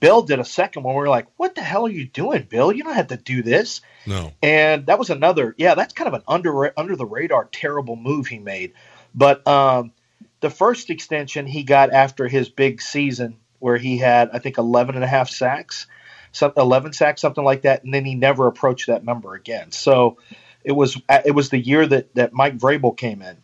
bill 0.00 0.22
did 0.22 0.38
a 0.38 0.44
second 0.44 0.82
one 0.82 0.94
we 0.94 1.00
were 1.00 1.08
like 1.08 1.26
what 1.36 1.54
the 1.54 1.62
hell 1.62 1.86
are 1.86 1.90
you 1.90 2.06
doing 2.06 2.42
bill 2.42 2.72
you 2.72 2.82
don't 2.84 2.94
have 2.94 3.08
to 3.08 3.16
do 3.16 3.42
this 3.42 3.80
no. 4.06 4.32
And 4.42 4.86
that 4.86 4.98
was 4.98 5.10
another, 5.10 5.54
yeah, 5.58 5.74
that's 5.74 5.92
kind 5.92 6.08
of 6.08 6.14
an 6.14 6.22
under 6.28 6.72
under 6.78 6.96
the 6.96 7.04
radar 7.04 7.48
terrible 7.50 7.96
move 7.96 8.28
he 8.28 8.38
made. 8.38 8.72
But 9.14 9.46
um, 9.46 9.92
the 10.40 10.50
first 10.50 10.90
extension 10.90 11.46
he 11.46 11.64
got 11.64 11.92
after 11.92 12.28
his 12.28 12.48
big 12.48 12.80
season 12.80 13.38
where 13.58 13.76
he 13.76 13.98
had, 13.98 14.30
I 14.32 14.38
think, 14.38 14.58
11 14.58 14.94
and 14.94 15.02
a 15.02 15.08
half 15.08 15.28
sacks, 15.28 15.86
some, 16.30 16.52
11 16.56 16.92
sacks, 16.92 17.20
something 17.20 17.42
like 17.42 17.62
that, 17.62 17.82
and 17.82 17.92
then 17.92 18.04
he 18.04 18.14
never 18.14 18.46
approached 18.46 18.86
that 18.86 19.04
number 19.04 19.34
again. 19.34 19.72
So 19.72 20.18
it 20.62 20.72
was 20.72 21.00
it 21.08 21.34
was 21.34 21.50
the 21.50 21.58
year 21.58 21.86
that 21.86 22.14
that 22.14 22.32
Mike 22.32 22.58
Vrabel 22.58 22.96
came 22.96 23.22
in, 23.22 23.38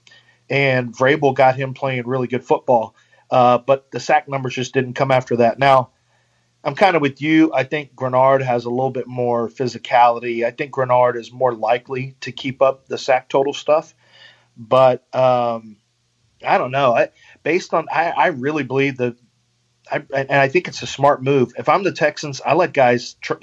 and 0.49 0.95
Vrabel 0.95 1.35
got 1.35 1.57
him 1.57 1.75
playing 1.75 2.07
really 2.07 2.29
good 2.29 2.45
football. 2.45 2.95
Uh, 3.31 3.59
but 3.59 3.91
the 3.91 3.99
sack 3.99 4.29
numbers 4.29 4.55
just 4.55 4.75
didn't 4.75 4.93
come 4.93 5.11
after 5.11 5.37
that. 5.37 5.59
Now, 5.59 5.91
I'm 6.65 6.75
kind 6.75 6.95
of 6.95 7.03
with 7.03 7.21
you. 7.21 7.53
I 7.53 7.65
think 7.65 7.95
Greenard 7.95 8.43
has 8.43 8.65
a 8.65 8.71
little 8.71 8.91
bit 8.91 9.07
more 9.07 9.49
physicality. 9.49 10.45
I 10.45 10.53
think 10.53 10.73
Greenard 10.73 11.17
is 11.17 11.33
more 11.33 11.53
likely 11.53 12.15
to 12.21 12.31
keep 12.33 12.63
up 12.63 12.87
the 12.87 12.99
sack 12.99 13.29
total 13.29 13.53
stuff. 13.53 13.95
But 14.57 15.05
um, 15.15 15.77
I 16.47 16.59
don't 16.59 16.71
know. 16.71 16.95
I, 16.95 17.09
based 17.43 17.75
on, 17.75 17.89
I, 17.91 18.11
I 18.11 18.27
really 18.29 18.63
believe 18.63 18.99
that, 18.99 19.17
I, 19.91 20.05
and 20.15 20.33
I 20.33 20.49
think 20.49 20.69
it's 20.69 20.83
a 20.83 20.87
smart 20.87 21.23
move. 21.23 21.53
If 21.59 21.69
I'm 21.69 21.83
the 21.83 21.93
Texans, 21.93 22.41
I 22.41 22.55
let 22.55 22.73
guys, 22.73 23.15
tr- 23.21 23.35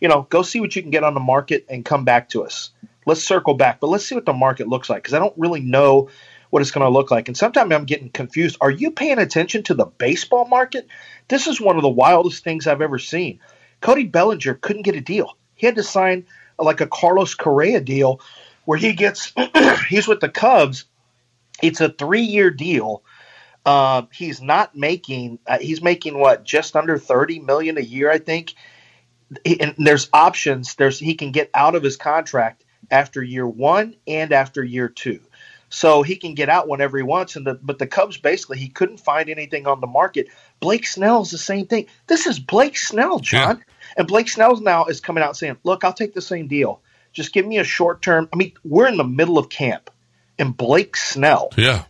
you 0.00 0.08
know, 0.08 0.22
go 0.28 0.42
see 0.42 0.60
what 0.60 0.74
you 0.74 0.82
can 0.82 0.90
get 0.90 1.04
on 1.04 1.14
the 1.14 1.20
market 1.20 1.66
and 1.68 1.84
come 1.84 2.04
back 2.04 2.30
to 2.30 2.44
us. 2.44 2.70
Let's 3.06 3.22
circle 3.22 3.54
back, 3.54 3.80
but 3.80 3.86
let's 3.86 4.04
see 4.04 4.14
what 4.16 4.26
the 4.26 4.32
market 4.32 4.68
looks 4.68 4.90
like 4.90 5.02
because 5.02 5.14
I 5.14 5.18
don't 5.18 5.34
really 5.36 5.60
know 5.60 6.10
what 6.50 6.62
it's 6.62 6.70
going 6.70 6.84
to 6.84 6.90
look 6.92 7.10
like. 7.10 7.28
And 7.28 7.36
sometimes 7.36 7.72
I'm 7.72 7.84
getting 7.84 8.10
confused. 8.10 8.56
Are 8.60 8.70
you 8.70 8.90
paying 8.90 9.18
attention 9.18 9.62
to 9.64 9.74
the 9.74 9.86
baseball 9.86 10.46
market? 10.46 10.86
This 11.28 11.46
is 11.46 11.60
one 11.60 11.76
of 11.76 11.82
the 11.82 11.88
wildest 11.88 12.44
things 12.44 12.66
I've 12.66 12.80
ever 12.82 12.98
seen. 12.98 13.40
Cody 13.80 14.04
Bellinger 14.04 14.54
couldn't 14.54 14.82
get 14.82 14.96
a 14.96 15.00
deal. 15.00 15.36
He 15.54 15.66
had 15.66 15.76
to 15.76 15.82
sign 15.82 16.26
like 16.58 16.80
a 16.80 16.86
Carlos 16.86 17.34
Correa 17.34 17.80
deal 17.80 18.20
where 18.64 18.78
he 18.78 18.92
gets 18.92 19.32
he's 19.88 20.08
with 20.08 20.20
the 20.20 20.28
Cubs. 20.28 20.84
It's 21.62 21.80
a 21.80 21.88
three 21.88 22.22
year 22.22 22.50
deal. 22.50 23.02
Uh, 23.66 24.02
he's 24.12 24.40
not 24.40 24.76
making 24.76 25.38
uh, 25.46 25.58
he's 25.58 25.82
making 25.82 26.18
what 26.18 26.44
just 26.44 26.76
under 26.76 26.98
thirty 26.98 27.38
million 27.38 27.76
a 27.78 27.82
year, 27.82 28.10
I 28.10 28.18
think. 28.18 28.54
He- 29.44 29.60
And 29.60 29.74
there's 29.78 30.08
options. 30.12 30.74
There's 30.76 30.98
he 30.98 31.14
can 31.14 31.32
get 31.32 31.50
out 31.54 31.74
of 31.74 31.82
his 31.82 31.96
contract 31.96 32.64
after 32.90 33.22
year 33.22 33.46
one 33.46 33.96
and 34.06 34.32
after 34.32 34.64
year 34.64 34.88
two 34.88 35.20
so 35.68 36.02
he 36.02 36.16
can 36.16 36.34
get 36.34 36.48
out 36.48 36.68
whenever 36.68 36.96
he 36.96 37.02
wants. 37.02 37.36
And 37.36 37.46
the, 37.46 37.54
but 37.54 37.78
the 37.78 37.86
Cubs 37.86 38.16
basically 38.16 38.58
he 38.58 38.68
couldn't 38.68 38.98
find 38.98 39.28
anything 39.28 39.66
on 39.66 39.80
the 39.80 39.86
market. 39.86 40.28
Blake 40.60 40.86
Snell's 40.86 41.30
the 41.30 41.38
same 41.38 41.66
thing. 41.66 41.86
This 42.06 42.26
is 42.26 42.38
Blake 42.38 42.76
Snell, 42.76 43.20
John, 43.20 43.62
and 43.96 44.06
Blake 44.08 44.28
Snell's 44.28 44.60
now 44.60 44.86
is 44.86 45.00
coming 45.00 45.22
out 45.22 45.36
saying, 45.36 45.56
"Look, 45.64 45.84
I'll 45.84 45.92
take 45.92 46.14
the 46.14 46.20
same 46.22 46.48
deal. 46.48 46.80
Just 47.12 47.32
give 47.32 47.46
me 47.46 47.58
a 47.58 47.64
short 47.64 48.02
term." 48.02 48.28
I 48.32 48.36
mean, 48.36 48.52
we're 48.64 48.88
in 48.88 48.96
the 48.96 49.04
middle 49.04 49.38
of 49.38 49.48
camp, 49.48 49.90
and 50.38 50.56
Blake 50.56 50.96
Snell 50.96 51.50
Yeah. 51.56 51.84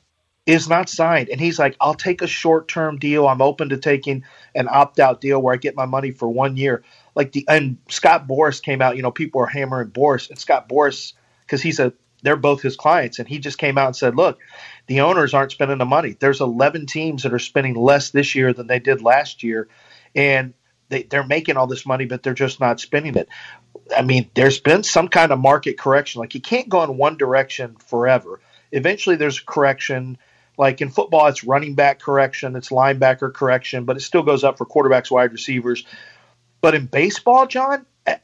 is 0.47 0.69
not 0.69 0.89
signed. 0.89 1.29
And 1.29 1.41
he's 1.41 1.59
like, 1.59 1.77
I'll 1.81 1.95
take 1.95 2.23
a 2.23 2.27
short 2.27 2.69
term 2.69 2.99
deal. 2.99 3.29
I'm 3.29 3.43
open 3.43 3.69
to 3.69 3.77
taking 3.77 4.25
an 4.55 4.67
opt 4.71 4.99
out 4.99 5.21
deal 5.21 5.41
where 5.41 5.53
I 5.55 5.59
get 5.59 5.77
my 5.77 5.85
money 5.87 6.11
for 6.11 6.29
one 6.29 6.57
year. 6.57 6.83
Like 7.15 7.33
the 7.33 7.45
and 7.49 7.77
Scott 7.89 8.27
Boras 8.27 8.63
came 8.63 8.81
out, 8.81 8.97
you 8.97 9.03
know, 9.03 9.11
people 9.11 9.41
are 9.43 9.47
hammering 9.47 9.91
Boras 9.91 10.31
and 10.31 10.39
Scott 10.39 10.69
Boras 10.69 11.13
because 11.43 11.61
he's 11.61 11.79
a 11.81 11.93
they're 12.23 12.37
both 12.37 12.63
his 12.63 12.77
clients 12.77 13.19
and 13.19 13.29
he 13.29 13.39
just 13.39 13.59
came 13.59 13.79
out 13.79 13.87
and 13.87 13.97
said, 13.97 14.17
Look, 14.17 14.39
the 14.87 15.01
owners 15.01 15.35
aren't 15.35 15.53
spending 15.53 15.79
the 15.79 15.85
money. 15.85 16.17
There's 16.19 16.41
eleven 16.41 16.87
teams 16.87 17.23
that 17.23 17.33
are 17.33 17.39
spending 17.39 17.75
less 17.75 18.11
this 18.11 18.35
year 18.35 18.53
than 18.53 18.67
they 18.67 18.79
did 18.79 19.03
last 19.03 19.43
year. 19.43 19.69
And 20.15 20.55
they, 20.89 21.03
they're 21.03 21.27
making 21.27 21.57
all 21.57 21.67
this 21.67 21.87
money, 21.87 22.07
but 22.07 22.23
they're 22.23 22.35
just 22.35 22.61
not 22.61 22.81
spending 22.81 23.15
it. 23.17 23.29
I 23.97 24.03
mean, 24.03 24.31
there's 24.35 24.61
been 24.61 24.83
some 24.83 25.09
kind 25.09 25.33
of 25.33 25.39
market 25.39 25.79
correction. 25.79 26.21
Like 26.21 26.35
you 26.35 26.41
can't 26.41 26.69
go 26.69 26.83
in 26.83 26.97
one 26.97 27.17
direction 27.17 27.77
forever. 27.77 28.41
Eventually, 28.73 29.17
there's 29.17 29.39
a 29.39 29.45
correction. 29.45 30.19
Like 30.57 30.81
in 30.81 30.91
football, 30.91 31.27
it's 31.29 31.45
running 31.45 31.75
back 31.75 32.01
correction, 32.01 32.57
it's 32.57 32.71
linebacker 32.71 33.33
correction, 33.33 33.85
but 33.85 33.97
it 33.97 34.01
still 34.01 34.25
goes 34.25 34.43
up 34.43 34.59
for 34.59 34.67
quarterbacks, 34.67 35.11
wide 35.11 35.33
receivers. 35.33 35.85
But 36.61 36.75
in 36.75 36.87
baseball, 36.87 37.47
John, 37.47 37.87
eh, 38.07 38.17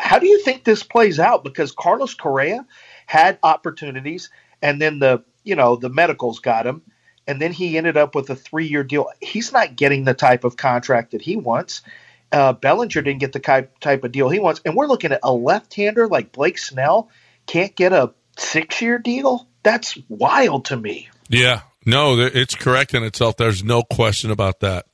how 0.00 0.18
do 0.18 0.26
you 0.26 0.42
think 0.42 0.64
this 0.64 0.82
plays 0.82 1.18
out? 1.18 1.44
Because 1.44 1.72
Carlos 1.72 2.14
Correa 2.14 2.66
had 3.06 3.38
opportunities, 3.42 4.30
and 4.60 4.80
then 4.80 4.98
the 4.98 5.22
you 5.44 5.56
know 5.56 5.76
the 5.76 5.88
medicals 5.88 6.38
got 6.38 6.66
him, 6.66 6.82
and 7.26 7.40
then 7.40 7.52
he 7.52 7.76
ended 7.76 7.96
up 7.96 8.14
with 8.14 8.30
a 8.30 8.36
three 8.36 8.66
year 8.66 8.84
deal. 8.84 9.08
He's 9.20 9.52
not 9.52 9.76
getting 9.76 10.04
the 10.04 10.14
type 10.14 10.44
of 10.44 10.56
contract 10.56 11.12
that 11.12 11.22
he 11.22 11.36
wants. 11.36 11.82
Uh, 12.30 12.54
Bellinger 12.54 13.02
didn't 13.02 13.20
get 13.20 13.32
the 13.32 13.68
type 13.80 14.04
of 14.04 14.12
deal 14.12 14.30
he 14.30 14.38
wants, 14.38 14.60
and 14.64 14.74
we're 14.74 14.86
looking 14.86 15.12
at 15.12 15.20
a 15.22 15.32
left 15.32 15.74
hander 15.74 16.08
like 16.08 16.32
Blake 16.32 16.58
Snell 16.58 17.10
can't 17.46 17.74
get 17.74 17.92
a 17.92 18.12
six 18.38 18.80
year 18.80 18.98
deal. 18.98 19.46
That's 19.62 19.98
wild 20.08 20.66
to 20.66 20.76
me. 20.76 21.08
Yeah, 21.28 21.60
no, 21.84 22.18
it's 22.18 22.54
correct 22.54 22.94
in 22.94 23.02
itself. 23.04 23.36
There's 23.36 23.62
no 23.62 23.82
question 23.82 24.30
about 24.30 24.60
that. 24.60 24.86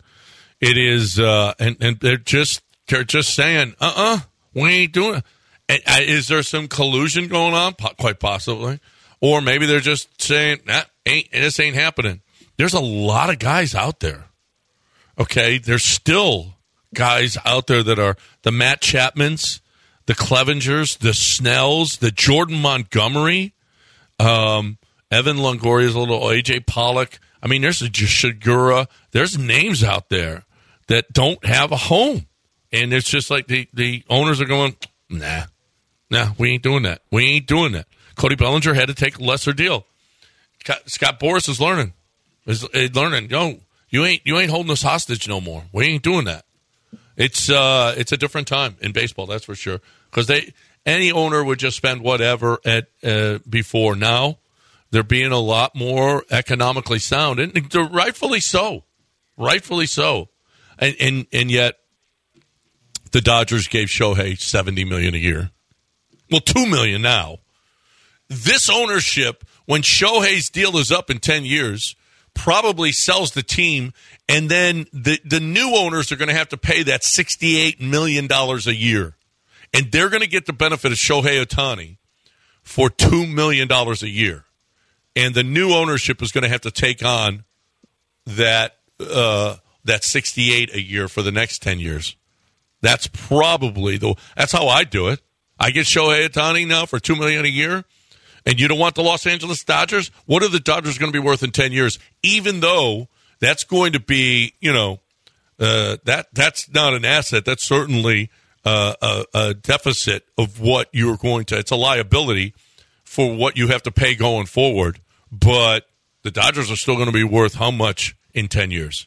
It 0.61 0.77
is, 0.77 1.19
uh, 1.21 1.55
and 1.59 1.77
and 1.81 2.01
they're 2.01 2.17
just 2.17 2.63
they're 2.89 3.05
just 3.05 3.35
saying, 3.35 3.75
uh, 3.81 3.93
uh-uh, 3.97 4.17
uh 4.17 4.21
we 4.55 4.71
ain't 4.71 4.93
doing. 4.93 5.17
it. 5.17 5.25
Is 5.69 6.29
there 6.29 6.43
some 6.43 6.69
collusion 6.69 7.29
going 7.29 7.55
on? 7.55 7.75
Quite 7.75 8.21
possibly, 8.21 8.81
or 9.21 9.41
maybe 9.41 9.67
they're 9.67 9.81
just 9.81 10.21
saying, 10.21 10.61
nah, 10.67 10.83
ain't 11.07 11.31
this 11.33 11.61
ain't 11.61 11.75
happening. 11.77 12.23
There's 12.57 12.75
a 12.75 12.81
lot 12.81 13.31
of 13.31 13.39
guys 13.39 13.75
out 13.75 14.01
there. 14.01 14.25
Okay, 15.19 15.59
there's 15.59 15.85
still 15.85 16.55
guys 16.95 17.37
out 17.45 17.67
there 17.67 17.83
that 17.83 17.99
are 17.99 18.17
the 18.43 18.53
Matt 18.53 18.81
Chapmans, 18.81 19.61
the 20.07 20.15
Clevingers, 20.15 20.99
the 20.99 21.13
Snells, 21.13 21.99
the 21.99 22.11
Jordan 22.11 22.61
Montgomery. 22.61 23.55
Um, 24.19 24.79
Evan 25.11 25.37
Longoria's 25.39 25.97
little 25.97 26.21
AJ 26.21 26.67
Pollock. 26.67 27.19
I 27.43 27.47
mean, 27.47 27.63
there's 27.63 27.83
a 27.83 27.89
Shigura. 27.89 28.87
There's 29.13 29.39
names 29.39 29.85
out 29.85 30.09
there 30.09 30.45
that 30.89 31.13
don't 31.13 31.45
have 31.45 31.73
a 31.73 31.77
home, 31.77 32.27
and 32.73 32.93
it's 32.93 33.09
just 33.09 33.31
like 33.31 33.47
the 33.47 33.69
the 33.73 34.03
owners 34.11 34.41
are 34.41 34.47
going, 34.47 34.77
nah, 35.09 35.45
nah, 36.11 36.33
we 36.39 36.51
ain't 36.51 36.63
doing 36.63 36.83
that. 36.85 37.03
We 37.11 37.25
ain't 37.25 37.47
doing 37.47 37.73
that. 37.73 37.87
Cody 38.17 38.35
Bellinger 38.35 38.75
had 38.75 38.89
to 38.89 38.95
take 38.95 39.19
a 39.19 39.23
lesser 39.23 39.53
deal. 39.53 39.87
Scott 40.87 41.21
Boras 41.21 41.49
is 41.49 41.61
learning, 41.61 41.93
is, 42.47 42.65
is 42.75 42.95
learning. 42.95 43.31
Yo, 43.31 43.61
you 43.91 44.05
ain't 44.05 44.23
you 44.25 44.39
ain't 44.39 44.51
holding 44.51 44.73
us 44.73 44.83
hostage 44.83 45.29
no 45.29 45.41
more. 45.41 45.65
We 45.73 45.87
ain't 45.87 46.03
doing 46.03 46.25
that. 46.25 46.45
It's 47.17 47.49
uh, 47.49 47.95
it's 47.97 48.13
a 48.13 48.17
different 48.17 48.49
time 48.49 48.77
in 48.81 48.93
baseball, 48.93 49.27
that's 49.27 49.45
for 49.45 49.55
sure. 49.55 49.81
Because 50.11 50.27
they 50.27 50.53
any 50.85 51.13
owner 51.13 51.43
would 51.43 51.59
just 51.59 51.77
spend 51.77 52.03
whatever 52.03 52.59
at 52.65 52.89
uh, 53.03 53.39
before 53.49 53.95
now 53.95 54.39
they're 54.91 55.03
being 55.03 55.33
a 55.33 55.39
lot 55.39 55.75
more 55.75 56.25
economically 56.31 56.99
sound, 56.99 57.41
and 57.41 57.75
rightfully 57.93 58.41
so, 58.41 58.85
rightfully 59.37 59.87
so, 59.87 60.29
and 60.79 60.97
and 61.01 61.27
and 61.33 61.51
yet 61.51 61.77
the 63.13 63.21
Dodgers 63.21 63.69
gave 63.69 63.89
Shohei 63.89 64.39
seventy 64.39 64.85
million 64.85 65.15
a 65.15 65.19
year. 65.19 65.51
Well, 66.31 66.41
two 66.41 66.67
million 66.67 67.03
now. 67.03 67.39
This 68.29 68.69
ownership, 68.69 69.45
when 69.67 69.83
Shohei's 69.83 70.51
deal 70.51 70.77
is 70.77 70.93
up 70.93 71.11
in 71.11 71.19
ten 71.19 71.45
years, 71.45 71.97
probably 72.35 72.93
sells 72.93 73.33
the 73.33 73.43
team, 73.43 73.93
and 74.29 74.51
then 74.51 74.87
the 74.93 75.19
the 75.25 75.41
new 75.41 75.75
owners 75.75 76.13
are 76.13 76.17
going 76.17 76.29
to 76.29 76.35
have 76.35 76.51
to 76.51 76.59
pay 76.59 76.83
that 76.83 77.05
sixty 77.05 77.57
eight 77.57 77.81
million 77.81 78.27
dollars 78.27 78.67
a 78.67 78.75
year, 78.75 79.17
and 79.73 79.91
they're 79.91 80.11
going 80.11 80.23
to 80.23 80.29
get 80.29 80.47
the 80.47 80.53
benefit 80.53 80.93
of 80.93 80.99
Shohei 80.99 81.45
Ohtani 81.45 81.97
for 82.63 82.91
two 82.91 83.27
million 83.27 83.67
dollars 83.67 84.03
a 84.03 84.09
year 84.09 84.45
and 85.19 85.35
the 85.35 85.43
new 85.43 85.73
ownership 85.73 86.23
is 86.23 86.31
going 86.31 86.45
to 86.45 86.49
have 86.49 86.61
to 86.61 86.71
take 86.71 87.05
on 87.05 87.45
that 88.25 88.77
uh, 89.01 89.57
that 89.85 90.05
68 90.05 90.73
a 90.75 90.81
year 90.81 91.09
for 91.09 91.23
the 91.23 91.33
next 91.33 91.61
10 91.61 91.81
years. 91.81 92.17
That's 92.83 93.09
probably 93.09 93.97
the 93.99 94.15
that's 94.37 94.53
how 94.53 94.69
I 94.69 94.85
do 94.85 95.09
it. 95.09 95.21
I 95.59 95.71
get 95.71 95.87
Shohei 95.87 96.29
Ohtani 96.29 96.67
now 96.67 96.87
for 96.87 96.99
two 96.99 97.17
million 97.17 97.45
a 97.45 97.49
year, 97.49 97.85
and 98.47 98.61
you 98.61 98.69
don't 98.69 98.79
want 98.79 98.95
the 98.95 99.03
Los 99.03 99.27
Angeles 99.27 99.65
Dodgers. 99.65 100.11
What 100.27 100.43
are 100.43 100.49
the 100.49 100.61
Dodgers 100.61 100.99
going 100.99 101.13
to 101.13 101.21
be 101.21 101.25
worth 101.25 101.43
in 101.43 101.51
10 101.51 101.73
years? 101.73 101.99
Even 102.23 102.61
though 102.61 103.09
that's 103.41 103.65
going 103.65 103.93
to 103.93 104.01
be, 104.01 104.55
you 104.61 104.73
know, 104.73 105.01
uh, 105.59 105.97
that 106.05 106.29
that's 106.33 106.73
not 106.73 106.95
an 106.95 107.05
asset. 107.05 107.45
That's 107.45 107.67
certainly 107.67 108.31
uh, 108.65 108.95
a, 109.03 109.25
a 109.35 109.55
deficit 109.55 110.25
of 110.37 110.61
what 110.61 110.89
you're 110.93 111.17
going 111.17 111.45
to. 111.47 111.59
It's 111.59 111.71
a 111.71 111.77
liability 111.77 112.55
for 113.05 113.35
what 113.35 113.57
you 113.57 113.69
have 113.69 113.83
to 113.83 113.91
pay 113.91 114.15
going 114.15 114.47
forward 114.47 115.01
but 115.31 115.87
the 116.23 116.31
Dodgers 116.31 116.71
are 116.71 116.77
still 116.77 116.95
going 116.95 117.07
to 117.07 117.13
be 117.13 117.25
worth 117.25 117.55
how 117.55 117.71
much 117.71 118.17
in 118.33 118.49
10 118.49 118.71
years? 118.71 119.07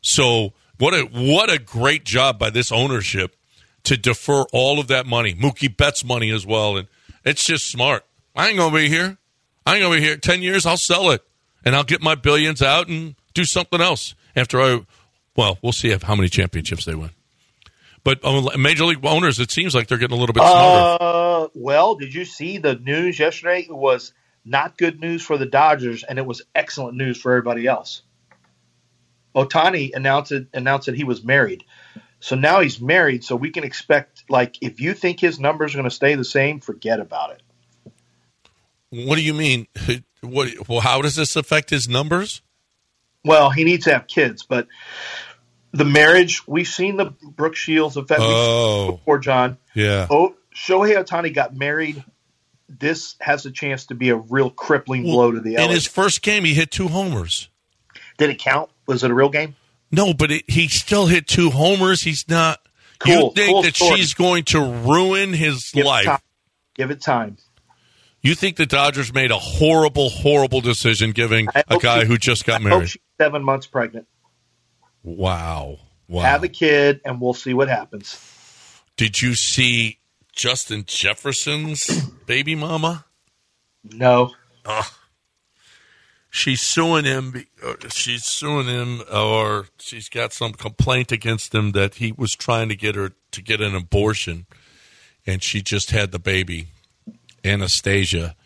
So, 0.00 0.52
what 0.78 0.94
a 0.94 1.02
what 1.04 1.50
a 1.50 1.58
great 1.58 2.04
job 2.04 2.38
by 2.38 2.50
this 2.50 2.70
ownership 2.70 3.35
to 3.86 3.96
defer 3.96 4.44
all 4.52 4.80
of 4.80 4.88
that 4.88 5.06
money, 5.06 5.34
Mookie 5.34 5.74
Betts 5.74 6.04
money 6.04 6.30
as 6.30 6.44
well, 6.44 6.76
and 6.76 6.88
it's 7.24 7.44
just 7.44 7.70
smart. 7.70 8.04
I 8.34 8.48
ain't 8.48 8.58
gonna 8.58 8.74
be 8.76 8.88
here. 8.88 9.16
I 9.64 9.74
ain't 9.74 9.82
gonna 9.82 9.96
be 9.96 10.02
here. 10.02 10.16
Ten 10.16 10.42
years, 10.42 10.66
I'll 10.66 10.76
sell 10.76 11.10
it, 11.10 11.22
and 11.64 11.74
I'll 11.74 11.84
get 11.84 12.02
my 12.02 12.16
billions 12.16 12.62
out 12.62 12.88
and 12.88 13.14
do 13.32 13.44
something 13.44 13.80
else 13.80 14.14
after 14.34 14.60
I. 14.60 14.84
Well, 15.36 15.58
we'll 15.62 15.72
see 15.72 15.90
how 15.90 16.14
many 16.14 16.28
championships 16.28 16.84
they 16.84 16.94
win. 16.94 17.10
But 18.02 18.24
um, 18.24 18.48
major 18.60 18.84
league 18.84 19.04
owners, 19.04 19.38
it 19.38 19.50
seems 19.50 19.74
like 19.74 19.88
they're 19.88 19.98
getting 19.98 20.16
a 20.16 20.20
little 20.20 20.32
bit 20.32 20.42
smarter. 20.42 21.04
Uh, 21.04 21.48
well, 21.54 21.94
did 21.96 22.14
you 22.14 22.24
see 22.24 22.58
the 22.58 22.74
news 22.76 23.18
yesterday? 23.18 23.60
It 23.60 23.74
was 23.74 24.12
not 24.44 24.78
good 24.78 25.00
news 25.00 25.22
for 25.22 25.38
the 25.38 25.46
Dodgers, 25.46 26.04
and 26.04 26.18
it 26.18 26.26
was 26.26 26.42
excellent 26.54 26.96
news 26.96 27.20
for 27.20 27.32
everybody 27.32 27.66
else. 27.66 28.02
Ohtani 29.34 29.94
announced 29.94 30.32
it, 30.32 30.46
announced 30.54 30.86
that 30.86 30.96
he 30.96 31.04
was 31.04 31.22
married. 31.22 31.64
So 32.20 32.34
now 32.34 32.60
he's 32.60 32.80
married, 32.80 33.24
so 33.24 33.36
we 33.36 33.50
can 33.50 33.64
expect 33.64 34.24
like 34.28 34.56
if 34.62 34.80
you 34.80 34.94
think 34.94 35.20
his 35.20 35.38
numbers 35.38 35.74
are 35.74 35.78
going 35.78 35.88
to 35.88 35.94
stay 35.94 36.14
the 36.14 36.24
same, 36.24 36.60
forget 36.60 37.00
about 37.00 37.32
it. 37.32 37.42
What 38.90 39.16
do 39.16 39.22
you 39.22 39.34
mean? 39.34 39.66
What 40.22 40.68
well 40.68 40.80
how 40.80 41.02
does 41.02 41.14
this 41.14 41.36
affect 41.36 41.70
his 41.70 41.88
numbers? 41.88 42.42
Well, 43.22 43.50
he 43.50 43.62
needs 43.62 43.84
to 43.84 43.92
have 43.92 44.08
kids, 44.08 44.42
but 44.42 44.66
the 45.70 45.84
marriage, 45.84 46.48
we've 46.48 46.66
seen 46.66 46.96
the 46.96 47.12
Brooke 47.22 47.54
Shields 47.54 47.96
effect 47.96 48.22
oh. 48.24 48.92
before 48.92 49.18
John. 49.18 49.58
Yeah. 49.74 50.08
Oh, 50.10 50.34
Shohei 50.52 50.96
Ohtani 50.96 51.32
got 51.32 51.54
married 51.54 52.02
this 52.68 53.16
has 53.20 53.46
a 53.46 53.50
chance 53.50 53.86
to 53.86 53.94
be 53.94 54.10
a 54.10 54.16
real 54.16 54.50
crippling 54.50 55.04
well, 55.04 55.12
blow 55.12 55.32
to 55.32 55.40
the. 55.40 55.56
In 55.56 55.70
his 55.70 55.86
first 55.86 56.22
game, 56.22 56.44
he 56.44 56.54
hit 56.54 56.70
two 56.70 56.88
homers. 56.88 57.48
Did 58.18 58.30
it 58.30 58.38
count? 58.38 58.70
Was 58.86 59.04
it 59.04 59.10
a 59.10 59.14
real 59.14 59.28
game? 59.28 59.56
No, 59.90 60.12
but 60.14 60.30
it, 60.30 60.44
he 60.48 60.68
still 60.68 61.06
hit 61.06 61.26
two 61.26 61.50
homers. 61.50 62.02
He's 62.02 62.28
not. 62.28 62.60
Cool. 62.98 63.12
You 63.12 63.32
think 63.34 63.50
cool 63.50 63.62
that 63.62 63.76
story. 63.76 63.96
she's 63.96 64.14
going 64.14 64.44
to 64.44 64.60
ruin 64.60 65.32
his 65.32 65.70
Give 65.72 65.86
life? 65.86 66.06
It 66.06 66.20
Give 66.74 66.90
it 66.90 67.00
time. 67.00 67.36
You 68.22 68.34
think 68.34 68.56
the 68.56 68.66
Dodgers 68.66 69.14
made 69.14 69.30
a 69.30 69.38
horrible, 69.38 70.08
horrible 70.08 70.60
decision 70.60 71.12
giving 71.12 71.48
a 71.54 71.78
guy 71.78 72.00
she, 72.00 72.06
who 72.06 72.18
just 72.18 72.44
got 72.44 72.60
I 72.60 72.64
married? 72.64 72.90
seven 73.20 73.44
months 73.44 73.66
pregnant. 73.66 74.08
Wow. 75.02 75.78
Wow. 76.08 76.22
Have 76.22 76.42
a 76.42 76.48
kid, 76.48 77.00
and 77.04 77.20
we'll 77.20 77.34
see 77.34 77.54
what 77.54 77.68
happens. 77.68 78.18
Did 78.96 79.20
you 79.22 79.34
see 79.34 79.98
Justin 80.32 80.84
Jefferson's 80.86 82.08
baby 82.26 82.54
mama? 82.54 83.04
No. 83.84 84.32
Oh. 84.64 84.95
She's 86.36 86.60
suing 86.60 87.06
him. 87.06 87.46
Uh, 87.64 87.76
she's 87.88 88.26
suing 88.26 88.66
him, 88.66 89.00
or 89.10 89.68
she's 89.78 90.10
got 90.10 90.34
some 90.34 90.52
complaint 90.52 91.10
against 91.10 91.54
him 91.54 91.72
that 91.72 91.94
he 91.94 92.12
was 92.12 92.32
trying 92.32 92.68
to 92.68 92.76
get 92.76 92.94
her 92.94 93.12
to 93.30 93.40
get 93.40 93.62
an 93.62 93.74
abortion, 93.74 94.44
and 95.26 95.42
she 95.42 95.62
just 95.62 95.92
had 95.92 96.12
the 96.12 96.18
baby, 96.18 96.66
Anastasia, 97.42 98.36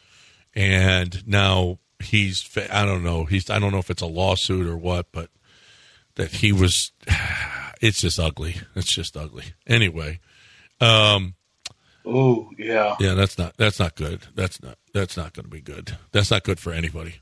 and 0.54 1.26
now 1.26 1.80
he's. 1.98 2.48
I 2.70 2.84
don't 2.84 3.02
know. 3.02 3.24
He's. 3.24 3.50
I 3.50 3.58
don't 3.58 3.72
know 3.72 3.78
if 3.78 3.90
it's 3.90 4.02
a 4.02 4.06
lawsuit 4.06 4.68
or 4.68 4.76
what, 4.76 5.10
but 5.10 5.30
that 6.14 6.30
he 6.30 6.52
was. 6.52 6.92
It's 7.82 8.02
just 8.02 8.20
ugly. 8.20 8.56
It's 8.76 8.94
just 8.94 9.16
ugly. 9.16 9.54
Anyway, 9.66 10.20
um, 10.82 11.32
Oh 12.04 12.50
yeah. 12.58 12.96
Yeah, 13.00 13.14
that's 13.14 13.38
not 13.38 13.56
that's 13.56 13.78
not 13.78 13.94
good. 13.94 14.26
That's 14.34 14.62
not 14.62 14.76
that's 14.92 15.16
not 15.16 15.32
going 15.32 15.44
to 15.44 15.50
be 15.50 15.60
good. 15.62 15.96
That's 16.12 16.30
not 16.30 16.44
good 16.44 16.60
for 16.60 16.72
anybody. 16.72 17.16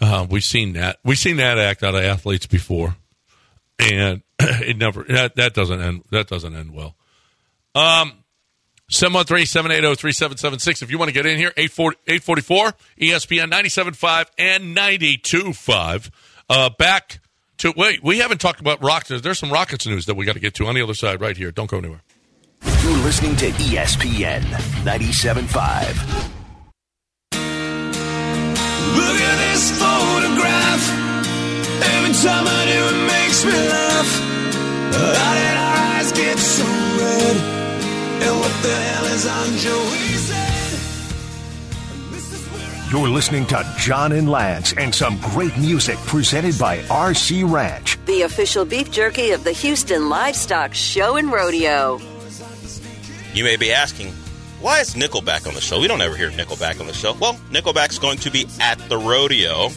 Uh, 0.00 0.26
we've 0.28 0.44
seen 0.44 0.74
that. 0.74 0.98
We've 1.04 1.18
seen 1.18 1.36
that 1.36 1.58
act 1.58 1.82
out 1.82 1.94
of 1.94 2.02
athletes 2.02 2.46
before, 2.46 2.96
and 3.78 4.22
it 4.38 4.76
never 4.76 5.02
that, 5.04 5.36
that 5.36 5.54
doesn't 5.54 5.80
end. 5.80 6.04
That 6.10 6.28
doesn't 6.28 6.54
end 6.54 6.72
well. 6.72 6.94
Um, 7.74 8.12
713-780-3776. 8.90 10.82
If 10.82 10.90
you 10.90 10.98
want 10.98 11.10
to 11.10 11.12
get 11.12 11.26
in 11.26 11.36
here, 11.36 11.52
844 11.56 12.72
ESPN 13.00 13.50
97.5 13.50 14.26
and 14.38 14.76
92.5. 14.76 16.10
Uh, 16.48 16.70
back 16.70 17.20
to 17.58 17.72
wait. 17.76 18.02
We 18.02 18.18
haven't 18.18 18.40
talked 18.40 18.60
about 18.60 18.82
Rockets. 18.82 19.20
There's 19.20 19.38
some 19.38 19.52
Rockets 19.52 19.86
news 19.86 20.06
that 20.06 20.14
we 20.14 20.24
got 20.24 20.34
to 20.34 20.40
get 20.40 20.54
to 20.54 20.66
on 20.66 20.74
the 20.74 20.82
other 20.82 20.94
side 20.94 21.20
right 21.20 21.36
here. 21.36 21.52
Don't 21.52 21.70
go 21.70 21.76
anywhere. 21.76 22.00
You're 22.82 22.96
listening 22.98 23.36
to 23.36 23.50
ESPN 23.50 24.40
97.5. 24.84 26.37
Look 29.08 29.20
at 29.22 29.38
this 29.38 29.70
photograph. 29.80 30.82
Every 31.96 32.12
time 32.12 32.44
I 32.46 32.64
do, 32.68 32.80
it 32.92 32.98
makes 33.08 33.42
me 33.42 33.52
laugh. 33.52 34.10
How 35.16 35.34
did 35.34 35.56
our 35.56 35.76
eyes 35.96 36.12
get 36.12 36.38
so 36.38 36.64
red? 36.64 37.36
And 38.20 38.34
what 38.38 38.54
the 38.62 38.74
hell 38.74 39.06
is 39.06 39.26
on 39.26 39.56
Joey's 39.56 40.30
head? 40.30 40.78
You're 42.92 43.08
listening 43.08 43.46
to 43.46 43.64
John 43.78 44.12
and 44.12 44.28
Lance 44.30 44.74
and 44.74 44.94
some 44.94 45.18
great 45.20 45.56
music 45.56 45.96
presented 46.00 46.58
by 46.58 46.80
RC 46.82 47.50
Ranch. 47.50 47.98
The 48.04 48.22
official 48.22 48.66
beef 48.66 48.90
jerky 48.90 49.30
of 49.30 49.42
the 49.42 49.52
Houston 49.52 50.10
Livestock 50.10 50.74
Show 50.74 51.16
and 51.16 51.32
Rodeo. 51.32 51.98
You 53.32 53.44
may 53.44 53.56
be 53.56 53.72
asking, 53.72 54.12
why 54.60 54.80
is 54.80 54.94
Nickelback 54.94 55.46
on 55.46 55.54
the 55.54 55.60
show? 55.60 55.80
We 55.80 55.86
don't 55.86 56.00
ever 56.00 56.16
hear 56.16 56.30
Nickelback 56.30 56.80
on 56.80 56.86
the 56.86 56.92
show. 56.92 57.12
Well, 57.12 57.34
Nickelback's 57.50 57.98
going 57.98 58.18
to 58.18 58.30
be 58.30 58.46
at 58.60 58.78
the 58.88 58.98
rodeo. 58.98 59.70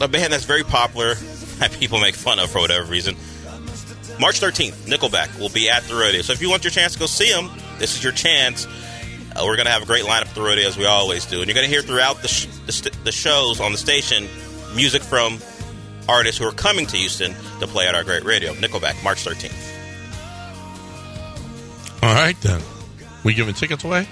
A 0.00 0.08
band 0.08 0.32
that's 0.32 0.44
very 0.44 0.62
popular 0.62 1.14
that 1.58 1.72
people 1.72 2.00
make 2.00 2.14
fun 2.14 2.38
of 2.38 2.50
for 2.50 2.60
whatever 2.60 2.84
reason. 2.90 3.16
March 4.20 4.40
13th, 4.40 4.86
Nickelback 4.86 5.38
will 5.40 5.48
be 5.48 5.70
at 5.70 5.82
the 5.84 5.94
rodeo. 5.94 6.22
So 6.22 6.32
if 6.32 6.42
you 6.42 6.50
want 6.50 6.62
your 6.64 6.70
chance 6.70 6.92
to 6.92 6.98
go 6.98 7.06
see 7.06 7.32
them, 7.32 7.50
this 7.78 7.96
is 7.96 8.04
your 8.04 8.12
chance. 8.12 8.66
Uh, 8.66 9.44
we're 9.44 9.56
going 9.56 9.66
to 9.66 9.72
have 9.72 9.82
a 9.82 9.86
great 9.86 10.04
lineup 10.04 10.28
at 10.28 10.34
the 10.34 10.42
rodeo 10.42 10.68
as 10.68 10.76
we 10.76 10.84
always 10.84 11.24
do. 11.26 11.38
And 11.38 11.46
you're 11.46 11.54
going 11.54 11.66
to 11.66 11.72
hear 11.72 11.82
throughout 11.82 12.20
the, 12.22 12.28
sh- 12.28 12.46
the, 12.66 12.72
st- 12.72 13.04
the 13.04 13.12
shows 13.12 13.60
on 13.60 13.72
the 13.72 13.78
station 13.78 14.28
music 14.74 15.02
from 15.02 15.38
artists 16.08 16.38
who 16.38 16.46
are 16.46 16.52
coming 16.52 16.86
to 16.86 16.96
Houston 16.96 17.34
to 17.60 17.66
play 17.66 17.86
at 17.86 17.94
our 17.94 18.04
great 18.04 18.24
radio. 18.24 18.52
Nickelback, 18.54 19.02
March 19.02 19.24
13th. 19.24 19.76
All 22.02 22.14
right, 22.14 22.38
then. 22.40 22.60
We 23.24 23.34
giving 23.34 23.54
tickets 23.54 23.84
away? 23.84 24.06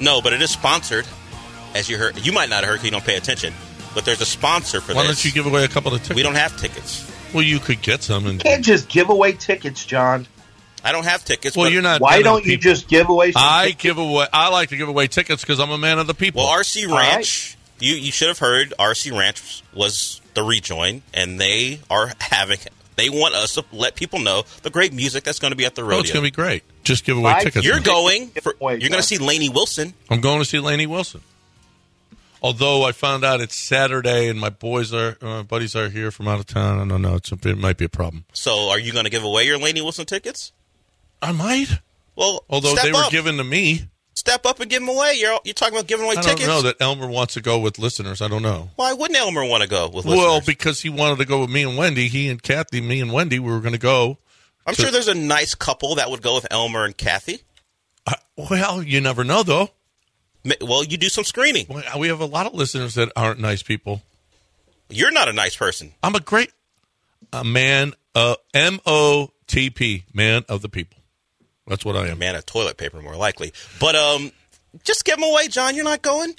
No, 0.00 0.20
but 0.20 0.32
it 0.32 0.42
is 0.42 0.50
sponsored. 0.50 1.06
As 1.74 1.88
you 1.88 1.98
heard, 1.98 2.18
you 2.24 2.32
might 2.32 2.48
not 2.48 2.60
have 2.60 2.66
heard 2.68 2.74
because 2.76 2.84
you 2.86 2.90
don't 2.90 3.04
pay 3.04 3.16
attention. 3.16 3.52
But 3.94 4.04
there's 4.04 4.20
a 4.20 4.26
sponsor 4.26 4.80
for 4.80 4.92
Why 4.94 5.02
this. 5.02 5.02
Why 5.02 5.06
don't 5.06 5.24
you 5.24 5.32
give 5.32 5.46
away 5.46 5.64
a 5.64 5.68
couple 5.68 5.92
of 5.94 6.00
tickets? 6.00 6.16
We 6.16 6.22
don't 6.22 6.34
have 6.34 6.58
tickets. 6.60 7.10
Well, 7.32 7.42
you 7.42 7.58
could 7.58 7.80
get 7.82 8.02
some. 8.02 8.26
And 8.26 8.40
Can't 8.40 8.64
just 8.64 8.88
give 8.88 9.08
away 9.10 9.32
tickets, 9.32 9.84
John. 9.84 10.26
I 10.84 10.92
don't 10.92 11.04
have 11.04 11.24
tickets. 11.24 11.56
well, 11.56 11.66
but- 11.66 11.72
you're 11.72 11.82
not. 11.82 12.00
Why 12.00 12.10
one 12.10 12.18
of 12.18 12.22
the 12.24 12.30
don't 12.30 12.44
you 12.46 12.56
just 12.58 12.88
give 12.88 13.08
away? 13.08 13.32
Some 13.32 13.42
I 13.44 13.64
tickets? 13.68 13.82
give 13.82 13.98
away. 13.98 14.26
I 14.32 14.50
like 14.50 14.68
to 14.70 14.76
give 14.76 14.88
away 14.88 15.06
tickets 15.08 15.42
because 15.42 15.58
I'm 15.60 15.70
a 15.70 15.78
man 15.78 15.98
of 15.98 16.06
the 16.06 16.14
people. 16.14 16.42
Well, 16.44 16.52
RC 16.58 16.88
All 16.90 16.96
Ranch. 16.98 17.56
You 17.78 17.94
you 17.94 18.12
should 18.12 18.28
have 18.28 18.38
heard 18.38 18.72
RC 18.78 19.18
Ranch 19.18 19.62
was 19.74 20.20
the 20.34 20.42
rejoin, 20.42 21.02
and 21.12 21.40
they 21.40 21.80
are 21.90 22.12
having. 22.20 22.58
They 22.96 23.10
want 23.10 23.34
us 23.34 23.54
to 23.54 23.64
let 23.72 23.94
people 23.94 24.18
know 24.18 24.44
the 24.62 24.70
great 24.70 24.92
music 24.92 25.24
that's 25.24 25.38
going 25.38 25.52
to 25.52 25.56
be 25.56 25.66
at 25.66 25.74
the 25.74 25.84
rodeo. 25.84 25.98
oh, 25.98 26.00
it's 26.00 26.12
going 26.12 26.24
to 26.24 26.30
be 26.30 26.34
great. 26.34 26.64
Just 26.82 27.04
give 27.04 27.16
away 27.16 27.32
Five 27.32 27.42
tickets. 27.44 27.64
You're 27.64 27.74
man. 27.76 27.82
going. 27.82 28.28
For, 28.28 28.54
you're 28.60 28.78
going 28.78 28.92
to 28.92 29.02
see 29.02 29.18
Lainey 29.18 29.48
Wilson. 29.48 29.94
I'm 30.10 30.20
going 30.20 30.38
to 30.38 30.44
see 30.44 30.58
Lainey 30.58 30.86
Wilson. 30.86 31.20
Although 32.42 32.84
I 32.84 32.92
found 32.92 33.24
out 33.24 33.40
it's 33.40 33.56
Saturday 33.56 34.28
and 34.28 34.38
my 34.38 34.50
boys 34.50 34.92
are, 34.94 35.16
uh, 35.20 35.42
buddies 35.42 35.74
are 35.74 35.88
here 35.88 36.10
from 36.10 36.28
out 36.28 36.38
of 36.38 36.46
town. 36.46 36.78
I 36.78 36.86
don't 36.86 37.02
know. 37.02 37.16
It's 37.16 37.32
a, 37.32 37.48
it 37.48 37.58
might 37.58 37.76
be 37.76 37.86
a 37.86 37.88
problem. 37.88 38.24
So, 38.32 38.70
are 38.70 38.78
you 38.78 38.92
going 38.92 39.04
to 39.04 39.10
give 39.10 39.24
away 39.24 39.44
your 39.44 39.58
Lainey 39.58 39.80
Wilson 39.80 40.06
tickets? 40.06 40.52
I 41.20 41.32
might. 41.32 41.80
Well, 42.14 42.44
Although 42.48 42.74
step 42.74 42.84
they 42.84 42.92
were 42.92 43.08
given 43.10 43.36
to 43.38 43.44
me. 43.44 43.88
Step 44.16 44.44
up 44.44 44.58
and 44.58 44.68
give 44.68 44.80
them 44.80 44.88
away. 44.88 45.14
You're 45.18 45.38
you're 45.44 45.54
talking 45.54 45.74
about 45.74 45.86
giving 45.86 46.04
away 46.06 46.16
I 46.18 46.22
tickets. 46.22 46.42
I 46.42 46.46
don't 46.46 46.56
know 46.56 46.62
that 46.62 46.76
Elmer 46.80 47.06
wants 47.06 47.34
to 47.34 47.40
go 47.40 47.60
with 47.60 47.78
listeners. 47.78 48.20
I 48.20 48.26
don't 48.28 48.42
know. 48.42 48.70
Why 48.74 48.92
wouldn't 48.92 49.16
Elmer 49.18 49.44
want 49.44 49.62
to 49.62 49.68
go 49.68 49.88
with 49.88 50.04
Well, 50.04 50.40
because 50.44 50.80
he 50.80 50.88
wanted 50.88 51.18
to 51.18 51.24
go 51.24 51.42
with 51.42 51.50
me 51.50 51.62
and 51.62 51.76
Wendy. 51.76 52.08
He 52.08 52.28
and 52.28 52.42
Kathy, 52.42 52.80
me 52.80 53.00
and 53.00 53.12
Wendy, 53.12 53.38
we 53.38 53.52
were 53.52 53.60
going 53.60 53.74
to 53.74 53.78
go. 53.78 54.18
I'm 54.66 54.74
to- 54.74 54.82
sure 54.82 54.90
there's 54.90 55.06
a 55.08 55.14
nice 55.14 55.54
couple 55.54 55.94
that 55.94 56.10
would 56.10 56.22
go 56.22 56.34
with 56.34 56.46
Elmer 56.50 56.84
and 56.84 56.96
Kathy. 56.96 57.42
Uh, 58.06 58.14
well, 58.36 58.82
you 58.82 59.00
never 59.00 59.22
know, 59.22 59.42
though. 59.44 59.70
Well, 60.60 60.84
you 60.84 60.96
do 60.96 61.08
some 61.08 61.24
screening. 61.24 61.66
Well, 61.68 61.82
We 61.98 62.08
have 62.08 62.20
a 62.20 62.26
lot 62.26 62.46
of 62.46 62.54
listeners 62.54 62.94
that 62.94 63.10
aren't 63.16 63.40
nice 63.40 63.62
people. 63.62 64.02
You're 64.88 65.10
not 65.10 65.28
a 65.28 65.32
nice 65.32 65.56
person. 65.56 65.92
I'm 66.02 66.14
a 66.14 66.20
great 66.20 66.52
a 67.32 67.42
man, 67.42 67.94
uh, 68.14 68.36
M 68.54 68.78
O 68.86 69.30
T 69.48 69.70
P, 69.70 70.04
man 70.14 70.44
of 70.48 70.62
the 70.62 70.68
people. 70.68 70.98
That's 71.66 71.84
what 71.84 71.96
I 71.96 72.08
am. 72.08 72.18
Man 72.18 72.34
of 72.34 72.46
toilet 72.46 72.76
paper, 72.76 73.00
more 73.02 73.16
likely. 73.16 73.52
But 73.80 73.96
um, 73.96 74.32
just 74.84 75.04
give 75.04 75.16
them 75.16 75.28
away, 75.28 75.48
John. 75.48 75.74
You're 75.74 75.84
not 75.84 76.02
going. 76.02 76.34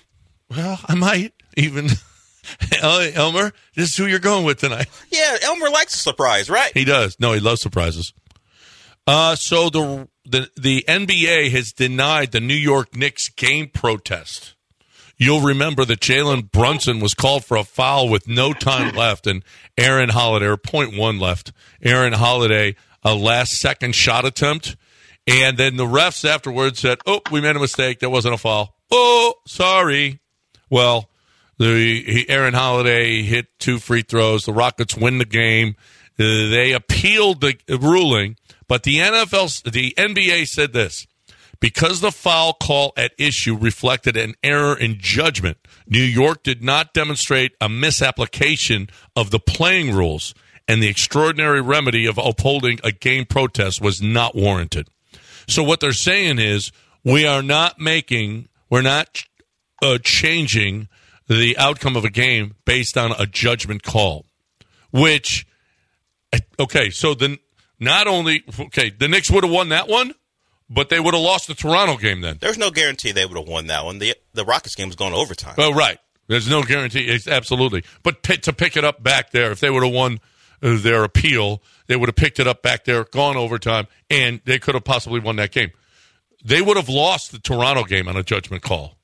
Well, 0.49 0.79
I 0.85 0.95
might 0.95 1.33
even. 1.55 1.89
Elmer, 2.81 3.51
this 3.75 3.89
is 3.89 3.97
who 3.97 4.05
you're 4.05 4.19
going 4.19 4.45
with 4.45 4.59
tonight. 4.59 4.87
Yeah, 5.11 5.37
Elmer 5.43 5.69
likes 5.69 5.95
a 5.95 5.97
surprise, 5.97 6.49
right? 6.49 6.71
He 6.73 6.85
does. 6.85 7.17
No, 7.19 7.33
he 7.33 7.39
loves 7.39 7.61
surprises. 7.61 8.13
Uh, 9.05 9.35
so 9.35 9.69
the 9.69 10.07
the 10.25 10.49
the 10.55 10.85
NBA 10.87 11.51
has 11.51 11.71
denied 11.71 12.31
the 12.31 12.39
New 12.39 12.53
York 12.55 12.95
Knicks 12.95 13.29
game 13.29 13.69
protest. 13.69 14.55
You'll 15.17 15.41
remember 15.41 15.83
that 15.85 15.99
Jalen 15.99 16.51
Brunson 16.51 16.99
was 16.99 17.15
called 17.15 17.43
for 17.43 17.57
a 17.57 17.63
foul 17.63 18.07
with 18.07 18.27
no 18.27 18.53
time 18.53 18.95
left, 18.95 19.25
and 19.25 19.43
Aaron 19.77 20.09
Holiday, 20.09 20.45
or 20.45 20.57
point 20.57 20.95
one 20.95 21.19
left, 21.19 21.51
Aaron 21.81 22.13
Holiday, 22.13 22.75
a 23.03 23.15
last 23.15 23.53
second 23.53 23.95
shot 23.95 24.25
attempt. 24.25 24.75
And 25.27 25.57
then 25.57 25.75
the 25.75 25.85
refs 25.85 26.27
afterwards 26.27 26.79
said, 26.79 26.99
Oh, 27.05 27.21
we 27.31 27.41
made 27.41 27.55
a 27.55 27.59
mistake. 27.59 27.99
That 27.99 28.09
wasn't 28.09 28.35
a 28.35 28.37
foul. 28.37 28.73
Oh, 28.89 29.33
sorry. 29.45 30.21
Well, 30.69 31.09
the 31.57 32.03
he, 32.05 32.29
Aaron 32.29 32.53
Holiday 32.53 33.23
hit 33.23 33.47
two 33.59 33.79
free 33.79 34.03
throws. 34.03 34.45
The 34.45 34.53
Rockets 34.53 34.95
win 34.95 35.17
the 35.17 35.25
game. 35.25 35.75
Uh, 36.19 36.49
they 36.49 36.71
appealed 36.71 37.41
the 37.41 37.57
ruling, 37.79 38.37
but 38.67 38.83
the 38.83 38.97
NFL, 38.97 39.71
the 39.71 39.93
NBA 39.97 40.47
said 40.47 40.73
this 40.73 41.05
because 41.59 42.01
the 42.01 42.11
foul 42.11 42.53
call 42.53 42.93
at 42.97 43.11
issue 43.17 43.55
reflected 43.55 44.17
an 44.17 44.35
error 44.43 44.77
in 44.77 44.97
judgment. 44.99 45.57
New 45.87 46.01
York 46.01 46.43
did 46.43 46.63
not 46.63 46.93
demonstrate 46.93 47.53
a 47.61 47.69
misapplication 47.69 48.89
of 49.15 49.31
the 49.31 49.39
playing 49.39 49.93
rules, 49.93 50.33
and 50.67 50.81
the 50.81 50.87
extraordinary 50.87 51.61
remedy 51.61 52.05
of 52.05 52.17
upholding 52.17 52.79
a 52.83 52.91
game 52.91 53.25
protest 53.25 53.81
was 53.81 54.01
not 54.01 54.35
warranted. 54.35 54.89
So 55.47 55.63
what 55.63 55.79
they're 55.79 55.93
saying 55.93 56.39
is 56.39 56.71
we 57.03 57.25
are 57.25 57.41
not 57.41 57.79
making, 57.79 58.49
we're 58.69 58.81
not 58.81 59.23
uh, 59.81 59.97
changing 60.03 60.89
the 61.27 61.57
outcome 61.57 61.95
of 61.95 62.05
a 62.05 62.09
game 62.09 62.55
based 62.65 62.97
on 62.97 63.11
a 63.17 63.25
judgment 63.25 63.83
call, 63.83 64.25
which 64.91 65.45
okay, 66.59 66.89
so 66.89 67.13
then 67.13 67.37
not 67.79 68.07
only 68.07 68.43
okay, 68.59 68.89
the 68.89 69.07
Knicks 69.07 69.29
would 69.31 69.43
have 69.43 69.53
won 69.53 69.69
that 69.69 69.87
one, 69.87 70.13
but 70.69 70.89
they 70.89 70.99
would 70.99 71.13
have 71.13 71.23
lost 71.23 71.47
the 71.47 71.53
Toronto 71.53 71.97
game 71.97 72.21
then. 72.21 72.37
There's 72.39 72.57
no 72.57 72.71
guarantee 72.71 73.11
they 73.11 73.25
would 73.25 73.37
have 73.37 73.47
won 73.47 73.67
that 73.67 73.85
one. 73.85 73.99
The 73.99 74.15
the 74.33 74.45
Rockets 74.45 74.75
game 74.75 74.87
was 74.87 74.95
going 74.95 75.13
overtime. 75.13 75.55
Oh, 75.57 75.73
right. 75.73 75.97
There's 76.27 76.49
no 76.49 76.61
guarantee. 76.61 77.07
It's 77.07 77.27
absolutely. 77.27 77.83
But 78.03 78.21
p- 78.21 78.37
to 78.37 78.51
pick 78.51 78.75
it 78.75 78.83
up 78.83 79.01
back 79.01 79.31
there, 79.31 79.51
if 79.51 79.61
they 79.61 79.69
would 79.69 79.83
have 79.83 79.93
won 79.93 80.19
Uh, 80.61 80.77
their 80.79 81.03
appeal, 81.03 81.61
they 81.87 81.95
would 81.95 82.09
have 82.09 82.15
picked 82.15 82.39
it 82.39 82.47
up 82.47 82.61
back 82.63 82.83
there, 82.85 83.03
gone 83.03 83.37
overtime, 83.37 83.87
and 84.09 84.41
they 84.45 84.57
could 84.57 84.73
have 84.75 84.83
possibly 84.83 85.19
won 85.19 85.35
that 85.35 85.51
game. 85.51 85.71
They 86.43 86.61
would 86.61 86.77
have 86.77 86.89
lost 86.89 87.31
the 87.31 87.39
Toronto 87.39 87.83
game 87.83 88.07
on 88.07 88.15
a 88.15 88.23
judgment 88.23 88.63
call. 88.63 88.97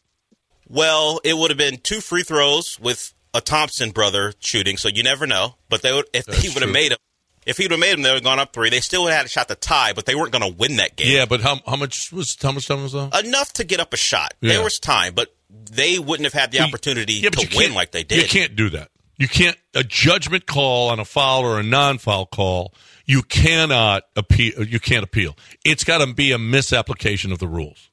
Well, 0.67 1.19
it 1.23 1.37
would 1.37 1.51
have 1.51 1.57
been 1.57 1.77
two 1.77 2.01
free 2.01 2.23
throws 2.23 2.79
with 2.79 3.13
a 3.33 3.41
Thompson 3.41 3.91
brother 3.91 4.33
shooting, 4.39 4.77
so 4.77 4.87
you 4.87 5.03
never 5.03 5.27
know. 5.27 5.55
But 5.69 5.81
they 5.81 5.91
would 5.93 6.05
if 6.13 6.25
he 6.27 6.49
would 6.49 6.63
have 6.63 6.71
made 6.71 6.91
them. 6.91 6.97
If 7.45 7.57
he 7.57 7.65
would 7.65 7.71
have 7.71 7.79
made 7.79 7.93
them, 7.93 8.03
they 8.03 8.09
would 8.09 8.15
have 8.17 8.23
gone 8.23 8.39
up 8.39 8.53
three. 8.53 8.69
They 8.69 8.79
still 8.79 9.03
would 9.03 9.09
have 9.09 9.17
had 9.17 9.25
a 9.25 9.29
shot 9.29 9.49
to 9.49 9.55
tie, 9.55 9.91
but 9.93 10.05
they 10.05 10.15
weren't 10.15 10.31
going 10.31 10.49
to 10.49 10.57
win 10.57 10.77
that 10.77 10.95
game. 10.95 11.13
Yeah, 11.13 11.25
but 11.25 11.41
how 11.41 11.59
how 11.65 11.75
much 11.75 12.11
was 12.11 12.37
how 12.41 12.51
much 12.53 12.67
time 12.67 12.81
was 12.83 12.93
that? 12.93 13.25
enough 13.25 13.51
to 13.53 13.63
get 13.63 13.79
up 13.79 13.93
a 13.93 13.97
shot. 13.97 14.33
Yeah. 14.39 14.53
There 14.53 14.63
was 14.63 14.79
time, 14.79 15.13
but 15.13 15.35
they 15.49 15.99
wouldn't 15.99 16.23
have 16.25 16.33
had 16.33 16.51
the 16.51 16.61
opportunity 16.61 17.15
Yeah, 17.15 17.29
to 17.31 17.57
win 17.57 17.73
like 17.73 17.91
they 17.91 18.03
did. 18.03 18.21
You 18.21 18.27
can't 18.27 18.55
do 18.55 18.69
that. 18.71 18.89
You 19.17 19.27
can't 19.27 19.57
a 19.75 19.83
judgment 19.83 20.45
call 20.45 20.89
on 20.89 20.99
a 20.99 21.05
foul 21.05 21.43
or 21.43 21.59
a 21.59 21.63
non-foul 21.63 22.27
call. 22.27 22.73
You 23.05 23.21
cannot 23.21 24.03
appeal. 24.15 24.63
You 24.65 24.79
can't 24.79 25.03
appeal. 25.03 25.35
It's 25.65 25.83
got 25.83 25.99
to 25.99 26.13
be 26.13 26.31
a 26.31 26.39
misapplication 26.39 27.31
of 27.31 27.39
the 27.39 27.47
rules, 27.47 27.89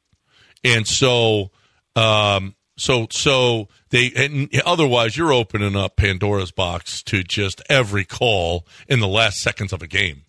and 0.65 0.87
so, 0.87 1.51
um, 1.97 2.55
so, 2.77 3.07
so 3.11 3.69
they. 3.91 4.13
And 4.17 4.49
otherwise, 4.65 5.17
you're 5.17 5.33
opening 5.33 5.77
up 5.77 5.97
Pandora's 5.97 6.53
box 6.53 7.03
to 7.05 7.23
just 7.23 7.61
every 7.69 8.05
call 8.05 8.67
in 8.89 9.01
the 9.01 9.09
last 9.09 9.39
seconds 9.39 9.73
of 9.73 9.83
a 9.83 9.87
game, 9.87 10.23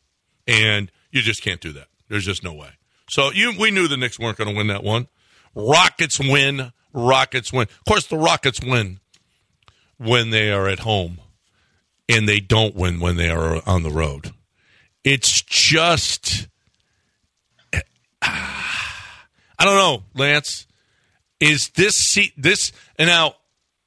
and 0.47 0.91
you 1.11 1.21
just 1.21 1.43
can't 1.43 1.61
do 1.61 1.71
that. 1.73 1.87
There's 2.09 2.25
just 2.25 2.43
no 2.43 2.53
way. 2.53 2.71
So 3.09 3.31
you, 3.31 3.53
we 3.59 3.71
knew 3.71 3.87
the 3.87 3.97
Knicks 3.97 4.19
weren't 4.19 4.37
going 4.37 4.49
to 4.49 4.55
win 4.55 4.67
that 4.67 4.83
one. 4.83 5.07
Rockets 5.53 6.19
win. 6.19 6.71
Rockets 6.93 7.53
win. 7.53 7.63
Of 7.63 7.85
course, 7.87 8.07
the 8.07 8.17
Rockets 8.17 8.61
win 8.61 8.99
when 10.01 10.29
they 10.31 10.51
are 10.51 10.67
at 10.67 10.79
home, 10.79 11.19
and 12.09 12.27
they 12.27 12.39
don't 12.39 12.75
win 12.75 12.99
when 12.99 13.17
they 13.17 13.29
are 13.29 13.61
on 13.67 13.83
the 13.83 13.91
road. 13.91 14.31
It's 15.03 15.41
just, 15.41 16.47
I 18.21 19.15
don't 19.59 19.75
know, 19.75 20.03
Lance. 20.15 20.67
Is 21.39 21.69
this 21.69 21.95
se- 22.13 22.33
this 22.37 22.71
and 22.97 23.07
now 23.07 23.35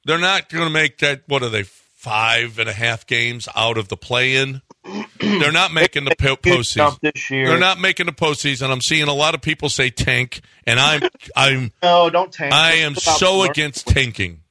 they're 0.05 0.17
not 0.19 0.49
going 0.49 0.65
to 0.65 0.69
make 0.69 0.99
that? 0.99 1.23
What 1.27 1.43
are 1.43 1.49
they? 1.49 1.63
Five 1.63 2.59
and 2.59 2.69
a 2.69 2.73
half 2.73 3.07
games 3.07 3.47
out 3.55 3.79
of 3.79 3.87
the 3.87 3.97
play-in. 3.97 4.61
They're 5.19 5.51
not 5.51 5.73
making 5.73 6.05
the 6.05 6.11
postseason. 6.15 6.99
this 7.01 7.31
year. 7.31 7.47
They're 7.47 7.57
not 7.57 7.79
making 7.79 8.05
the 8.05 8.11
postseason. 8.11 8.69
I'm 8.69 8.81
seeing 8.81 9.07
a 9.07 9.13
lot 9.13 9.33
of 9.33 9.41
people 9.41 9.69
say 9.69 9.89
tank, 9.89 10.41
and 10.67 10.79
I'm 10.79 11.09
I'm 11.35 11.71
No, 11.81 12.11
don't 12.11 12.31
tank. 12.31 12.53
I 12.53 12.73
am 12.73 12.93
so 12.93 13.41
against 13.41 13.87
tanking. 13.87 14.41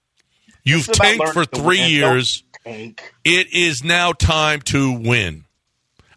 You've 0.65 0.87
tanked 0.87 1.29
for 1.31 1.45
three 1.45 1.83
years. 1.83 2.43
It 2.65 3.53
is 3.53 3.85
now 3.85 4.13
time 4.13 4.61
to 4.63 4.93
win. 4.93 5.45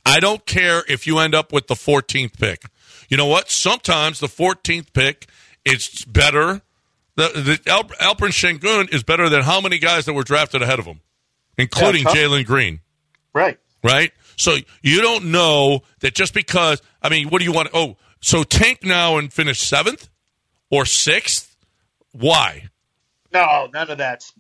I 0.06 0.20
don't 0.22 0.46
care 0.46 0.84
if 0.88 1.06
you 1.06 1.20
end 1.20 1.36
up 1.36 1.52
with 1.52 1.68
the 1.68 1.74
14th 1.74 2.40
pick. 2.40 2.64
You 3.10 3.18
know 3.18 3.26
what? 3.26 3.50
Sometimes 3.52 4.20
the 4.20 4.28
14th 4.28 4.94
pick 4.94 5.28
is 5.66 6.06
better. 6.06 6.62
The, 7.16 7.60
the 7.66 7.70
Al, 7.72 7.84
Alperen 7.84 8.30
Sengun 8.32 8.94
is 8.94 9.04
better 9.04 9.28
than 9.28 9.42
how 9.44 9.60
many 9.60 9.80
guys 9.80 10.06
that 10.06 10.14
were 10.14 10.24
drafted 10.24 10.62
ahead 10.62 10.80
of 10.80 10.86
him, 10.86 11.02
including 11.58 12.04
Yeah. 12.04 12.14
Jalen 12.14 12.46
Green 12.46 12.80
Right. 13.34 13.58
right? 13.84 14.12
So 14.38 14.56
you 14.82 15.02
don't 15.02 15.26
know 15.26 15.82
that 16.00 16.14
just 16.16 16.34
because 16.34 16.82
I 17.02 17.10
mean, 17.10 17.30
what 17.30 17.40
do 17.40 17.46
you 17.46 17.52
want? 17.52 17.70
Oh, 17.74 17.98
so 18.22 18.44
tank 18.44 18.84
now 18.84 19.18
and 19.18 19.34
finish 19.34 19.60
seventh 19.60 20.08
or 20.70 20.86
sixth? 20.86 21.56
Why? 22.12 22.70
No, 23.34 23.70
none 23.74 23.90
of 23.90 23.98
that's 23.98 24.34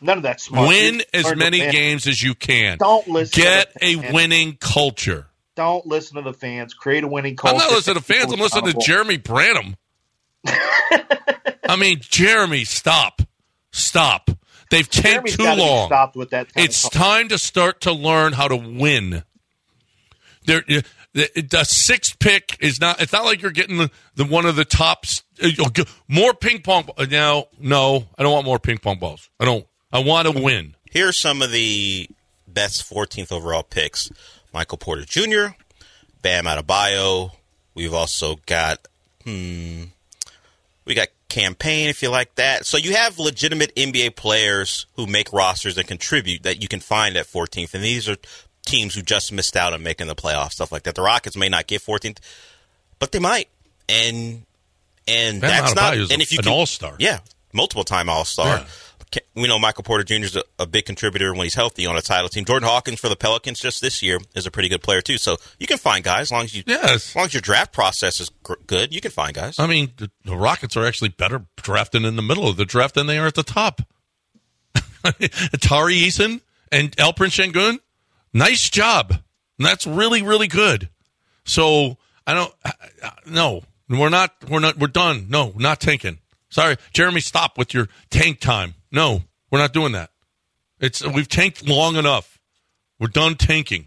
none 0.00 0.18
of 0.18 0.22
that's 0.22 0.44
smart. 0.44 0.68
Win 0.68 1.02
as 1.14 1.34
many 1.36 1.58
games 1.58 2.06
as 2.06 2.22
you 2.22 2.34
can. 2.34 2.78
Don't 2.78 3.08
listen. 3.08 3.42
Get 3.42 3.72
to 3.74 3.78
the 3.80 4.08
a 4.08 4.12
winning 4.12 4.56
culture. 4.60 5.26
Don't 5.54 5.86
listen 5.86 6.16
to 6.16 6.22
the 6.22 6.34
fans. 6.34 6.74
Create 6.74 7.04
a 7.04 7.08
winning 7.08 7.36
culture. 7.36 7.54
I'm 7.54 7.68
not 7.68 7.74
listening 7.74 7.96
to 7.96 8.02
fans. 8.02 8.32
I'm 8.32 8.40
listening 8.40 8.72
to. 8.72 8.78
Jeremy 8.78 9.16
Branham. 9.16 9.76
I 11.68 11.76
mean, 11.78 11.98
Jeremy, 12.00 12.64
stop, 12.64 13.22
stop. 13.72 14.30
They've 14.70 14.88
Jeremy's 14.88 15.36
too 15.36 15.44
long. 15.44 15.88
stopped 15.88 16.16
with 16.16 16.30
that. 16.30 16.48
It's 16.56 16.88
time 16.88 17.28
to 17.28 17.38
start 17.38 17.82
to 17.82 17.92
learn 17.92 18.32
how 18.32 18.48
to 18.48 18.56
win. 18.56 19.22
There, 20.44 20.62
the, 21.16 21.42
the 21.50 21.64
sixth 21.64 22.18
pick 22.18 22.58
is 22.60 22.78
not. 22.80 23.00
It's 23.00 23.12
not 23.12 23.24
like 23.24 23.40
you're 23.40 23.50
getting 23.50 23.78
the, 23.78 23.90
the 24.16 24.24
one 24.24 24.44
of 24.44 24.54
the 24.54 24.64
tops. 24.66 25.22
uh, 25.42 25.48
More 26.08 26.34
ping 26.34 26.60
pong. 26.60 26.88
uh, 26.98 27.06
Now, 27.10 27.46
no, 27.58 28.06
I 28.18 28.22
don't 28.22 28.32
want 28.32 28.44
more 28.44 28.58
ping 28.58 28.78
pong 28.78 28.98
balls. 28.98 29.28
I 29.40 29.46
don't. 29.46 29.66
I 29.92 30.00
want 30.00 30.28
to 30.28 30.42
win. 30.42 30.74
Here 30.90 31.08
are 31.08 31.12
some 31.12 31.40
of 31.40 31.50
the 31.50 32.08
best 32.46 32.88
14th 32.88 33.32
overall 33.32 33.62
picks: 33.62 34.10
Michael 34.52 34.78
Porter 34.78 35.04
Jr., 35.06 35.54
Bam 36.20 36.44
Adebayo. 36.44 37.32
We've 37.74 37.94
also 37.94 38.36
got 38.46 38.86
hmm, 39.24 39.84
we 40.84 40.94
got 40.94 41.08
campaign 41.28 41.88
if 41.88 42.02
you 42.02 42.10
like 42.10 42.34
that. 42.36 42.66
So 42.66 42.76
you 42.76 42.94
have 42.94 43.18
legitimate 43.18 43.74
NBA 43.74 44.16
players 44.16 44.86
who 44.96 45.06
make 45.06 45.32
rosters 45.32 45.76
and 45.78 45.86
contribute 45.88 46.42
that 46.44 46.62
you 46.62 46.68
can 46.68 46.80
find 46.80 47.16
at 47.16 47.26
14th, 47.26 47.72
and 47.74 47.82
these 47.82 48.06
are 48.08 48.16
teams 48.66 48.94
who 48.94 49.00
just 49.00 49.32
missed 49.32 49.56
out 49.56 49.72
on 49.72 49.82
making 49.82 50.08
the 50.08 50.14
playoffs, 50.14 50.52
stuff 50.52 50.70
like 50.70 50.82
that. 50.82 50.94
The 50.94 51.02
Rockets 51.02 51.36
may 51.36 51.48
not 51.48 51.66
get 51.66 51.80
14th, 51.82 52.18
but 52.98 53.12
they 53.12 53.18
might, 53.18 53.48
and 53.88 54.42
and 55.08 55.40
Bam 55.40 55.50
that's 55.50 55.74
not. 55.74 55.94
And 55.94 56.20
if 56.20 56.32
you 56.32 56.38
an 56.38 56.44
can- 56.44 56.52
all-star. 56.52 56.96
yeah, 56.98 57.20
multiple 57.54 57.84
time 57.84 58.08
All 58.10 58.24
Star. 58.26 58.58
Yeah. 58.58 58.66
We 59.36 59.46
know 59.46 59.58
Michael 59.58 59.84
Porter 59.84 60.02
Jr. 60.02 60.14
is 60.24 60.36
a, 60.36 60.42
a 60.58 60.66
big 60.66 60.84
contributor 60.84 61.32
when 61.32 61.44
he's 61.44 61.54
healthy 61.54 61.86
on 61.86 61.96
a 61.96 62.02
title 62.02 62.28
team. 62.28 62.44
Jordan 62.44 62.68
Hawkins 62.68 62.98
for 63.00 63.08
the 63.08 63.14
Pelicans 63.16 63.60
just 63.60 63.80
this 63.80 64.02
year 64.02 64.18
is 64.34 64.46
a 64.46 64.50
pretty 64.50 64.68
good 64.68 64.82
player 64.82 65.00
too. 65.00 65.16
So 65.16 65.36
you 65.60 65.66
can 65.68 65.78
find 65.78 66.02
guys 66.04 66.22
as 66.22 66.32
long 66.32 66.42
as 66.44 66.54
you 66.54 66.64
Yes. 66.66 66.90
as 66.90 67.16
long 67.16 67.24
as 67.26 67.32
your 67.32 67.40
draft 67.40 67.72
process 67.72 68.20
is 68.20 68.30
gr- 68.42 68.54
good. 68.66 68.92
You 68.92 69.00
can 69.00 69.12
find 69.12 69.32
guys. 69.32 69.58
I 69.60 69.66
mean, 69.68 69.92
the, 69.96 70.10
the 70.24 70.36
Rockets 70.36 70.76
are 70.76 70.84
actually 70.84 71.10
better 71.10 71.46
drafting 71.56 72.04
in 72.04 72.16
the 72.16 72.22
middle 72.22 72.48
of 72.48 72.56
the 72.56 72.64
draft 72.66 72.94
than 72.96 73.06
they 73.06 73.16
are 73.16 73.28
at 73.28 73.36
the 73.36 73.44
top. 73.44 73.80
Atari 75.04 76.00
Eason 76.06 76.40
and 76.72 76.90
Alperen 76.96 77.30
Sengun, 77.30 77.78
nice 78.36 78.68
job. 78.68 79.10
And 79.58 79.66
that's 79.66 79.86
really, 79.86 80.22
really 80.22 80.48
good. 80.48 80.88
So 81.44 81.96
I 82.26 82.34
don't. 82.34 82.54
No, 83.26 83.62
we're 83.88 84.10
not. 84.10 84.34
We're 84.48 84.60
not. 84.60 84.78
We're 84.78 84.88
done. 84.88 85.26
No, 85.28 85.52
not 85.56 85.80
tanking. 85.80 86.18
Sorry, 86.50 86.76
Jeremy. 86.92 87.20
Stop 87.20 87.56
with 87.56 87.72
your 87.72 87.88
tank 88.10 88.40
time. 88.40 88.74
No, 88.92 89.22
we're 89.50 89.58
not 89.58 89.72
doing 89.72 89.92
that. 89.92 90.10
It's 90.78 91.06
we've 91.06 91.28
tanked 91.28 91.66
long 91.66 91.96
enough. 91.96 92.38
We're 92.98 93.08
done 93.08 93.36
tanking. 93.36 93.86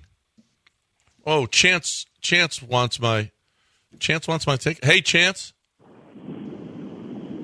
Oh, 1.26 1.46
Chance. 1.46 2.06
Chance 2.22 2.62
wants 2.64 3.00
my. 3.00 3.32
Chance 4.00 4.28
wants 4.28 4.48
my 4.48 4.56
take. 4.56 4.84
Hey, 4.84 5.02
Chance. 5.02 5.54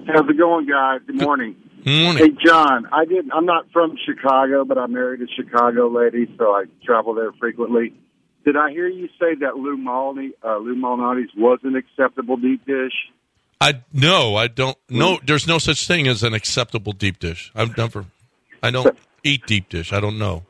How's 0.08 0.30
it 0.30 0.38
going, 0.38 0.68
guys? 0.68 1.02
Good 1.06 1.22
morning. 1.22 1.56
Morning. 1.86 2.18
Hey, 2.18 2.38
John. 2.44 2.88
I 2.92 3.06
didn't. 3.06 3.32
I'm 3.32 3.46
not 3.46 3.72
from 3.72 3.96
Chicago, 4.06 4.66
but 4.66 4.78
I 4.78 4.88
married 4.88 5.22
a 5.22 5.28
Chicago 5.28 5.88
lady, 5.88 6.34
so 6.38 6.52
I 6.52 6.64
travel 6.84 7.14
there 7.14 7.32
frequently. 7.34 7.94
Did 8.44 8.58
I 8.58 8.72
hear 8.72 8.88
you 8.88 9.08
say 9.20 9.36
that 9.42 9.56
Lou 9.58 9.78
Malnati, 9.78 10.32
uh, 10.44 10.58
Lou 10.58 10.76
Malnati's 10.76 11.30
was 11.38 11.60
an 11.64 11.76
acceptable 11.76 12.38
deep 12.38 12.66
dish? 12.66 12.94
I 13.62 13.82
no, 13.94 14.36
I 14.36 14.48
don't. 14.48 14.78
No, 14.90 15.20
there's 15.26 15.48
no 15.48 15.58
such 15.60 15.88
thing 15.88 16.08
as 16.08 16.24
an 16.24 16.34
acceptable 16.34 16.92
deep 16.92 17.20
dish. 17.20 17.52
I've 17.56 17.78
never. 17.78 18.06
I 18.64 18.72
don't 18.72 18.98
eat 19.24 19.46
deep 19.46 19.70
dish. 19.70 19.94
I 19.94 20.00
don't 20.00 20.18
know. 20.18 20.44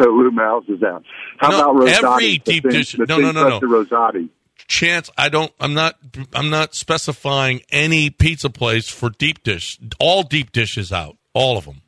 So 0.00 0.10
Lou 0.10 0.30
Mal's 0.30 0.64
is 0.68 0.82
out. 0.82 1.04
How 1.38 1.50
No, 1.50 1.70
about 1.72 1.86
Rosati? 1.86 2.04
every 2.12 2.38
deep 2.38 2.64
dish- 2.68 2.96
no, 2.98 3.16
no, 3.18 3.30
no, 3.32 3.48
no. 3.48 3.60
Rosati. 3.60 4.28
Chance, 4.66 5.10
I 5.18 5.28
don't. 5.28 5.52
I'm 5.60 5.74
not. 5.74 5.96
I'm 6.32 6.50
not 6.50 6.74
specifying 6.74 7.62
any 7.70 8.10
pizza 8.10 8.48
place 8.48 8.88
for 8.88 9.10
deep 9.10 9.42
dish. 9.42 9.78
All 10.00 10.22
deep 10.22 10.52
dishes 10.52 10.92
out. 10.92 11.16
All 11.34 11.58
of 11.58 11.66
them. 11.66 11.82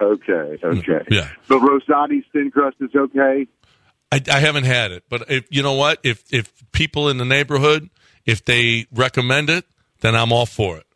Okay, 0.00 0.58
mm, 0.62 0.78
okay. 0.78 1.04
Yeah. 1.10 1.28
But 1.48 1.60
Rosati's 1.60 2.24
thin 2.32 2.50
crust 2.50 2.76
is 2.80 2.90
okay. 2.94 3.46
I, 4.10 4.22
I 4.30 4.38
haven't 4.38 4.64
had 4.64 4.92
it, 4.92 5.04
but 5.08 5.30
if 5.30 5.46
you 5.50 5.62
know 5.62 5.74
what, 5.74 5.98
if 6.02 6.24
if 6.32 6.52
people 6.72 7.08
in 7.08 7.18
the 7.18 7.24
neighborhood, 7.24 7.90
if 8.24 8.44
they 8.44 8.86
recommend 8.92 9.50
it, 9.50 9.66
then 10.00 10.14
I'm 10.14 10.32
all 10.32 10.46
for 10.46 10.78
it. 10.78 10.86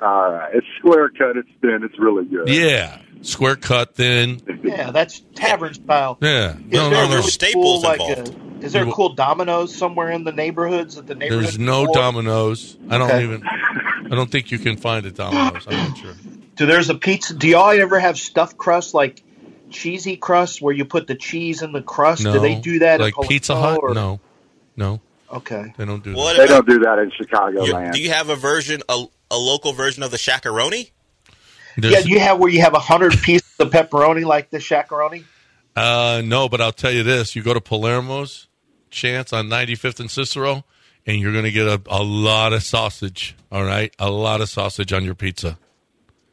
All 0.00 0.30
right. 0.30 0.54
It's 0.54 0.66
square 0.78 1.10
cut. 1.10 1.36
It's 1.36 1.48
thin. 1.60 1.80
It's 1.82 1.98
really 1.98 2.24
good. 2.24 2.48
Yeah, 2.48 2.98
square 3.22 3.56
cut, 3.56 3.96
thin. 3.96 4.40
Yeah, 4.62 4.90
that's 4.90 5.20
tavern 5.34 5.74
style. 5.74 6.18
Yeah, 6.20 6.56
Is 6.56 6.56
no, 6.66 6.90
there 6.90 6.90
no, 6.90 7.10
no. 7.10 7.16
a 7.18 7.22
really 7.22 7.52
cool, 7.52 7.82
like, 7.82 8.00
a, 8.00 8.47
is 8.60 8.72
there 8.72 8.86
a 8.86 8.92
cool 8.92 9.10
Domino's 9.14 9.74
somewhere 9.74 10.10
in 10.10 10.24
the 10.24 10.32
neighborhoods 10.32 10.96
that 10.96 11.06
the 11.06 11.14
neighborhood? 11.14 11.44
There's 11.44 11.58
no 11.58 11.86
Domino's. 11.86 12.76
I 12.90 12.98
don't 12.98 13.10
Okay. 13.10 13.24
even. 13.24 13.42
I 13.46 14.14
don't 14.14 14.30
think 14.30 14.50
you 14.50 14.58
can 14.58 14.76
find 14.76 15.04
a 15.06 15.10
Domino's. 15.10 15.66
I'm 15.68 15.76
not 15.88 15.98
sure. 15.98 16.14
Do 16.56 16.66
there's 16.66 16.90
a 16.90 16.94
pizza? 16.94 17.34
Do 17.34 17.46
y'all 17.48 17.70
ever 17.70 17.98
have 18.00 18.18
stuffed 18.18 18.56
crust 18.56 18.94
like 18.94 19.22
cheesy 19.70 20.16
crust 20.16 20.60
where 20.62 20.74
you 20.74 20.84
put 20.84 21.06
the 21.06 21.14
cheese 21.14 21.62
in 21.62 21.72
the 21.72 21.82
crust? 21.82 22.24
No. 22.24 22.32
Do 22.32 22.40
they 22.40 22.56
do 22.56 22.80
that 22.80 23.00
like 23.00 23.14
at 23.18 23.28
Pizza 23.28 23.54
Hut? 23.54 23.78
or- 23.82 23.94
No, 23.94 24.18
no. 24.76 25.00
Okay, 25.30 25.74
they 25.76 25.84
don't 25.84 26.02
do 26.02 26.14
What 26.14 26.36
that. 26.38 26.48
They 26.48 26.54
don't 26.54 26.66
do 26.66 26.78
that 26.80 26.98
in 27.00 27.10
Chicago 27.10 27.64
You- 27.64 27.74
land. 27.74 27.92
do 27.92 28.00
you 28.00 28.10
have 28.10 28.30
a 28.30 28.34
version, 28.36 28.80
a, 28.88 29.04
a 29.30 29.36
local 29.36 29.72
version 29.74 30.02
of 30.02 30.10
the 30.10 30.16
shakaroni? 30.16 30.90
yeah, 31.76 31.98
you 32.00 32.18
have 32.18 32.38
where 32.38 32.50
you 32.50 32.62
have 32.62 32.72
a 32.74 32.78
hundred 32.80 33.12
pieces 33.22 33.46
of 33.60 33.70
pepperoni 33.70 34.24
like 34.24 34.48
the 34.50 34.56
shakaroni. 34.58 35.24
Uh, 35.76 36.22
no, 36.24 36.48
but 36.48 36.60
I'll 36.60 36.72
tell 36.72 36.90
you 36.90 37.02
this: 37.04 37.36
you 37.36 37.42
go 37.42 37.54
to 37.54 37.60
Palermo's, 37.60 38.47
Chance 38.90 39.32
on 39.32 39.46
95th 39.48 40.00
and 40.00 40.10
Cicero, 40.10 40.64
and 41.06 41.18
you're 41.20 41.32
going 41.32 41.44
to 41.44 41.52
get 41.52 41.66
a, 41.66 41.80
a 41.88 42.02
lot 42.02 42.52
of 42.52 42.62
sausage. 42.62 43.36
All 43.50 43.64
right, 43.64 43.94
a 43.98 44.10
lot 44.10 44.40
of 44.40 44.48
sausage 44.48 44.92
on 44.92 45.04
your 45.04 45.14
pizza. 45.14 45.58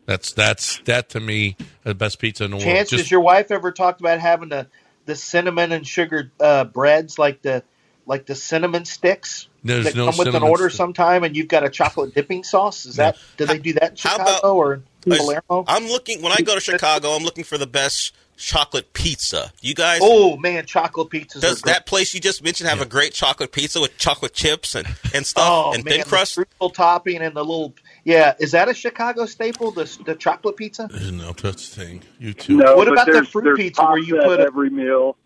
That's 0.06 0.34
that's 0.34 0.80
that 0.86 1.10
to 1.10 1.20
me 1.20 1.58
the 1.84 1.96
best 1.96 2.20
pizza 2.20 2.46
in 2.46 2.52
the 2.52 2.58
world. 2.58 2.66
Chance, 2.66 2.90
Just- 2.92 3.04
has 3.06 3.12
your 3.12 3.22
wife 3.22 3.50
ever 3.52 3.72
talked 3.72 4.00
about 4.02 4.20
having 4.20 4.50
the 4.50 4.68
the 5.06 5.16
cinnamon 5.16 5.72
and 5.72 5.86
sugar 5.88 6.32
uh, 6.40 6.64
breads 6.66 7.18
like 7.18 7.42
the 7.42 7.64
like 8.08 8.28
the 8.28 8.36
cinnamon 8.36 8.86
sticks 8.86 9.48
There's 9.64 9.86
that 9.86 9.96
no 9.96 10.12
come 10.12 10.18
with 10.20 10.36
an 10.36 10.44
order 10.44 10.70
stick. 10.70 10.78
sometime, 10.78 11.24
and 11.24 11.36
you've 11.36 11.48
got 11.48 11.64
a 11.64 11.70
chocolate 11.70 12.14
dipping 12.14 12.44
sauce? 12.44 12.86
Is 12.86 12.98
that 12.98 13.18
do 13.38 13.46
they 13.46 13.58
do 13.58 13.74
that 13.74 13.92
in 13.92 13.96
Chicago 13.96 14.54
or 14.56 14.74
in 14.76 14.84
Palermo? 15.02 15.64
I'm 15.68 15.88
looking 15.88 16.22
when 16.22 16.32
I 16.32 16.42
go 16.44 16.54
to 16.54 16.62
Chicago. 16.62 17.10
I'm 17.12 17.24
looking 17.24 17.44
for 17.44 17.58
the 17.58 17.66
best 17.68 18.14
chocolate 18.38 18.94
pizza. 18.94 19.52
You 19.62 19.74
guys, 19.74 20.00
Oh 20.04 20.38
man, 20.38 20.66
chocolate 20.66 21.10
pizza. 21.10 21.40
does 21.40 21.62
that 21.64 21.86
place 21.86 22.14
you 22.14 22.20
just 22.20 22.44
mentioned 22.44 22.70
have 22.70 22.82
a 22.82 22.86
great 22.86 23.14
chocolate 23.14 23.52
pizza 23.52 23.80
with 23.80 23.98
chocolate 23.98 24.34
chips 24.34 24.76
and, 24.76 24.88
and 25.14 25.26
stuff 25.26 25.48
Oh 25.50 25.72
and 25.74 25.84
man, 25.84 25.96
thin 25.96 26.04
crust? 26.04 26.36
the 26.36 26.40
fruitful 26.42 26.70
topping 26.72 27.18
and 27.18 27.36
the 27.36 27.44
little 27.44 27.74
yeah. 28.04 28.34
Is 28.40 28.52
that 28.52 28.70
a 28.70 28.74
Chicago 28.74 29.26
staple? 29.26 29.72
The 29.72 29.86
the 30.06 30.16
chocolate 30.16 30.58
pizza. 30.58 30.88
There's 30.92 31.12
no 31.12 31.34
such 31.40 31.68
thing. 31.70 32.04
You 32.20 32.34
too. 32.34 32.58
No, 32.58 32.76
What 32.76 32.88
about 32.88 33.08
the 33.08 33.24
fruit 33.26 33.44
there's 33.46 33.58
pizza 33.58 33.84
where 33.86 33.98
you 34.00 34.16
put 34.16 34.40
at 34.40 34.46
a- 34.46 34.48
every 34.48 34.70
meal? 34.70 35.18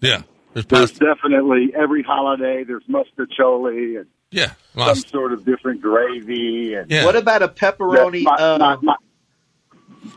Yeah, 0.00 0.22
there's 0.52 0.66
There's 0.66 0.92
definitely 0.92 1.72
every 1.76 2.02
holiday. 2.02 2.64
There's 2.64 2.84
muscatoli 2.84 3.98
and 3.98 4.06
Yeah, 4.30 4.52
some 4.76 4.96
sort 4.96 5.32
of 5.32 5.44
different 5.44 5.80
gravy. 5.80 6.74
And 6.74 6.90
What 7.04 7.16
about 7.16 7.42
a 7.42 7.48
pepperoni? 7.48 8.22
My, 8.24 8.34
uh, 8.34 8.58
my, 8.58 8.76
my, 8.82 8.96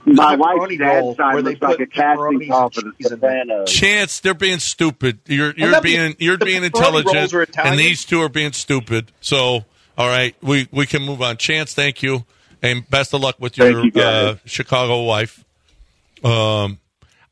my 0.06 0.36
pepperoni 0.36 0.40
wife's 0.60 0.78
dad's 0.78 1.02
roll 1.02 1.16
side 1.16 1.34
where 1.34 1.42
they 1.44 1.50
looks 1.52 1.62
like 1.62 1.80
a 1.80 1.86
casting 1.88 2.48
call 2.50 2.70
for 2.70 2.82
the 2.82 2.92
cheese 2.98 3.12
in 3.12 3.20
there. 3.20 3.44
Savannah. 3.46 3.66
Chance, 3.66 4.20
they're 4.22 4.34
being 4.34 4.60
stupid. 4.60 5.20
You're 5.26 5.54
you're 5.56 5.82
being 5.82 5.82
being- 5.82 6.16
you're 6.20 6.38
the 6.38 6.46
being 6.46 6.64
intelligent, 6.64 7.34
and 7.58 7.80
these 7.80 8.06
two 8.06 8.22
are 8.22 8.30
being 8.30 8.52
stupid. 8.54 9.12
So, 9.22 9.66
all 9.98 10.08
right, 10.08 10.36
we 10.42 10.68
we 10.72 10.86
can 10.86 11.04
move 11.04 11.22
on. 11.22 11.38
Chance, 11.38 11.74
thank 11.74 12.02
you, 12.04 12.26
and 12.62 12.90
best 12.90 13.14
of 13.14 13.22
luck 13.22 13.36
with 13.40 13.58
your 13.58 13.86
you, 13.86 13.92
uh, 14.02 14.36
Chicago 14.46 15.04
wife. 15.04 15.44
Um, 16.24 16.80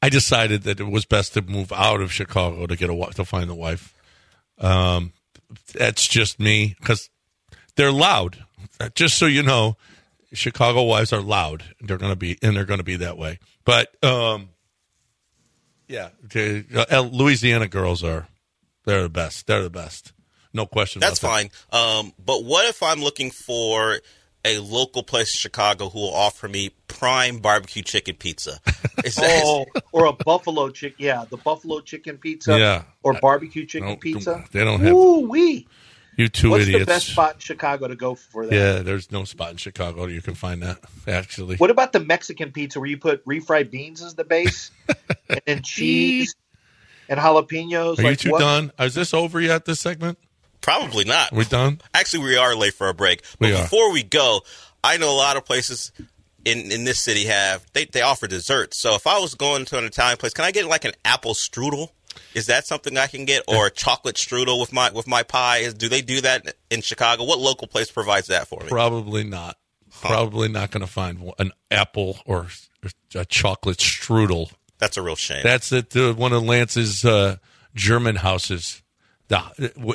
I 0.02 0.10
decided 0.10 0.64
that 0.64 0.80
it 0.80 0.88
was 0.88 1.06
best 1.06 1.34
to 1.34 1.42
move 1.42 1.72
out 1.74 2.02
of 2.02 2.12
Chicago 2.14 2.68
to 2.68 2.76
get 2.76 2.90
a 2.90 3.10
to 3.16 3.26
find 3.26 3.50
the 3.50 3.56
wife. 3.56 3.94
Um, 4.60 5.14
that's 5.74 6.08
just 6.08 6.40
me 6.40 6.76
because 6.80 7.10
they're 7.76 7.92
loud. 7.92 8.38
Just 8.94 9.18
so 9.18 9.26
you 9.26 9.42
know, 9.44 9.78
Chicago 10.36 10.84
wives 10.84 11.12
are 11.14 11.22
loud. 11.22 11.64
They're 11.82 11.98
going 11.98 12.12
to 12.12 12.16
be, 12.18 12.38
and 12.42 12.56
they're 12.56 12.66
going 12.66 12.80
to 12.80 12.84
be 12.84 12.98
that 12.98 13.18
way. 13.18 13.40
But 13.64 13.92
um, 14.04 14.50
yeah, 15.88 16.10
okay, 16.26 16.64
uh, 16.76 17.02
Louisiana 17.02 17.68
girls 17.68 18.04
are 18.04 18.28
they're 18.86 19.04
the 19.04 19.10
best. 19.10 19.48
They're 19.48 19.64
the 19.64 19.70
best. 19.70 20.14
No 20.54 20.66
question. 20.66 21.00
That's 21.02 21.20
about 21.20 21.36
that. 21.42 21.52
fine. 21.72 22.00
Um, 22.06 22.14
but 22.24 22.44
what 22.44 22.68
if 22.70 22.82
I'm 22.82 23.02
looking 23.02 23.30
for 23.32 24.00
a 24.46 24.60
local 24.60 25.04
place 25.04 25.36
in 25.36 25.40
Chicago 25.40 25.90
who 25.90 26.00
will 26.00 26.14
offer 26.14 26.48
me 26.48 26.70
prime 26.88 27.40
barbecue 27.40 27.82
chicken 27.82 28.16
pizza? 28.16 28.60
Is 29.04 29.16
that, 29.16 29.42
Oh, 29.44 29.66
or 29.92 30.06
a 30.06 30.14
buffalo 30.14 30.70
chicken. 30.70 30.98
Yeah, 31.00 31.26
the 31.30 31.38
buffalo 31.38 31.82
chicken 31.82 32.18
pizza. 32.18 32.58
Yeah. 32.58 32.84
Or 33.04 33.14
barbecue 33.16 33.66
chicken 33.66 33.90
No, 33.90 33.96
pizza. 33.98 34.46
they 34.52 34.64
don't 34.64 34.80
have- 34.80 34.94
Ooh 34.94 35.28
wee. 35.28 35.68
You 36.18 36.30
two 36.30 36.52
What's 36.52 36.64
idiots. 36.64 36.82
the 36.82 36.86
best 36.86 37.08
spot 37.08 37.34
in 37.36 37.40
Chicago 37.40 37.88
to 37.88 37.96
go 37.96 38.16
for 38.16 38.46
that? 38.46 38.56
Yeah, 38.56 38.80
there's 38.84 39.12
no 39.12 39.26
spot 39.26 39.52
in 39.52 39.58
Chicago 39.58 40.06
you 40.08 40.22
can 40.22 40.34
find 40.36 40.62
that. 40.64 40.78
Actually, 41.08 41.58
What 41.58 41.70
about 41.72 41.92
the 41.94 42.00
Mexican 42.00 42.52
pizza 42.52 42.80
where 42.80 42.88
you 42.90 42.98
put 42.98 43.26
refried 43.26 43.70
beans 43.72 44.02
as 44.02 44.16
the 44.16 44.24
base 44.24 44.72
and 45.30 45.42
then 45.46 45.62
cheese 45.62 46.34
and 47.10 47.20
jalapenos? 47.20 47.98
are 48.00 48.02
you 48.02 48.08
like 48.10 48.20
two 48.20 48.32
what? 48.32 48.40
done? 48.40 48.72
Is 48.80 48.94
this 48.94 49.14
over 49.14 49.42
yet? 49.42 49.66
This 49.66 49.80
segment? 49.82 50.18
Probably 50.62 51.04
not. 51.04 51.32
We're 51.34 51.44
done? 51.44 51.82
Actually, 51.94 52.24
we 52.24 52.38
are 52.38 52.56
late 52.56 52.74
for 52.74 52.88
a 52.88 52.94
break. 52.94 53.22
But 53.40 53.50
We 53.50 53.56
are. 53.56 53.64
before 53.64 53.92
we 53.92 54.02
go, 54.04 54.42
I 54.84 54.98
know 54.98 55.12
a 55.12 55.18
lot 55.18 55.36
of 55.38 55.46
places 55.46 55.92
in, 56.46 56.72
in 56.72 56.86
this 56.86 57.00
city 57.02 57.26
have 57.26 57.64
they, 57.74 57.86
they 57.86 58.02
offer 58.02 58.26
desserts. 58.28 58.80
So 58.80 58.96
if 58.96 59.06
I 59.06 59.20
was 59.20 59.36
going 59.36 59.66
to 59.66 59.78
an 59.78 59.84
Italian 59.84 60.18
place, 60.18 60.34
can 60.34 60.46
I 60.46 60.52
get 60.52 60.66
like 60.66 60.86
an 60.86 60.94
apple 61.04 61.34
strudel? 61.34 61.90
Is 62.34 62.48
that 62.48 62.66
something 62.68 62.98
I 62.98 63.08
can 63.08 63.26
get, 63.26 63.44
or 63.48 63.68
a 63.68 63.72
chocolate 63.72 64.16
strudel 64.16 64.60
with 64.60 64.74
my 64.74 64.92
with 64.92 65.08
my 65.08 65.24
pie? 65.24 65.58
Is, 65.60 65.74
do 65.74 65.90
they 65.90 66.02
do 66.02 66.22
that 66.22 66.56
in 66.70 66.82
Chicago? 66.82 67.24
What 67.24 67.40
local 67.40 67.68
place 67.68 67.92
provides 67.92 68.28
that 68.28 68.48
for 68.48 68.60
me? 68.62 68.68
Probably 68.70 69.24
not. 69.24 69.58
Probably 70.02 70.50
not 70.50 70.72
going 70.72 70.86
to 70.86 70.92
find 70.92 71.32
an 71.40 71.52
apple 71.72 72.18
or 72.26 72.48
a 73.16 73.26
chocolate 73.26 73.78
strudel. 73.78 74.52
That's 74.78 74.98
a 74.98 75.02
real 75.02 75.16
shame. 75.16 75.42
That's 75.44 75.72
at 75.72 75.96
uh, 75.96 76.14
one 76.14 76.34
of 76.34 76.44
Lance's 76.44 77.06
uh, 77.06 77.38
German 77.74 78.18
houses. 78.18 78.82
The 79.28 79.42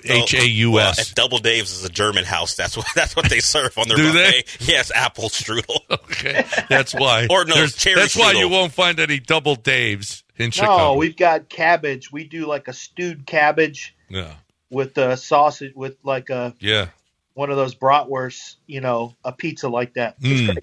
H 0.05 0.35
A 0.35 0.45
U 0.49 0.73
Well, 0.73 0.93
Double 1.15 1.39
Dave's 1.39 1.71
is 1.71 1.85
a 1.85 1.89
German 1.89 2.25
house. 2.25 2.57
That's 2.57 2.77
what 2.77 2.87
that's 2.97 3.15
what 3.15 3.29
they 3.31 3.39
serve 3.39 3.79
on 3.79 3.87
their 3.87 3.97
Do 3.97 4.13
buffet. 4.13 4.57
Yes, 4.61 4.91
apple 4.95 5.29
strudel. 5.29 5.79
Okay, 5.91 6.45
that's 6.69 6.93
why. 6.93 7.27
Or 7.31 7.45
no, 7.47 7.55
There's- 7.55 7.75
cherry 7.75 7.97
That's 7.97 8.15
why 8.17 8.33
you 8.33 8.49
won't 8.49 8.73
find 8.73 9.01
any 9.01 9.19
double 9.21 9.57
Daves 9.57 10.23
in 10.41 10.51
Chicago. 10.51 10.95
No, 10.95 10.95
we've 10.95 11.17
got 11.17 11.49
cabbage. 11.49 12.11
We 12.11 12.25
do 12.25 12.47
like 12.47 12.69
a 12.69 12.73
stewed 12.73 13.27
cabbage 13.27 13.95
yeah, 14.09 14.35
with 14.71 14.97
a 14.99 15.17
sausage 15.17 15.75
with 15.75 15.97
like 16.03 16.31
a 16.31 16.55
yeah. 16.59 16.89
one 17.35 17.51
of 17.51 17.57
those 17.57 17.75
bratwursts. 17.75 18.57
You 18.67 18.81
know, 18.81 19.17
a 19.25 19.33
pizza 19.33 19.69
like 19.69 19.95
that. 19.95 20.21
Mm. 20.21 20.57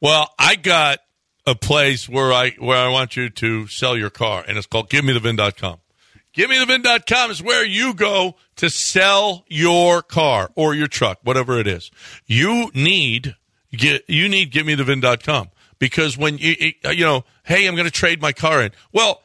Well, 0.00 0.32
I 0.38 0.56
got 0.56 1.00
a 1.46 1.54
place 1.54 2.08
where 2.08 2.32
I 2.32 2.50
where 2.58 2.78
I 2.78 2.88
want 2.88 3.16
you 3.16 3.30
to 3.30 3.66
sell 3.68 3.96
your 3.96 4.10
car, 4.10 4.44
and 4.46 4.58
it's 4.58 4.66
called 4.66 4.90
GiveMeTheVin.com. 4.90 5.78
GiveMeTheVin.com 6.34 7.30
is 7.30 7.42
where 7.42 7.64
you 7.64 7.94
go 7.94 8.36
to 8.56 8.70
sell 8.70 9.44
your 9.48 10.02
car 10.02 10.50
or 10.54 10.74
your 10.74 10.88
truck, 10.88 11.18
whatever 11.22 11.58
it 11.58 11.66
is. 11.66 11.90
You 12.26 12.70
need 12.74 13.36
get 13.72 14.08
you 14.08 14.28
need 14.28 14.52
GiveMeTheVin.com 14.52 15.50
because 15.82 16.16
when 16.16 16.38
you 16.38 16.54
uh, 16.84 16.90
you 16.90 17.04
know, 17.04 17.24
hey, 17.42 17.66
I'm 17.66 17.74
going 17.74 17.86
to 17.86 17.90
trade 17.90 18.22
my 18.22 18.30
car 18.30 18.62
in. 18.62 18.70
Well, 18.92 19.20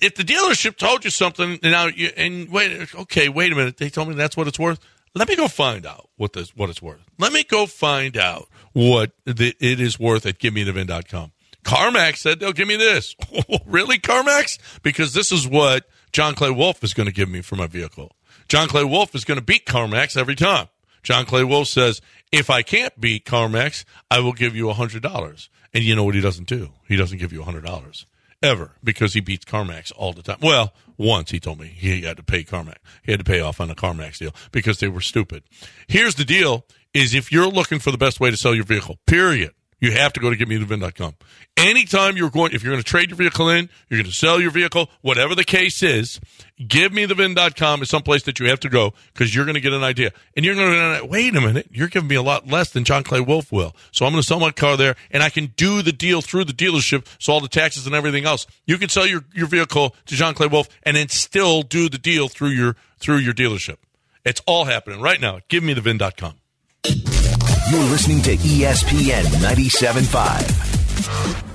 if 0.00 0.14
the 0.14 0.22
dealership 0.22 0.76
told 0.76 1.04
you 1.04 1.10
something, 1.10 1.58
and 1.64 1.72
now 1.72 1.86
you, 1.86 2.12
and 2.16 2.48
wait, 2.48 2.94
okay, 2.94 3.28
wait 3.28 3.50
a 3.50 3.56
minute, 3.56 3.78
they 3.78 3.90
told 3.90 4.10
me 4.10 4.14
that's 4.14 4.36
what 4.36 4.46
it's 4.46 4.56
worth. 4.56 4.78
Let 5.16 5.28
me 5.28 5.34
go 5.34 5.48
find 5.48 5.84
out 5.84 6.08
what 6.16 6.32
this 6.32 6.54
what 6.54 6.70
it's 6.70 6.80
worth. 6.80 7.00
Let 7.18 7.32
me 7.32 7.42
go 7.42 7.66
find 7.66 8.16
out 8.16 8.48
what 8.72 9.10
the, 9.24 9.56
it 9.58 9.80
is 9.80 9.98
worth 9.98 10.26
at 10.26 10.38
GiveMeTheVin.com. 10.38 11.32
CarMax 11.64 12.18
said 12.18 12.38
they'll 12.38 12.52
give 12.52 12.68
me 12.68 12.76
this. 12.76 13.16
really, 13.66 13.98
CarMax? 13.98 14.60
Because 14.84 15.12
this 15.12 15.32
is 15.32 15.48
what 15.48 15.88
John 16.12 16.36
Clay 16.36 16.52
Wolf 16.52 16.84
is 16.84 16.94
going 16.94 17.08
to 17.08 17.12
give 17.12 17.28
me 17.28 17.40
for 17.40 17.56
my 17.56 17.66
vehicle. 17.66 18.12
John 18.48 18.68
Clay 18.68 18.84
Wolf 18.84 19.12
is 19.16 19.24
going 19.24 19.40
to 19.40 19.44
beat 19.44 19.66
CarMax 19.66 20.16
every 20.16 20.36
time. 20.36 20.68
John 21.02 21.24
Clay 21.24 21.42
Wolf 21.42 21.66
says, 21.66 22.00
if 22.30 22.48
I 22.48 22.62
can't 22.62 23.00
beat 23.00 23.24
CarMax, 23.24 23.84
I 24.08 24.20
will 24.20 24.32
give 24.32 24.54
you 24.54 24.66
$100. 24.66 25.48
And 25.74 25.84
you 25.84 25.94
know 25.94 26.04
what 26.04 26.14
he 26.14 26.20
doesn't 26.20 26.48
do? 26.48 26.70
He 26.88 26.96
doesn't 26.96 27.18
give 27.18 27.32
you 27.32 27.42
$100 27.42 28.04
ever 28.42 28.72
because 28.82 29.14
he 29.14 29.20
beats 29.20 29.44
CarMax 29.44 29.92
all 29.96 30.12
the 30.12 30.22
time. 30.22 30.38
Well, 30.40 30.72
once 30.96 31.30
he 31.30 31.40
told 31.40 31.60
me 31.60 31.66
he 31.68 32.02
had 32.02 32.16
to 32.16 32.22
pay 32.22 32.44
CarMax. 32.44 32.76
He 33.02 33.12
had 33.12 33.20
to 33.20 33.24
pay 33.24 33.40
off 33.40 33.60
on 33.60 33.70
a 33.70 33.74
CarMax 33.74 34.18
deal 34.18 34.34
because 34.52 34.78
they 34.78 34.88
were 34.88 35.00
stupid. 35.00 35.42
Here's 35.86 36.14
the 36.14 36.24
deal 36.24 36.64
is 36.94 37.14
if 37.14 37.30
you're 37.30 37.48
looking 37.48 37.78
for 37.78 37.90
the 37.90 37.98
best 37.98 38.20
way 38.20 38.30
to 38.30 38.36
sell 38.36 38.54
your 38.54 38.64
vehicle, 38.64 38.98
period, 39.06 39.52
you 39.78 39.92
have 39.92 40.12
to 40.14 40.20
go 40.20 40.30
to 40.30 40.36
GiveMeTheVin.com. 40.36 41.14
Anytime 41.56 42.16
you're 42.16 42.30
going, 42.30 42.52
if 42.52 42.62
you're 42.62 42.72
going 42.72 42.82
to 42.82 42.88
trade 42.88 43.10
your 43.10 43.16
vehicle 43.16 43.48
in, 43.48 43.68
you're 43.88 43.98
going 43.98 44.10
to 44.10 44.16
sell 44.16 44.40
your 44.40 44.50
vehicle, 44.50 44.88
whatever 45.02 45.34
the 45.34 45.44
case 45.44 45.82
is, 45.82 46.20
GiveMeTheVin.com 46.60 47.82
is 47.82 47.90
someplace 47.90 48.22
that 48.24 48.40
you 48.40 48.48
have 48.48 48.60
to 48.60 48.68
go 48.68 48.94
because 49.12 49.34
you're 49.34 49.44
going 49.44 49.54
to 49.54 49.60
get 49.60 49.72
an 49.72 49.82
idea. 49.82 50.12
And 50.34 50.44
you're 50.44 50.54
going 50.54 51.00
to, 51.00 51.06
wait 51.06 51.36
a 51.36 51.40
minute, 51.40 51.68
you're 51.70 51.88
giving 51.88 52.08
me 52.08 52.14
a 52.14 52.22
lot 52.22 52.46
less 52.46 52.70
than 52.70 52.84
John 52.84 53.02
Clay 53.02 53.20
Wolf 53.20 53.52
will. 53.52 53.74
So 53.92 54.06
I'm 54.06 54.12
going 54.12 54.22
to 54.22 54.26
sell 54.26 54.40
my 54.40 54.50
car 54.50 54.76
there 54.76 54.96
and 55.10 55.22
I 55.22 55.28
can 55.28 55.52
do 55.56 55.82
the 55.82 55.92
deal 55.92 56.22
through 56.22 56.44
the 56.44 56.52
dealership. 56.52 57.06
So 57.18 57.32
all 57.32 57.40
the 57.40 57.48
taxes 57.48 57.86
and 57.86 57.94
everything 57.94 58.24
else, 58.24 58.46
you 58.66 58.78
can 58.78 58.88
sell 58.88 59.06
your, 59.06 59.24
your 59.34 59.46
vehicle 59.46 59.94
to 60.06 60.14
John 60.14 60.34
Clay 60.34 60.46
Wolf 60.46 60.68
and 60.82 60.96
then 60.96 61.08
still 61.08 61.62
do 61.62 61.88
the 61.88 61.98
deal 61.98 62.28
through 62.28 62.50
your, 62.50 62.76
through 62.98 63.18
your 63.18 63.34
dealership. 63.34 63.76
It's 64.24 64.40
all 64.46 64.64
happening 64.64 65.00
right 65.00 65.20
now. 65.20 65.40
GiveMeTheVin.com. 65.48 66.34
You're 67.68 67.82
listening 67.82 68.22
to 68.22 68.36
ESPN 68.36 69.24
97.5. 69.42 71.45